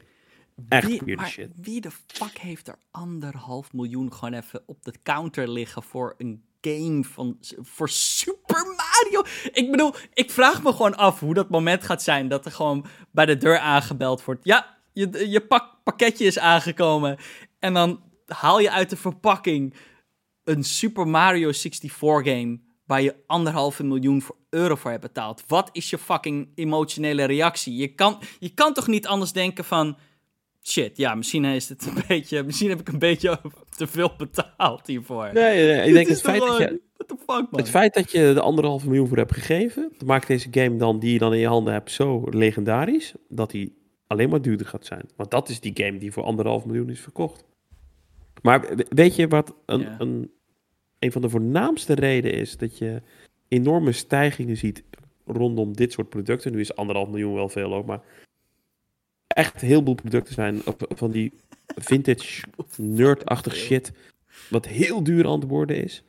[0.69, 1.49] Echt wie, weirde maar shit.
[1.55, 6.43] wie de fuck heeft er anderhalf miljoen gewoon even op de counter liggen voor een
[6.61, 9.23] game van voor Super Mario?
[9.51, 12.85] Ik bedoel, ik vraag me gewoon af hoe dat moment gaat zijn dat er gewoon
[13.11, 14.45] bij de deur aangebeld wordt.
[14.45, 17.17] Ja, je, je pak, pakketje is aangekomen.
[17.59, 19.73] En dan haal je uit de verpakking
[20.43, 25.43] een Super Mario 64 game waar je anderhalve miljoen voor euro voor hebt betaald.
[25.47, 27.75] Wat is je fucking emotionele reactie?
[27.75, 29.97] Je kan, je kan toch niet anders denken van...
[30.63, 32.43] Shit, ja, misschien is het een beetje...
[32.43, 33.39] Misschien heb ik een beetje
[33.77, 35.29] te veel betaald hiervoor.
[35.33, 38.11] Nee, nee, ik Dit denk het feit, dat je, What the fuck, het feit dat
[38.11, 41.33] je de anderhalve miljoen voor hebt gegeven, dat maakt deze game dan, die je dan
[41.33, 43.71] in je handen hebt, zo legendarisch, dat hij
[44.07, 45.09] alleen maar duurder gaat zijn.
[45.15, 47.43] Want dat is die game die voor anderhalf miljoen is verkocht.
[48.41, 49.95] Maar we- weet je wat een, Ja.
[49.99, 50.31] een,
[51.01, 53.01] een van de voornaamste redenen is dat je
[53.47, 54.83] enorme stijgingen ziet
[55.25, 56.51] rondom dit soort producten?
[56.51, 58.01] Nu is anderhalf miljoen wel veel ook, maar
[59.27, 61.33] echt heel veel producten zijn van die
[61.75, 62.43] vintage
[62.77, 63.91] nerdachtig shit,
[64.49, 66.03] wat heel duur aan het worden is.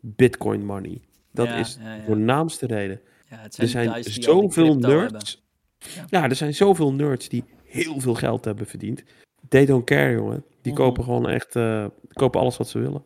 [0.00, 1.00] Bitcoin money.
[1.30, 1.98] Dat Ja, is ja, ja.
[1.98, 3.00] de voornaamste reden.
[3.30, 5.42] Ja, het Er zijn zoveel nerds.
[5.78, 6.04] Ja.
[6.10, 6.28] Ja.
[6.28, 9.02] er zijn zoveel nerds die heel veel geld hebben verdiend.
[9.48, 10.44] They don't care, jongen.
[10.62, 10.82] Die Mhm.
[10.82, 13.02] kopen gewoon echt, eh, kopen alles wat ze willen.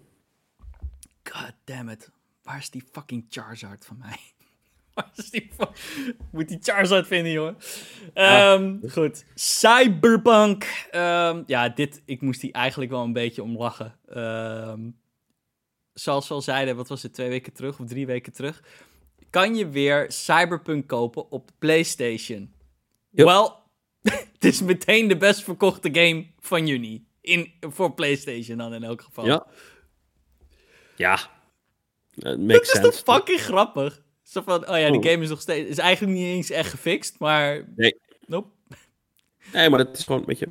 [1.32, 2.10] God damn it.
[2.42, 4.18] Waar is die fucking Charizard van mij?
[4.94, 5.50] Waar is die
[6.30, 7.56] Moet die Charizard vinden, jongen.
[8.14, 9.24] Ehm, goed.
[9.34, 10.86] Cyberpunk.
[10.90, 12.02] Ehm, ja, dit...
[12.04, 13.94] Ik moest hier eigenlijk wel een beetje om lachen.
[14.08, 14.90] Ehm,
[15.92, 18.62] zoals we al zeiden, wat was het, twee weken terug of drie weken terug?
[19.30, 22.52] Kan je weer Cyberpunk kopen op de PlayStation?
[23.10, 23.26] Yep.
[23.26, 23.62] Wel,
[24.32, 27.06] het is meteen de best verkochte game van juni.
[27.20, 29.26] In, voor PlayStation dan in elk geval.
[29.26, 29.46] Ja.
[30.96, 31.18] Ja.
[32.14, 33.02] Dat is toch sense.
[33.02, 34.02] fucking grappig?
[34.22, 35.10] Zo van, oh ja, die Oh.
[35.10, 35.68] game is nog steeds...
[35.68, 37.72] Is eigenlijk niet eens echt gefixt, maar...
[37.76, 38.00] Nee.
[38.26, 38.48] Nope.
[39.52, 40.48] Nee, maar het is gewoon, weet je...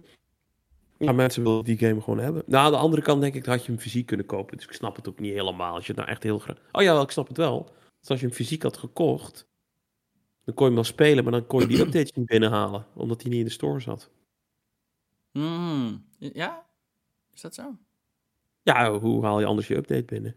[0.97, 2.43] Ja, mensen willen die game gewoon hebben.
[2.45, 4.57] Nou, aan de andere kant denk ik, dat had je hem fysiek kunnen kopen.
[4.57, 5.73] Dus ik snap het ook niet helemaal.
[5.75, 6.57] Als je het nou echt heel graag...
[6.71, 7.71] Oh ja, wel, ik snap het wel.
[7.99, 9.47] Dus als je hem fysiek had gekocht,
[10.43, 12.85] dan kon je hem wel spelen, maar dan kon je die updates niet binnenhalen.
[12.93, 14.09] Omdat hij niet in de store zat.
[15.31, 16.05] Hmm.
[16.17, 16.65] Ja?
[17.33, 17.77] Is dat zo?
[18.65, 20.35] Ja, hoe haal je anders je update binnen?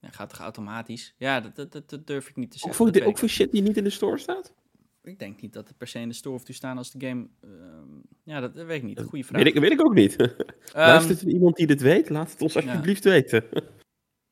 [0.00, 1.14] Ja, gaat toch automatisch?
[1.18, 2.74] Ja, dat, dat, dat, durf ik niet te Ook zeggen.
[2.76, 4.54] voor, dat de- weet ook voor shit die niet in de store staat?
[5.02, 5.18] ik.
[5.18, 7.26] denk niet dat het per se in de store hoeft te staan als de game...
[7.40, 7.88] ehm,
[8.24, 9.00] ja, dat, dat weet ik niet.
[9.00, 9.42] Goeie vraag.
[9.42, 10.16] Weet ik, weet ik ook niet.
[10.72, 12.08] Luistert er iemand die dit weet?
[12.08, 13.44] Laat het ons alsjeblieft weten.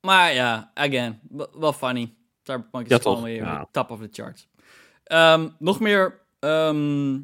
[0.06, 1.20] Maar ja, again,
[1.58, 2.14] wel funny.
[2.42, 3.68] Cyberpunk is Ja, gewoon weer Ja.
[3.70, 4.48] top of the charts.
[5.04, 7.20] Ehm, nog meer ehm,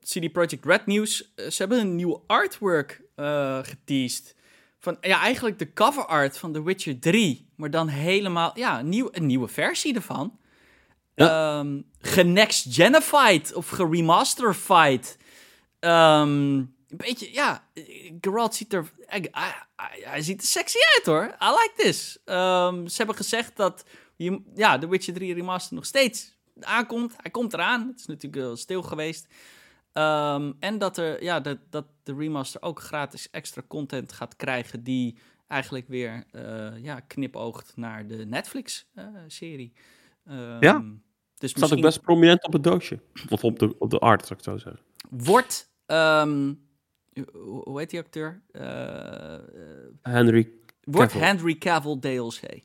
[0.00, 1.32] CD Projekt Red nieuws.
[1.34, 4.36] Eh, ze hebben een nieuwe artwork eh geteased.
[4.82, 7.48] Van, ja, eigenlijk de cover art van The Witcher 3.
[7.56, 10.38] Maar dan helemaal, ja, een, nieuw, een nieuwe versie ervan.
[11.14, 11.64] Ja.
[12.00, 15.18] Genext Genified of geremasterified.
[15.78, 17.68] Ehm, een beetje, ja,
[18.20, 19.54] Geralt ziet er, hij, hij,
[20.04, 21.24] hij ziet er sexy uit hoor.
[21.24, 22.18] I like this.
[22.24, 23.84] Ehm, ze hebben gezegd dat
[24.16, 27.14] je, ja, The Witcher 3 Remaster nog steeds aankomt.
[27.16, 27.86] Hij komt eraan.
[27.88, 29.26] Het is natuurlijk wel stil geweest.
[29.92, 34.82] Ehm, en dat, er, ja, dat, dat de remaster ook gratis extra content gaat krijgen
[34.82, 39.72] die eigenlijk weer uh, ja, knipoogt naar de Netflix-serie.
[40.28, 40.84] Uh, ja,
[41.38, 41.78] dus staat misschien...
[41.78, 43.00] ook best prominent op het doosje.
[43.28, 44.82] Of op de, op de art, zou ik zo zeggen.
[45.10, 46.66] Wordt, um,
[47.32, 48.42] hoe heet die acteur?
[48.52, 49.38] Uh,
[50.02, 50.50] Henry
[50.84, 52.62] Wordt Henry Cavill DLC.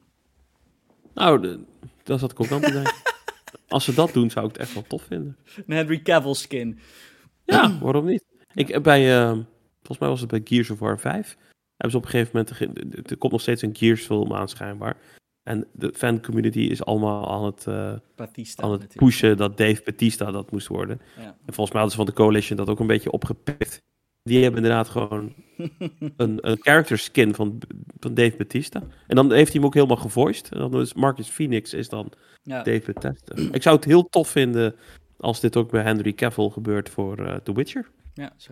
[1.14, 1.60] Nou, de,
[2.04, 2.94] dat zat ik ook aan te denken.
[3.68, 5.38] Als ze dat doen, zou ik het echt wel tof vinden.
[5.56, 6.80] Een Henry Cavill skin.
[7.48, 8.26] Ja, waarom niet?
[8.54, 9.32] Ik, bij, uh,
[9.78, 11.38] volgens mij was het bij Gears of War 5.
[11.78, 14.98] Hebben ze op een gegeven moment, er komt nog steeds een Gears film aan schijnbaar.
[15.44, 19.82] En de fan community is allemaal aan het, uh, Batista, aan het pushen dat Dave
[19.86, 21.02] Batista dat moest worden.
[21.18, 21.24] Ja.
[21.24, 23.84] En volgens mij hadden ze van de Coalition dat ook een beetje opgepikt.
[24.24, 25.34] Die hebben inderdaad gewoon
[26.18, 27.62] een, een character skin van,
[28.00, 28.84] van Dave Batista.
[29.08, 30.52] En dan heeft hij hem ook helemaal gevoiced.
[30.52, 32.12] En dan is Marcus Phoenix is dan
[32.44, 32.64] ja.
[32.64, 33.36] Dave Batista.
[33.52, 34.76] Ik zou het heel tof vinden
[35.18, 37.92] als dit ook bij Henry Cavill gebeurt voor uh, The Witcher.
[38.14, 38.52] Ja, zo.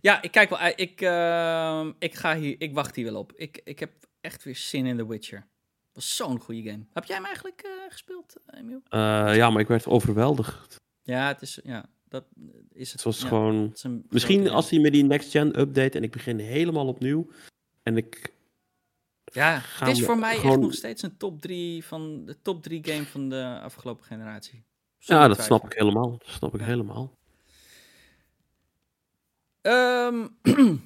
[0.00, 0.58] Ja, ik kijk wel.
[0.76, 3.32] Ik, uh, ik, ga hier, ik wacht hier wel op.
[3.36, 3.90] Ik, ik heb
[4.20, 5.38] echt weer zin in The Witcher.
[5.38, 6.86] Dat was zo'n goede game.
[6.92, 8.80] Heb jij hem eigenlijk uh, gespeeld, Emiel?
[9.34, 10.76] ja, maar ik werd overweldigd.
[11.02, 12.24] Ja, het is, ja, dat
[12.72, 13.02] is het.
[13.02, 13.74] was gewoon...
[14.08, 17.30] misschien als hij met die next-gen update en ik begin helemaal opnieuw
[17.82, 18.32] en ik...
[19.24, 22.84] Ja, het is voor mij echt nog steeds een top 3 van de top 3
[22.84, 24.64] game van de afgelopen generatie.
[25.00, 26.10] Ja, dat snap ik helemaal.
[26.10, 27.18] Dat snap ik helemaal.
[29.62, 30.36] Um,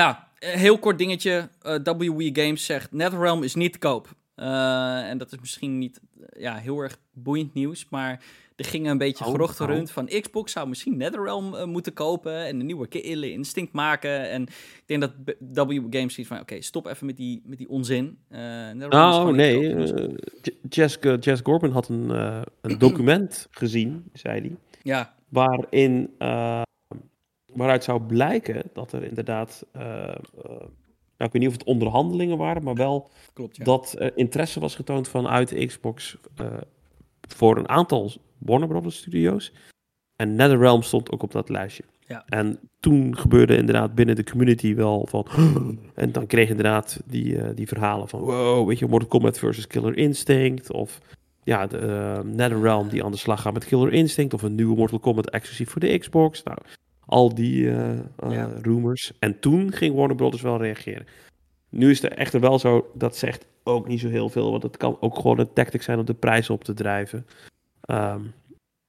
[0.00, 1.48] ja, heel kort dingetje.
[1.62, 4.08] Uh, eh, WE Games zegt: NetherRealm is niet te koop.
[4.36, 6.00] Uh, en dat is misschien niet
[6.38, 8.24] ja, heel erg boeiend nieuws, maar
[8.62, 9.74] er ging een beetje oh, geruchten oh.
[9.74, 14.30] rond van Xbox zou misschien NetherRealm uh, moeten kopen en een nieuwe Killer Instinct maken.
[14.30, 15.12] En ik denk dat
[15.66, 18.18] W Games ziet van, oké, stop even met die, met die onzin.
[18.30, 18.38] Uh,
[18.70, 20.08] nou, nee, uh,
[20.68, 22.10] Jess, Jess Corbin had een,
[22.60, 24.56] een document gezien, zei hij.
[24.82, 25.14] Ja.
[25.28, 26.10] Waarin,
[27.52, 29.66] waaruit zou blijken dat er inderdaad
[31.22, 33.64] nou, ik weet niet of het onderhandelingen waren, maar wel Klopt, ja.
[33.64, 36.46] dat uh, interesse was getoond vanuit Xbox uh,
[37.28, 38.12] voor een aantal
[38.44, 39.52] Warner Brothers studio's.
[40.16, 41.84] En NetherRealm stond ook op dat lijstje.
[42.06, 42.24] Ja.
[42.26, 45.26] En toen gebeurde inderdaad binnen de community wel van...
[45.94, 48.20] En dan kreeg je inderdaad die, uh, die verhalen van...
[48.20, 50.72] Wow, weet je, Mortal Kombat versus Killer Instinct.
[50.72, 51.00] Of
[51.44, 54.34] ja, de uh, NetherRealm die aan de slag gaat met Killer Instinct.
[54.34, 56.42] Of een nieuwe Mortal Kombat exclusief voor de Xbox.
[56.42, 56.58] Nou,
[57.06, 58.50] al die ja.
[58.62, 59.12] rumors.
[59.18, 61.06] En toen ging Warner Brothers wel reageren.
[61.68, 64.50] Nu is het echter wel zo, dat zegt ook niet zo heel veel.
[64.50, 67.26] Want het kan ook gewoon een tactic zijn om de prijs op te drijven.
[67.90, 68.34] Um,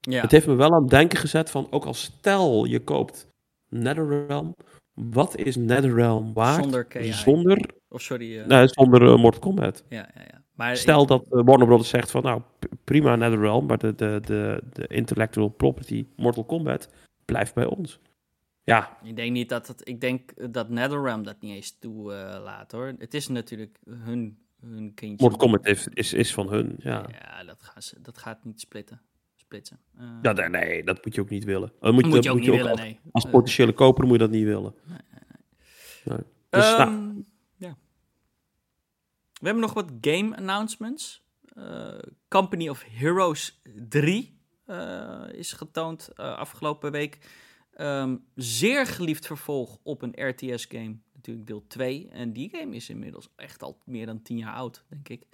[0.00, 0.20] ja.
[0.20, 3.28] Het heeft me wel aan het denken gezet van, ook als stel je koopt
[3.68, 4.54] NetherRealm,
[4.92, 7.12] wat is NetherRealm waard zonder, KI.
[7.12, 8.46] zonder of sorry, uh...
[8.46, 9.84] nee, zonder uh, Mortal Kombat?
[9.88, 10.42] Ja, ja, ja.
[10.54, 11.08] Maar stel ik...
[11.08, 12.42] dat uh, Warner Brothers zegt van, nou
[12.84, 16.88] prima NetherRealm, maar de, de, de, de intellectual property Mortal Kombat
[17.24, 18.00] blijft bij ons.
[18.62, 18.98] Ja.
[19.02, 22.92] Ik denk niet dat het, ik denk dat NetherRealm dat niet eens toelaat uh, hoor.
[22.98, 25.16] Het is natuurlijk hun, hun kindje.
[25.28, 27.06] Mortal Kombat is, is, is van hun, ja.
[27.10, 29.02] Ja, dat, gaan ze, dat gaat niet splitten.
[29.36, 29.80] splitsen.
[30.00, 31.72] Uh, ja, nee, dat moet je ook niet willen.
[31.80, 33.00] Dat moet, moet je ook niet willen, als, nee.
[33.12, 34.74] Als potentiële koper moet je dat niet willen.
[34.84, 34.98] Nee,
[36.04, 36.26] nee, nee.
[36.50, 37.24] Dus, um, nou.
[37.56, 37.76] ja.
[39.40, 41.22] We hebben nog wat game announcements.
[41.58, 47.18] Uh, Company of Heroes 3 uh, is getoond afgelopen week.
[47.76, 50.96] Um, zeer geliefd vervolg op een RTS-game,
[51.26, 52.08] natuurlijk deel 2.
[52.12, 55.26] En die game is inmiddels echt al meer dan 10 jaar oud, denk ik.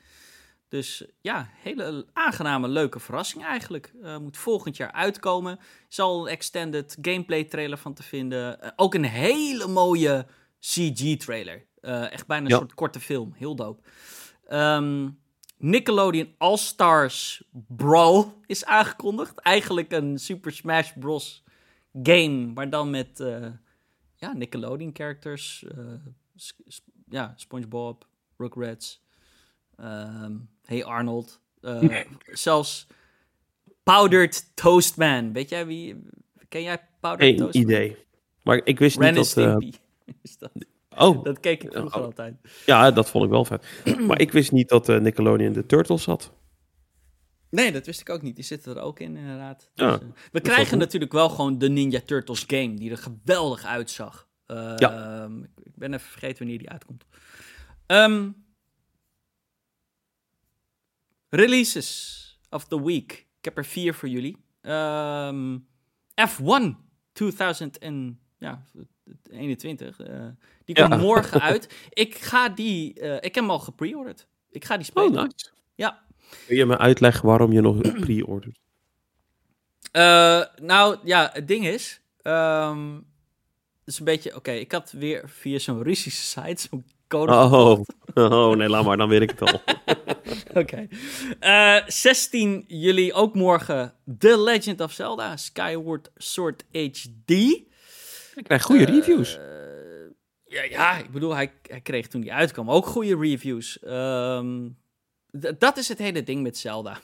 [0.71, 3.93] Dus ja, hele aangename, leuke verrassing eigenlijk.
[4.03, 5.59] Uh, moet volgend jaar uitkomen.
[5.89, 8.59] Zal een extended gameplay trailer van te vinden.
[8.63, 10.27] Uh, ook een hele mooie
[10.61, 11.67] CG-trailer.
[11.81, 13.33] Uh, eh, echt bijna een soort korte film.
[13.37, 13.83] Heel dope.
[14.49, 15.19] Um,
[15.59, 19.39] Nickelodeon All-Stars Brawl is aangekondigd.
[19.39, 21.45] Eigenlijk een Super Smash Bros
[22.03, 23.25] game, maar dan met
[24.21, 25.65] ja, Nickelodeon characters.
[25.77, 25.93] Uh,
[27.09, 28.07] ja, SpongeBob,
[28.37, 29.03] Rugrats,
[29.81, 31.41] um, Hey Arnold.
[31.61, 32.87] Uh, zelfs
[33.83, 35.33] Powdered Toastman.
[35.33, 36.03] Weet jij wie?
[36.49, 37.63] Ken jij Powdered Geen Toastman?
[37.63, 37.97] idee.
[38.43, 39.63] Maar ik wist Ren niet dat...
[40.23, 40.51] is dat.
[40.97, 41.25] Oh.
[41.25, 42.05] Dat keek ik vroeger oh.
[42.05, 42.35] altijd.
[42.67, 43.67] Ja, dat vond ik wel vet.
[44.07, 46.33] maar ik wist niet dat Nickelodeon de Turtles had.
[47.51, 48.35] Nee, dat wist ik ook niet.
[48.35, 49.71] Die zitten er ook in, inderdaad.
[49.75, 53.65] Ja, dus, uh, we krijgen natuurlijk wel gewoon de Ninja Turtles game, die er geweldig
[53.65, 54.29] uitzag.
[54.47, 55.23] Uh, ja.
[55.23, 57.05] Um, ik ben even vergeten wanneer die uitkomt.
[57.87, 58.45] Um,
[61.29, 62.19] releases
[62.51, 63.13] of the week.
[63.39, 64.37] Ik heb er vier voor jullie.
[64.63, 65.67] Um,
[66.29, 66.77] F1
[67.13, 68.17] 2020.
[68.39, 68.65] ja,
[69.31, 70.01] 21.
[70.01, 70.27] eh,
[70.65, 70.89] die Ja.
[70.89, 71.75] komt morgen uit.
[71.91, 74.27] Ik ga die, eh, ik heb hem al gepreorderd.
[74.51, 75.23] Ik ga die Oh, spelen.
[75.25, 75.51] nice.
[75.75, 76.03] Ja.
[76.47, 78.59] Kun je me uitleggen waarom je nog pre-ordert?
[79.93, 85.23] Eh, nou, ja, het ding is, ehm, het is een beetje, oké, ik had weer
[85.29, 87.81] via zo'n Russische site zo'n code Oh.
[88.33, 89.61] oh, nee, laat maar, dan weet ik het al.
[90.63, 90.89] Oké.
[91.41, 97.31] Eh, 16 juli, ook morgen, The Legend of Zelda Skyward Sword HD.
[98.35, 99.37] Ik krijg goede reviews.
[99.39, 99.45] Eh,
[100.45, 103.79] ja, ja, ik bedoel, hij, hij kreeg toen die uitkwam ook goede reviews.
[103.83, 104.73] Ehm, d-
[105.59, 107.01] dat is het hele ding met Zelda.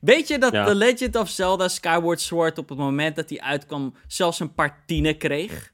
[0.00, 0.64] Weet je dat Ja.
[0.64, 4.82] The Legend of Zelda Skyward Sword op het moment dat hij uitkwam zelfs een paar
[4.86, 5.72] tienen kreeg?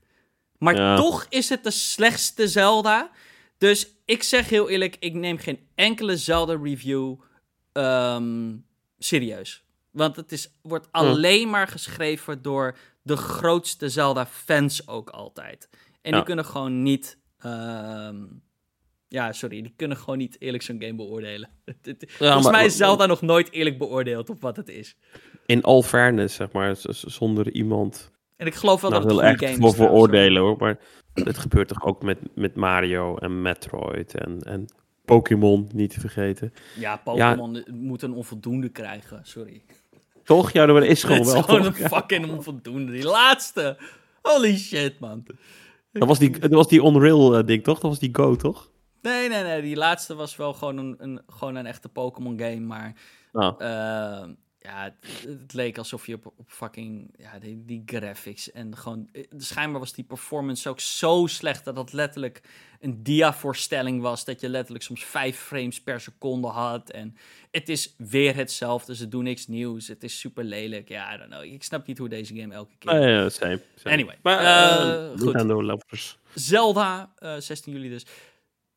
[0.58, 0.96] Maar Ja.
[0.96, 3.10] toch is het de slechtste Zelda.
[3.58, 7.14] Dus ik zeg heel eerlijk, ik neem geen enkele Zelda-review
[7.72, 8.56] ehm,
[8.98, 9.64] serieus.
[9.90, 15.68] Want het is, wordt alleen maar geschreven door de grootste Zelda-fans ook altijd.
[16.02, 17.18] En die kunnen gewoon niet...
[17.38, 18.24] ehm,
[19.12, 21.48] ja, sorry, die kunnen gewoon niet eerlijk zo'n game beoordelen.
[22.08, 24.96] Volgens maar- mij is Zelda nog nooit eerlijk beoordeeld op wat het is.
[25.46, 29.36] In all fairness, zeg maar, zonder iemand En ik geloof wel nou, dat het goede
[29.36, 30.56] erg game voor veroordelen hoor.
[30.58, 30.78] Maar
[31.14, 34.66] het gebeurt toch ook met, met Mario en Metroid en, en
[35.04, 36.52] Pokémon, niet te vergeten.
[36.78, 39.62] Ja, Pokémon moet een onvoldoende krijgen, sorry.
[40.24, 40.52] Toch?
[40.52, 41.42] Ja, dat is gewoon Het is wel.
[41.42, 41.78] gewoon toch?
[41.78, 42.92] een fucking onvoldoende.
[42.92, 43.78] Die laatste.
[44.22, 45.26] Holy shit, man.
[45.92, 47.78] Dat was die, dat was die Unreal eh, ding, toch?
[47.80, 48.70] Dat was die Go, toch?
[49.02, 49.62] Nee, nee, nee.
[49.62, 52.60] Die laatste was wel gewoon een, een, gewoon een echte Pokémon game.
[52.60, 52.94] Maar
[53.32, 57.14] Nou, eh, ja, het, het leek alsof je op, op fucking...
[57.16, 59.08] Ja, die, die graphics en gewoon...
[59.12, 61.64] eh, Schijnbaar was die performance ook zo slecht...
[61.64, 62.40] dat het letterlijk
[62.80, 64.24] een dia-voorstelling was.
[64.24, 66.90] Dat je letterlijk soms vijf frames per seconde had.
[66.90, 67.16] En
[67.50, 68.96] het is weer hetzelfde.
[68.96, 69.88] Ze doen niks nieuws.
[69.88, 70.88] Het is super lelijk.
[70.88, 71.42] Ja, I don't know.
[71.44, 73.08] Ik snap niet hoe deze game elke keer...
[73.08, 73.94] ja, same, same.
[73.94, 75.34] Anyway, Maar, eh, eh, goed.
[76.34, 78.06] Zelda, eh 16 juli dus.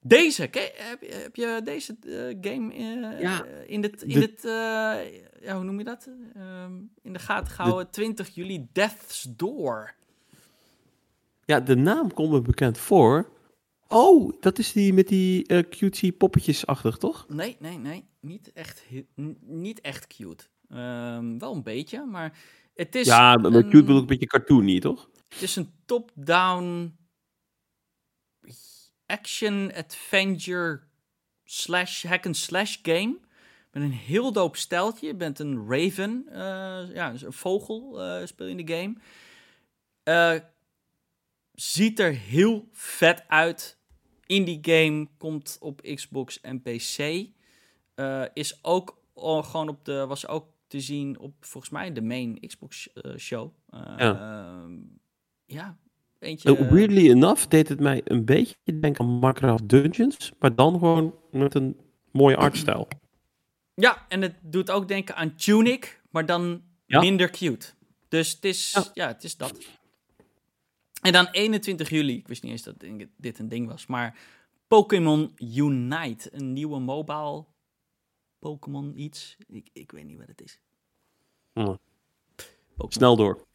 [0.07, 4.19] Deze, heb, je- heb je deze eh, game eh, Ja, eh, in het, in de-
[4.19, 6.09] het eh, ja, hoe noem je dat?
[6.35, 9.93] Ehm, in de gaten gehouden, 20 juli, Death's Door.
[11.45, 13.29] Ja, de naam komt me bekend voor.
[13.87, 17.25] Oh, dat is die met die eh cutesy poppetjes-achtig, toch?
[17.29, 18.83] Nee, nee, nee, niet echt,
[19.41, 20.43] niet echt cute.
[20.69, 22.37] Ehm, wel een beetje, maar
[22.75, 25.09] het is, ja, maar een, cute bedoel ik een beetje cartoony, toch?
[25.29, 26.95] het is een top-down
[29.05, 30.81] action-adventure
[31.43, 33.17] slash hack-and-slash game.
[33.71, 35.07] Met een heel dope steltje.
[35.07, 38.95] Je bent een raven, eh, ja, dus een vogel eh, speel je in de game.
[40.03, 40.41] Eh,
[41.51, 43.77] ziet er heel vet uit.
[44.25, 47.27] In die game komt op Xbox en PC.
[48.33, 52.39] Is ook al gewoon op de, was ook te zien op volgens mij de main
[52.39, 53.53] Xbox show.
[53.69, 53.97] Ja.
[53.97, 54.73] ehm,
[55.45, 55.77] ja,
[56.19, 56.57] eentje.
[56.57, 61.15] Eh, weirdly enough deed het mij een beetje denken aan Minecraft Dungeons, maar dan gewoon
[61.31, 61.77] met een
[62.11, 62.87] mooie artstijl.
[63.73, 66.99] Ja, en het doet ook denken aan Tunic, maar dan Ja.
[66.99, 67.67] minder cute.
[68.07, 68.83] Dus het is, ja.
[68.93, 69.07] Ja.
[69.07, 69.57] het is dat.
[71.01, 72.75] En dan 21 juli, ik wist niet eens dat
[73.17, 74.17] dit een ding was, maar
[74.67, 77.45] Pokémon Unite, een nieuwe mobile
[78.39, 79.37] Pokémon iets.
[79.47, 80.59] Ik, ik weet niet wat het is.
[81.53, 81.79] Pokémon.
[82.89, 83.45] Snel door.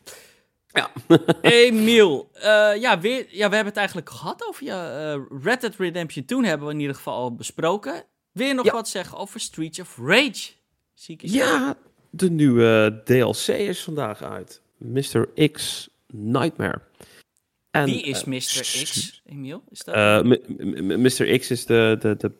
[1.42, 5.74] Emiel, eh, ja, weer, ja, we hebben het eigenlijk gehad over je eh, Red Dead
[5.76, 6.24] Redemption.
[6.24, 8.04] Toen hebben we in ieder geval al besproken.
[8.32, 8.72] Weer nog Ja.
[8.72, 10.50] wat zeggen over Streets of Rage?
[10.94, 11.76] Ziek is Ja,
[12.10, 14.62] de nieuwe DLC is vandaag uit.
[14.76, 15.28] Mr.
[15.52, 16.80] X Nightmare.
[17.70, 18.60] En, Wie is eh, Mr.
[18.60, 19.62] X, Emiel?
[19.70, 20.24] Is dat?
[20.24, 21.38] Mr.
[21.38, 22.32] X is de, de, de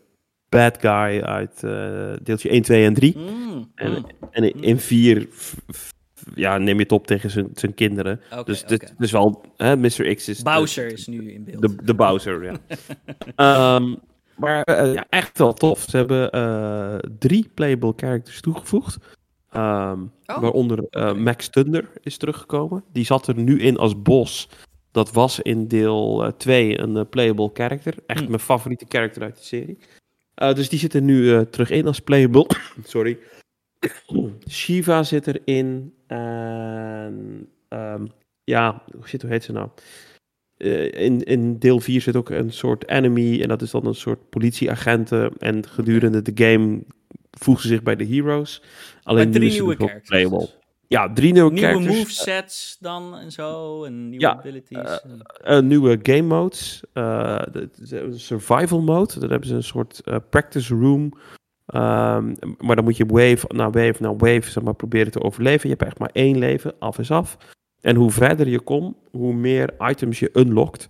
[0.48, 1.60] bad guy uit
[2.24, 3.18] deeltje 1, 2 en 3.
[3.18, 4.06] Mm, En, mm.
[4.30, 5.28] en in 4
[6.34, 8.20] ja, neem je het op tegen zijn, zijn kinderen.
[8.44, 10.14] Dus dit is wel, hè, Mr.
[10.14, 11.60] X is de- Bowser is nu in beeld.
[11.62, 12.54] De, de Bowser, ja.
[13.76, 13.94] Ehm,
[14.36, 15.86] maar eh, ja, echt wel tof.
[15.88, 18.96] Ze hebben eh, drie playable characters toegevoegd.
[19.50, 22.84] Ehm, Oh, waaronder eh, Max Thunder is teruggekomen.
[22.92, 24.48] Die zat er nu in als bos.
[24.92, 27.94] Dat was in deel 2 een playable character.
[28.06, 28.28] Echt Hm.
[28.28, 29.78] mijn favoriete character uit de serie.
[30.34, 32.46] Dus die zit er nu terug in als playable.
[32.84, 33.18] Sorry.
[34.48, 35.94] Shiva zit erin.
[36.06, 38.06] En ehm,
[38.44, 39.68] ja, shit, hoe heet ze nou?
[40.56, 43.40] Eh, in, in deel 4 zit ook een soort enemy.
[43.42, 45.32] En dat is dan een soort politieagenten.
[45.38, 46.82] En gedurende de game
[47.30, 48.62] voegen ze zich bij de heroes.
[49.02, 50.54] Alleen nu drie nieuwe characters.
[50.88, 51.96] Ja, drie nieuwe, Nieuwe characters.
[51.98, 53.84] movesets dan en zo.
[53.84, 54.78] En nieuwe Ja, abilities.
[54.78, 56.80] eh, en- eh, nieuwe game modes.
[56.92, 57.68] de, de-
[58.10, 59.20] de survival mode.
[59.20, 61.12] Daar hebben ze een soort practice room.
[61.70, 65.68] Ehm, maar dan moet je wave na wave na wave zeg maar, proberen te overleven.
[65.68, 67.36] Je hebt echt maar één leven, af is af.
[67.80, 70.88] En hoe verder je komt, hoe meer items je unlockt.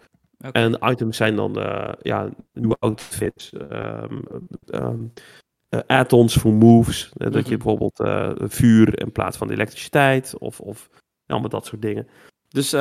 [0.52, 4.19] En items zijn dan eh, ja, nieuwe outfits, ehm,
[4.66, 4.98] ehm,
[5.69, 7.12] eh, add-ons voor moves.
[7.16, 7.65] eh, dat je Mhm.
[7.65, 8.01] bijvoorbeeld
[8.52, 10.89] vuur in plaats van elektriciteit of, of
[11.27, 12.07] allemaal dat soort dingen.
[12.48, 12.73] Dus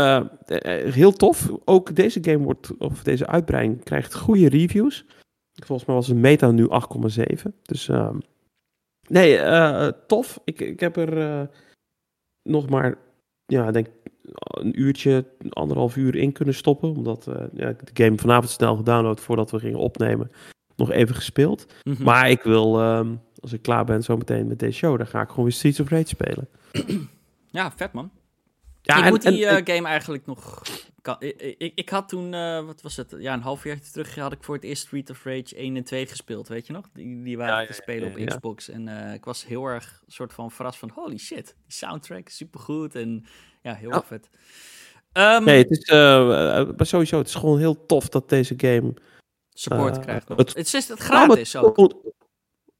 [0.93, 1.51] heel tof.
[1.65, 5.05] Ook deze game wordt, of deze uitbreiding krijgt goede reviews.
[5.65, 7.51] Volgens mij was de meta nu 8,7.
[7.61, 8.17] Dus ehm,
[9.07, 10.39] nee, eh, tof.
[10.43, 11.47] Ik, ik heb er eh,
[12.43, 12.97] nog maar,
[13.45, 13.87] ja, ik denk
[14.43, 16.89] een uurtje, anderhalf uur in kunnen stoppen.
[16.89, 20.31] Omdat eh, ja, ik de game vanavond snel gedownload voordat we gingen opnemen.
[20.75, 21.65] Nog even gespeeld.
[21.83, 22.03] Mhm.
[22.03, 25.29] Maar ik wil, ehm, als ik klaar ben zometeen met deze show, dan ga ik
[25.29, 26.47] gewoon weer Streets of Rage spelen.
[27.51, 28.11] Ja, vet man.
[28.81, 30.61] Ja, ik en- moet die en- game eigenlijk nog...
[31.17, 33.15] kan- ik, ik, ik had toen, eh, wat was het?
[33.19, 35.83] Ja, een half jaar terug had ik voor het eerst Street of Rage 1 en
[35.83, 36.89] 2 gespeeld, weet je nog?
[36.93, 38.29] Die, die waren Ja, ja, te spelen ja, op.
[38.29, 38.69] Xbox.
[38.69, 42.35] En eh, ik was heel erg soort van verrast van, holy shit, die soundtrack is
[42.37, 42.95] supergoed.
[42.95, 43.25] En
[43.61, 44.29] ja, heel erg vet.
[45.11, 45.89] Ehm, Nee, het is
[46.77, 48.93] maar sowieso, het is gewoon heel tof dat deze game...
[49.53, 50.37] support krijgt nog.
[50.37, 51.93] het- Het, is het Nou, gratis maar- ook.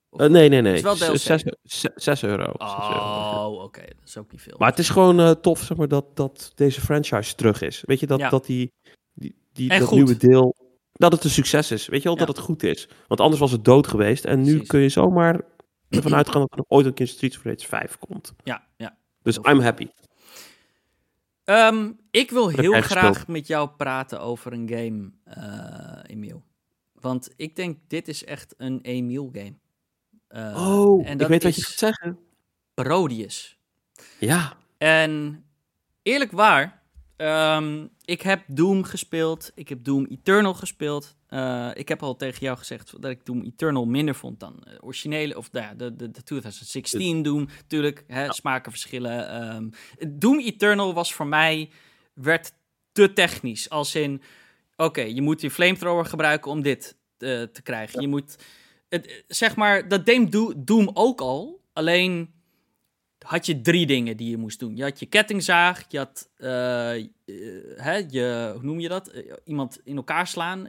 [0.10, 0.81] Eh, nee, nee, nee.
[0.81, 1.18] Het is wel DLC.
[1.18, 1.95] 6 euro.
[1.95, 2.52] 6 euro.
[2.53, 3.81] Oh, oké.
[3.81, 4.56] Dat is ook niet veel.
[4.57, 7.84] Maar het is gewoon eh, tof, zeg maar, dat, dat deze franchise terug is.
[7.86, 8.30] Weet je, dat, Ja.
[8.30, 8.73] dat die,
[9.14, 9.98] die, die En dat goed.
[9.98, 10.56] nieuwe deel,
[10.91, 11.88] dat het een succes is.
[11.88, 12.26] Weet je wel, Ja.
[12.26, 12.90] dat het goed is.
[13.07, 14.26] Want anders was het dood geweest.
[14.26, 14.68] En nu Precies.
[14.68, 15.41] kun je zomaar
[15.90, 18.34] ervan uitgaan dat er nog ooit een keer of Rage 5 komt.
[18.44, 18.98] ja, ja.
[19.22, 19.88] Dus I'm happy.
[21.44, 23.27] Ehm, ik wil heel graag gespeeld?
[23.27, 26.44] met jou praten over een game, eh Emiel.
[26.94, 29.53] Want ik denk, dit is echt een Emiel game.
[30.30, 32.19] Eh, oh, en ik weet wat je gaat zeggen.
[32.73, 33.57] Parodius.
[34.19, 34.57] Ja.
[34.77, 35.43] En
[36.03, 36.81] eerlijk waar,
[37.15, 39.51] ehm, ik heb Doom gespeeld.
[39.56, 41.15] Ik heb Doom Eternal gespeeld.
[41.27, 44.73] Eh, ik heb al tegen jou gezegd dat ik Doom Eternal minder vond dan eh,
[44.80, 47.47] originele, of nou ja, de, de, de 2016 Doom.
[47.68, 49.30] Tuurlijk, hè, smaken verschillen.
[49.30, 49.69] Ehm,
[50.19, 51.69] Doom Eternal was voor mij,
[52.14, 52.53] werd
[52.91, 53.69] te technisch.
[53.69, 54.22] Als in,
[54.76, 58.01] oké, je moet je flamethrower gebruiken om dit te krijgen.
[58.01, 58.35] Je moet,
[58.90, 61.61] het, zeg maar, dat deed Do- Doom ook al.
[61.74, 62.34] Alleen
[63.26, 64.76] had je drie dingen die je moest doen.
[64.76, 67.06] Je had je kettingzaag, je had eh, eh,
[67.76, 69.07] hè, je, hoe noem je dat?
[69.07, 70.64] Eh, iemand in elkaar slaan,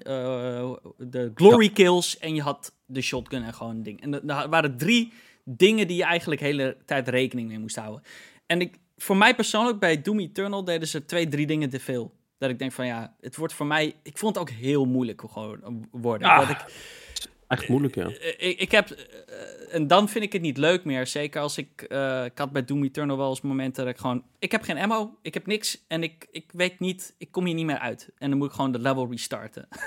[0.99, 4.01] de glory kills en je had de shotgun en gewoon een ding.
[4.03, 5.13] En er waren drie
[5.45, 8.03] dingen die je eigenlijk de hele tijd rekening mee moest houden.
[8.47, 12.15] En ik, voor mij persoonlijk, bij Doom Eternal deden ze twee, drie dingen te veel.
[12.39, 13.95] Dat ik denk van ja, het wordt voor mij...
[14.03, 16.29] Ik vond het ook heel moeilijk gewoon worden.
[16.29, 16.65] Ah, Dat ik,
[17.51, 18.07] Echt moeilijk, ja.
[18.09, 21.07] eh, ik, ik heb, eh, en dan vind ik het niet leuk meer.
[21.07, 24.25] Zeker als ik, eh, ik had bij Doom Eternal wel eens momenten dat ik gewoon,
[24.39, 27.55] ik heb geen ammo, ik heb niks en ik, ik weet niet, ik kom hier
[27.55, 28.09] niet meer uit.
[28.19, 29.69] En dan moet ik gewoon de level restarten.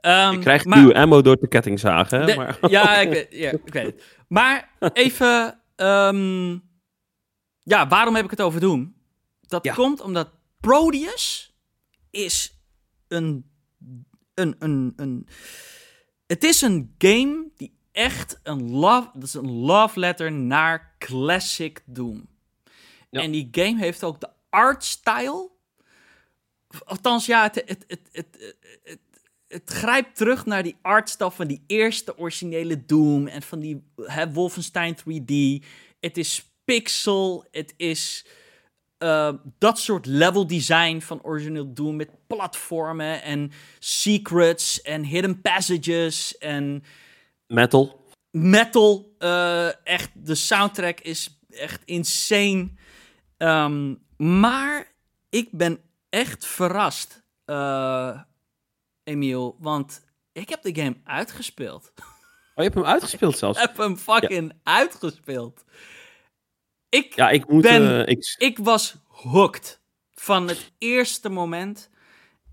[0.00, 1.36] Ehm, Je krijgt maar- nieuwe ammo door
[2.10, 2.24] hè?
[2.24, 4.04] de- maar, ja, ik weet, ja, ik weet het.
[4.28, 6.50] Maar even, ehm,
[7.62, 8.94] ja, waarom heb ik het over Doom?
[9.40, 9.74] Dat Ja.
[9.74, 10.30] komt omdat
[10.60, 11.54] Proteus
[12.10, 12.58] is
[13.08, 13.50] een,
[14.34, 15.26] een, een, een,
[16.28, 21.82] het is een game die echt een love, dat is een love letter naar classic
[21.84, 22.28] Doom.
[23.10, 23.20] Ja.
[23.20, 25.50] En die game heeft ook de art style.
[26.84, 28.98] Althans, ja, het, het, het, het, het,
[29.48, 34.32] het grijpt terug naar die artstyle van die eerste originele Doom en van die hè,
[34.32, 35.64] Wolfenstein 3D.
[36.00, 38.26] Het is pixel, het is
[38.98, 46.38] eh, dat soort level design van origineel Doom met platformen en secrets en hidden passages
[46.38, 46.84] en
[47.46, 48.04] metal.
[48.30, 49.14] metal.
[49.18, 52.70] eh, echt, de soundtrack is echt insane.
[53.36, 54.92] Ehm, maar
[55.28, 58.20] ik ben echt verrast, eh,
[59.04, 60.02] Emiel, want
[60.32, 61.92] ik heb de game uitgespeeld.
[61.96, 63.58] Oh, je hebt hem uitgespeeld zelfs.
[63.60, 65.64] Ik heb hem fucking uitgespeeld.
[66.88, 67.62] Ik, Ja, ik moet...
[67.62, 69.80] Ben- eh, ik, ik was hooked
[70.14, 71.90] van het eerste moment.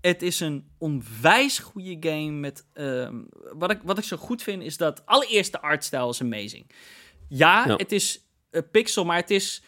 [0.00, 2.66] Het is een onwijs goede game met...
[2.72, 3.14] ehm,
[3.52, 5.02] wat, ik, wat ik zo goed vind is dat...
[5.06, 6.70] Allereerst de artstyle is amazing.
[7.28, 7.76] Ja, Ja.
[7.76, 9.62] het is eh, pixel, maar het is...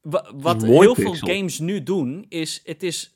[0.00, 1.14] wa- wat heel pixel.
[1.14, 2.60] veel games nu doen, is...
[2.64, 3.12] Het is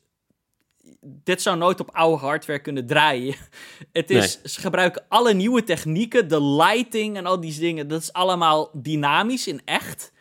[1.05, 3.35] dit zou nooit op oude hardware kunnen draaien.
[3.93, 7.89] Het is, Ze gebruiken alle nieuwe technieken, de lighting en al die dingen.
[7.89, 10.12] Dat is allemaal dynamisch in echt.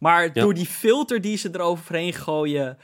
[0.00, 2.78] Maar door die filter die ze eroverheen gooien,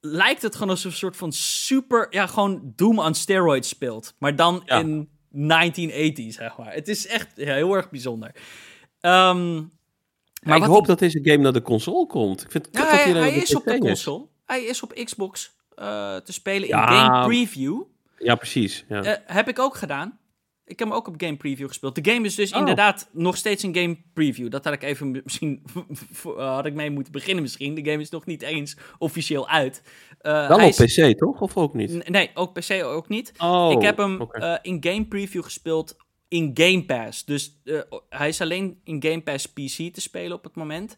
[0.00, 4.14] lijkt het gewoon alsof een soort van super, ja, gewoon Doom on steroids speelt.
[4.18, 4.78] Maar dan Ja.
[4.78, 6.72] in 1980, zeg maar.
[6.72, 8.34] Het is echt ja, heel erg bijzonder.
[9.00, 9.54] Ehm,
[10.42, 12.42] maar ik hoop dat deze game naar de console komt.
[12.42, 14.26] Ik vind het ja, kut dat hij, hij, hij is op de console.
[14.44, 16.74] Hij is op Xbox eh, te spelen in.
[16.74, 17.82] Game Preview.
[18.18, 18.84] Ja, precies.
[18.88, 19.02] Ja.
[19.02, 20.18] Eh, heb ik ook gedaan.
[20.68, 22.04] Ik heb hem ook op game preview gespeeld.
[22.04, 22.58] De game is dus Oh.
[22.58, 24.50] inderdaad nog steeds een game preview.
[24.50, 25.62] Dat had ik even misschien
[26.24, 27.74] eh, had ik mee moeten beginnen misschien.
[27.74, 29.82] De game is nog niet eens officieel uit.
[30.18, 31.40] Eh, Wel op is- PC, toch?
[31.40, 31.92] Of ook niet?
[31.92, 33.32] N- Nee, ook PC ook niet.
[33.38, 35.96] Oh, ik heb hem eh, in game preview gespeeld
[36.28, 37.24] in Game Pass.
[37.24, 40.96] Dus eh, hij is alleen in Game Pass PC te spelen op het moment.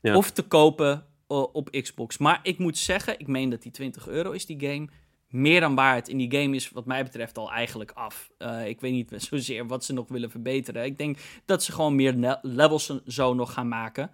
[0.00, 0.16] Ja.
[0.16, 2.18] Of te kopen op Xbox.
[2.18, 4.88] Maar ik moet zeggen, ik meen dat die 20 euro is die game.
[5.34, 6.08] Meer dan waard.
[6.08, 8.30] En die game is wat mij betreft al eigenlijk af.
[8.38, 10.84] Eh, ik weet niet zozeer wat ze nog willen verbeteren.
[10.84, 14.10] Ik denk dat ze gewoon meer levels zo nog gaan maken.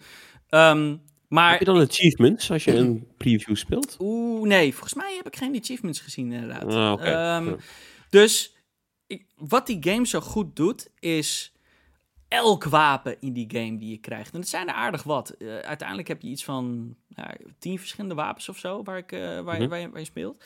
[0.49, 0.97] Ehm,
[1.29, 3.97] maar Heb je dan achievements als je een preview speelt?
[4.01, 6.75] Oeh, nee, volgens mij heb ik geen achievements gezien inderdaad.
[6.75, 7.07] Ah.
[7.07, 7.57] Ehm, Ja.
[8.11, 8.55] Dus
[9.07, 11.53] ik, wat die game zo goed doet, is
[12.29, 14.33] elk wapen in die game die je krijgt.
[14.35, 15.31] En het zijn er aardig wat.
[15.31, 19.41] Eh, uiteindelijk heb je iets van ja, tien verschillende wapens of zo waar, ik, eh,
[19.41, 19.69] waar, je- Mhm.
[19.69, 20.45] waar, je, waar je speelt.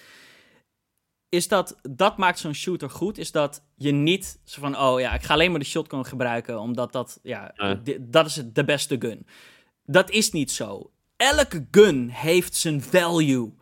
[1.34, 5.14] Is dat, dat maakt zo'n shooter goed, is dat je niet zo van, oh ja,
[5.14, 7.54] ik ga alleen maar de shotgun gebruiken, omdat dat, ja,
[8.00, 9.26] dat is het- de beste gun.
[9.84, 10.90] Dat is niet zo.
[11.16, 13.52] Elke gun heeft zijn value.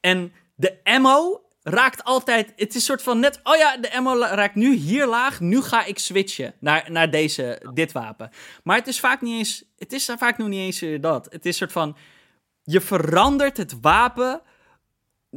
[0.00, 2.52] En de ammo raakt altijd.
[2.56, 3.40] Het is een soort van net.
[3.42, 5.40] Oh ja, de ammo raakt nu hier laag.
[5.40, 8.30] Nu ga ik switchen naar, naar deze, dit wapen.
[8.64, 9.64] Maar het is vaak niet eens.
[9.78, 11.24] Het is vaak nog niet eens eh, dat.
[11.30, 11.96] Het is een soort van.
[12.62, 14.40] Je verandert het wapen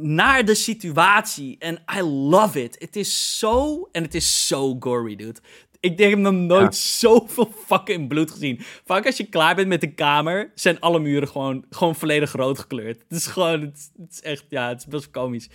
[0.00, 1.56] naar de situatie.
[1.58, 2.76] En I love it.
[2.78, 3.88] Het is zo.
[3.92, 5.40] En het is zo gory, dude.
[5.80, 8.56] Ik denk, ik heb nog nooit zoveel fucking bloed gezien.
[8.84, 12.58] Vaak als je klaar bent met de kamer, zijn alle muren gewoon, gewoon volledig rood
[12.58, 13.02] gekleurd.
[13.08, 15.48] Het is gewoon, het, is- het is echt, ja, het is best wel komisch.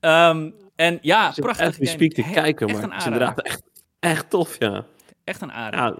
[0.00, 1.66] Ehm, en ja, prachtig.
[1.80, 3.62] echt speak te kijken, maar een het is inderdaad echt,
[4.00, 4.84] echt tof, ja.
[5.24, 5.48] Echt een.
[5.48, 5.98] Ja,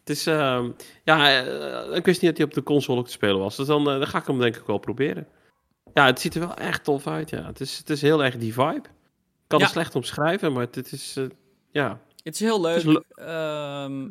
[0.00, 0.26] het is...
[0.26, 0.70] ehm,
[1.04, 3.56] ja, eh, ik wist niet dat hij op de console ook te spelen was.
[3.56, 5.26] Dus dan, eh, dan ga ik hem denk ik wel proberen.
[5.94, 7.46] Ja, het ziet er wel echt tof uit, ja.
[7.46, 8.74] Het is, het is heel erg die vibe.
[8.74, 9.64] Ik kan Ja.
[9.64, 11.16] het slecht omschrijven, maar het is...
[11.16, 11.24] eh,
[11.70, 12.76] ja, Het is heel leuk.
[12.84, 14.08] Is Ehm,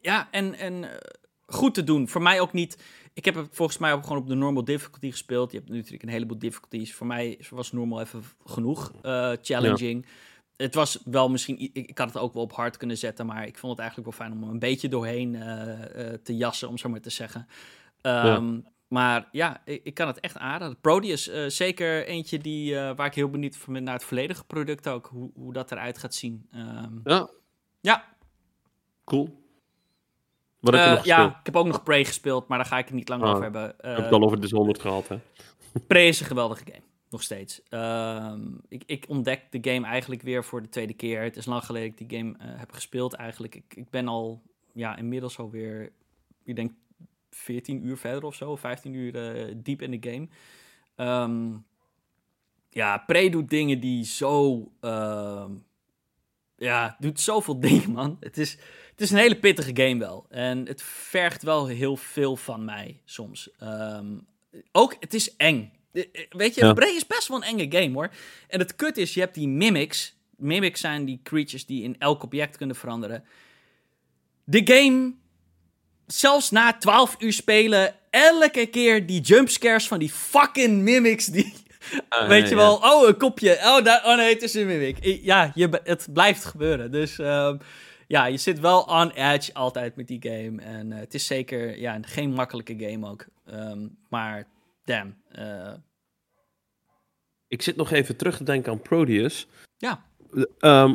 [0.00, 0.96] ja, en, en eh,
[1.46, 2.08] goed te doen.
[2.08, 2.82] Voor mij ook niet.
[3.12, 5.52] Ik heb het volgens mij ook gewoon op de normal difficulty gespeeld.
[5.52, 6.94] Je hebt natuurlijk een heleboel difficulties.
[6.94, 8.92] Voor mij was normal even genoeg.
[9.02, 10.06] eh, challenging.
[10.56, 11.70] Het was wel misschien.
[11.72, 13.26] Ik, had het ook wel op hard kunnen zetten.
[13.26, 15.32] Maar ik vond het eigenlijk wel fijn om er een beetje doorheen
[16.22, 17.46] te jassen, om zo maar te zeggen.
[18.00, 18.58] Ehm,
[18.88, 20.80] Maar ja, ik, ik kan het echt aanraden.
[20.80, 24.44] Proteus, eh, zeker eentje die, eh, waar ik heel benieuwd van ben naar het volledige
[24.44, 25.06] product ook.
[25.06, 26.46] Hoe, hoe dat eruit gaat zien.
[26.52, 27.28] Ehm, ja
[27.80, 28.04] ja,
[29.04, 29.46] cool.
[30.60, 31.38] Wat heb je Eh, nog ja, gespeeld?
[31.40, 33.42] ik heb ook nog Prey gespeeld, maar daar ga ik het niet lang Oh, over
[33.42, 33.68] hebben.
[33.68, 35.18] Ik heb het al over de 100 gehad, hè.
[35.86, 37.62] Prey is een geweldige game, nog steeds.
[37.68, 41.22] Ehm, ik, ik ontdek de game eigenlijk weer voor de tweede keer.
[41.22, 43.54] Het is lang geleden dat ik die game heb gespeeld eigenlijk.
[43.54, 44.42] Ik, ik ben al
[44.72, 45.92] ja, inmiddels alweer,
[46.44, 46.72] ik denk
[47.30, 50.28] 14 uur verder of zo, 15 uur eh, diep in de game.
[50.96, 51.56] Ehm,
[52.70, 54.64] ja, Prey doet dingen die zo...
[54.80, 55.52] ehm,
[56.56, 58.16] ja, doet zoveel dingen, man.
[58.20, 58.50] Het is,
[58.90, 60.26] het is een hele pittige game wel.
[60.28, 63.50] En het vergt wel heel veel van mij soms.
[63.58, 64.18] Ehm,
[64.72, 65.72] ook, het is eng.
[65.92, 66.72] Eh, eh, Weet je, Ja.
[66.72, 68.10] Prey is best wel een enge game, hoor.
[68.48, 70.16] En het kut is, je hebt die mimics.
[70.36, 73.24] Mimics zijn die creatures die in elk object kunnen veranderen.
[74.44, 75.14] De game,
[76.12, 81.54] zelfs na 12 uur spelen, elke keer die jumpscares van die fucking mimics die...
[82.08, 83.54] Ah, Weet je wel, oh, een kopje.
[83.54, 84.96] Oh, daar, oh nee, het is een mimic.
[85.22, 86.90] Ja, je, het blijft gebeuren.
[86.92, 87.56] Dus ehm,
[88.06, 90.62] ja, je zit wel on edge altijd met die game.
[90.62, 93.26] En eh, het is zeker ja, geen makkelijke game ook.
[93.46, 94.46] Ehm, maar
[94.84, 95.16] damn.
[95.30, 95.72] eh,
[97.48, 99.46] Ik zit nog even terug te denken aan Proteus.
[99.76, 100.04] ja,
[100.58, 100.94] Ehm,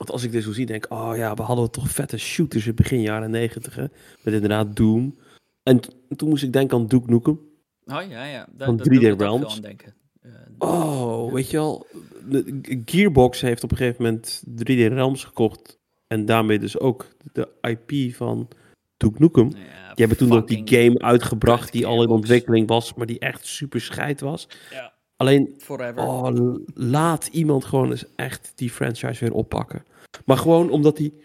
[0.00, 0.92] want als ik dit zo zie, denk ik...
[0.92, 3.84] Oh ja, we hadden toch vette shooters in begin jaren negentig, hè.
[4.22, 5.18] Met inderdaad Doom.
[5.62, 5.80] En
[6.16, 7.40] toen moest ik denken aan Duke Nukem.
[7.86, 8.46] oh ja, ja.
[8.52, 9.60] Daar, Van daar 3D doe ik ook Realms.
[9.60, 9.94] denken.
[10.20, 11.86] Eh, Oh, weet je wel.
[12.28, 15.78] de- Gearbox heeft op een gegeven moment 3D Realms gekocht.
[16.06, 18.48] En daarmee dus ook de IP van
[18.96, 19.48] Duke Nukem.
[19.48, 23.18] ja, Die hebben toen ook die game uitgebracht die al in ontwikkeling was, maar die
[23.18, 24.48] echt super scheid was.
[24.70, 25.54] Ja, Alleen,
[25.96, 29.84] oh, laat iemand gewoon eens echt die franchise weer oppakken.
[30.24, 31.22] Maar gewoon omdat die,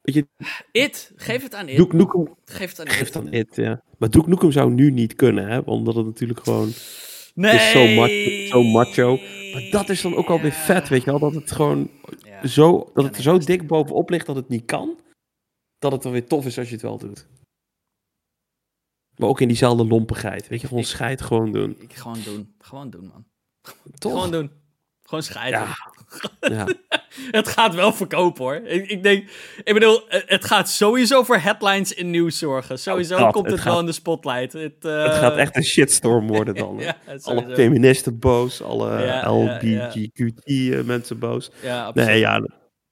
[0.00, 0.26] weet je,
[0.72, 1.76] It, geef het aan It.
[1.76, 3.12] Duke Nukem Geef het aan geeft It.
[3.12, 3.82] dan it, ja.
[3.98, 6.70] Maar Duke Nukem zou nu niet kunnen, hè, omdat het natuurlijk gewoon,
[7.34, 7.54] Nee.
[7.54, 9.16] is zo macho- zo macho.
[9.52, 10.64] maar dat is dan ook alweer Ja.
[10.64, 11.90] vet, weet je wel, dat het gewoon
[12.24, 12.46] Ja.
[12.46, 14.98] zo, dat het er zo dik bovenop ligt dat het niet kan,
[15.78, 17.26] dat het dan weer tof is als je het wel doet.
[19.16, 21.76] Maar ook in diezelfde lompigheid, weet je, gewoon Ik- scheid gewoon doen.
[21.80, 22.54] Ik, gewoon doen.
[22.58, 23.26] Gewoon doen, man.
[23.98, 24.12] Toch?
[24.12, 24.50] Gewoon doen.
[25.02, 25.60] Gewoon scheiden.
[25.60, 25.74] Ja.
[26.40, 26.66] Ja.
[27.30, 28.54] Het gaat wel verkopen hoor.
[28.54, 29.28] Ik, ik denk,
[29.64, 32.78] ik bedoel, eh, het gaat sowieso voor headlines in nieuws zorgen.
[32.78, 34.52] Sowieso Oh, dat, komt het het, gaat- wel in de spotlight.
[34.52, 36.78] Het, eh, Het gaat echt een shitstorm worden dan.
[36.80, 39.22] ja, alle feministen boos, alle Ja, ja,
[39.60, 41.50] eh, mensen boos.
[41.62, 42.08] Ja, absoluut.
[42.08, 42.46] Nee, ja,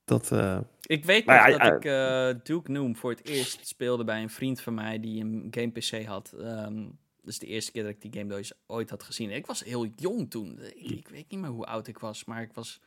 [0.04, 0.58] Dat, uh...
[0.82, 4.60] Ik weet nog dat ik eh, Duke Noom voor het eerst speelde bij een vriend
[4.60, 6.34] van mij die een game PC had.
[6.40, 6.82] Ehm
[7.22, 9.30] dus de eerste keer dat ik die game ooit- ooit had gezien.
[9.30, 10.58] Ik was heel jong toen.
[10.74, 12.80] Ik, ik weet niet meer hoe oud ik was, maar ik was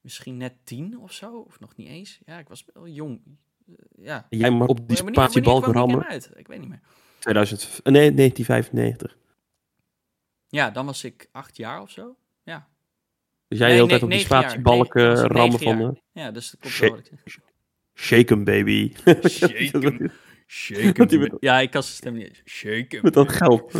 [0.00, 1.38] misschien net tien of zo.
[1.38, 2.18] Of nog niet eens.
[2.26, 3.20] Ja, ik was wel jong.
[3.68, 4.26] Eh, ja.
[4.30, 6.04] Jij maar op die spatiebalk rammen.
[6.06, 6.30] uit?
[6.34, 6.80] Ik weet niet meer.
[7.18, 9.16] 2000, nee, 1995.
[10.48, 12.16] Ja, dan was ik acht jaar of zo.
[12.42, 12.68] Ja.
[13.48, 14.44] Dus jij Nee, de hele tijd op die negen jaar.
[14.50, 15.80] spatiebalk Nee, eh, was ik rammen van...
[15.80, 16.90] eh, Ja, dus dat klopt wel.
[16.90, 17.38] wat ik zeg.
[17.94, 18.92] shake 'em, baby.
[19.28, 20.10] Shake 'em.
[20.50, 22.42] Shake met- Ja, ik kan zijn stem niet.
[22.44, 23.00] Shake hem.
[23.02, 23.74] Met dat geld.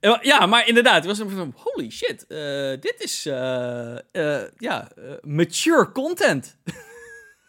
[0.00, 2.38] Ja, Ja, maar inderdaad, het was een van holy shit, eh,
[2.80, 6.56] dit is eh, eh, ja, eh, mature content.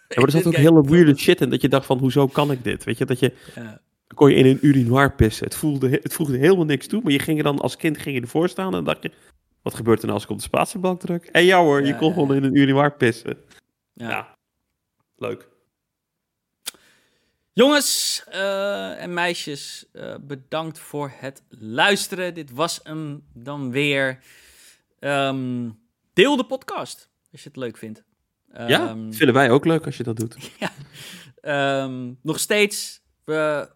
[0.10, 2.52] Ja, maar er zat ook hele weirde shit in dat je dacht van, hoezo kan
[2.52, 2.84] ik dit?
[2.84, 3.34] Weet je, dat je...
[3.56, 3.82] Ja,
[4.16, 5.46] kon je in een urinoir pissen.
[5.46, 8.16] Het voelde, het voegde helemaal niks toe, maar je ging er dan als kind ging
[8.16, 9.12] je ervoor staan en dacht je...
[9.62, 11.26] Wat gebeurt er nou als ik op de spatiebalk druk?
[11.26, 13.38] En ja hoor, je kon gewoon in een urinoir pissen.
[13.94, 14.36] Ja.
[15.18, 15.48] Leuk.
[17.58, 22.34] Jongens eh, en meisjes, eh, bedankt voor het luisteren.
[22.34, 24.20] Dit was hem dan weer.
[25.00, 25.70] Ehm,
[26.14, 28.04] deel de podcast als je het leuk vindt.
[28.54, 30.38] ja, Ehm, dat vinden wij ook leuk als je dat doet.
[31.42, 33.70] Ehm, nog steeds, we,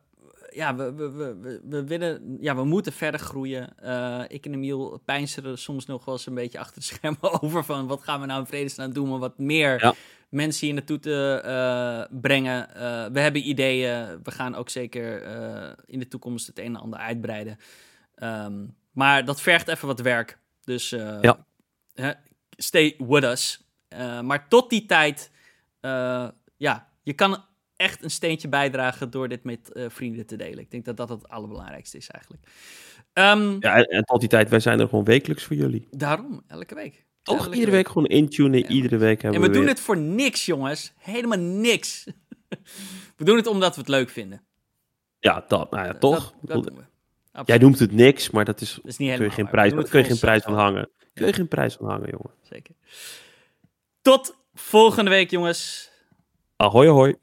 [0.49, 3.77] ja, we, we, we, we, willen, ja, we moeten verder groeien.
[3.77, 7.41] Eh, ik en Emiel pijnsen er soms nog wel eens een beetje achter de schermen
[7.41, 9.93] over van wat gaan we nou in vredesnaam doen, om wat meer Ja.
[10.31, 12.75] Mensen hier naartoe te eh, brengen.
[12.75, 16.75] Eh, we hebben ideeën, we gaan ook zeker eh, in de toekomst het een en
[16.75, 17.57] ander uitbreiden.
[18.15, 21.45] Ehm, maar dat vergt even wat werk, dus Ja.
[21.93, 22.11] hè,
[22.49, 23.65] stay with us.
[24.21, 25.31] Maar tot die tijd,
[26.57, 27.45] ja, je kan
[27.75, 30.59] echt een steentje bijdragen door dit met vrienden te delen.
[30.59, 32.43] Ik denk dat dat het allerbelangrijkste is eigenlijk.
[33.13, 35.87] Ehm, Ja, en, en tot die tijd, wij zijn er gewoon wekelijks voor jullie.
[35.91, 37.05] Daarom, elke week.
[37.23, 38.67] Elke Iedere week gewoon intunen, Ja.
[38.67, 40.93] iedere week hebben En we we doen weer- het voor niks, jongens.
[40.97, 42.03] Helemaal niks.
[43.17, 44.43] we doen het omdat we het leuk vinden.
[45.19, 46.33] Ja, dat, nou ja, toch?
[46.41, 46.83] Dat, dat doen we.
[47.31, 47.47] Absoluut.
[47.47, 49.89] Jij noemt het niks, maar dat is, Dat is niet kun je helemaal geen prijs,
[49.89, 50.89] kun je geen prijs van hangen.
[51.13, 52.31] Kun je geen prijs van hangen, jongen.
[52.41, 52.75] Zeker.
[54.01, 55.89] Tot volgende week, jongens.
[56.55, 57.15] Ahoy, ahoy.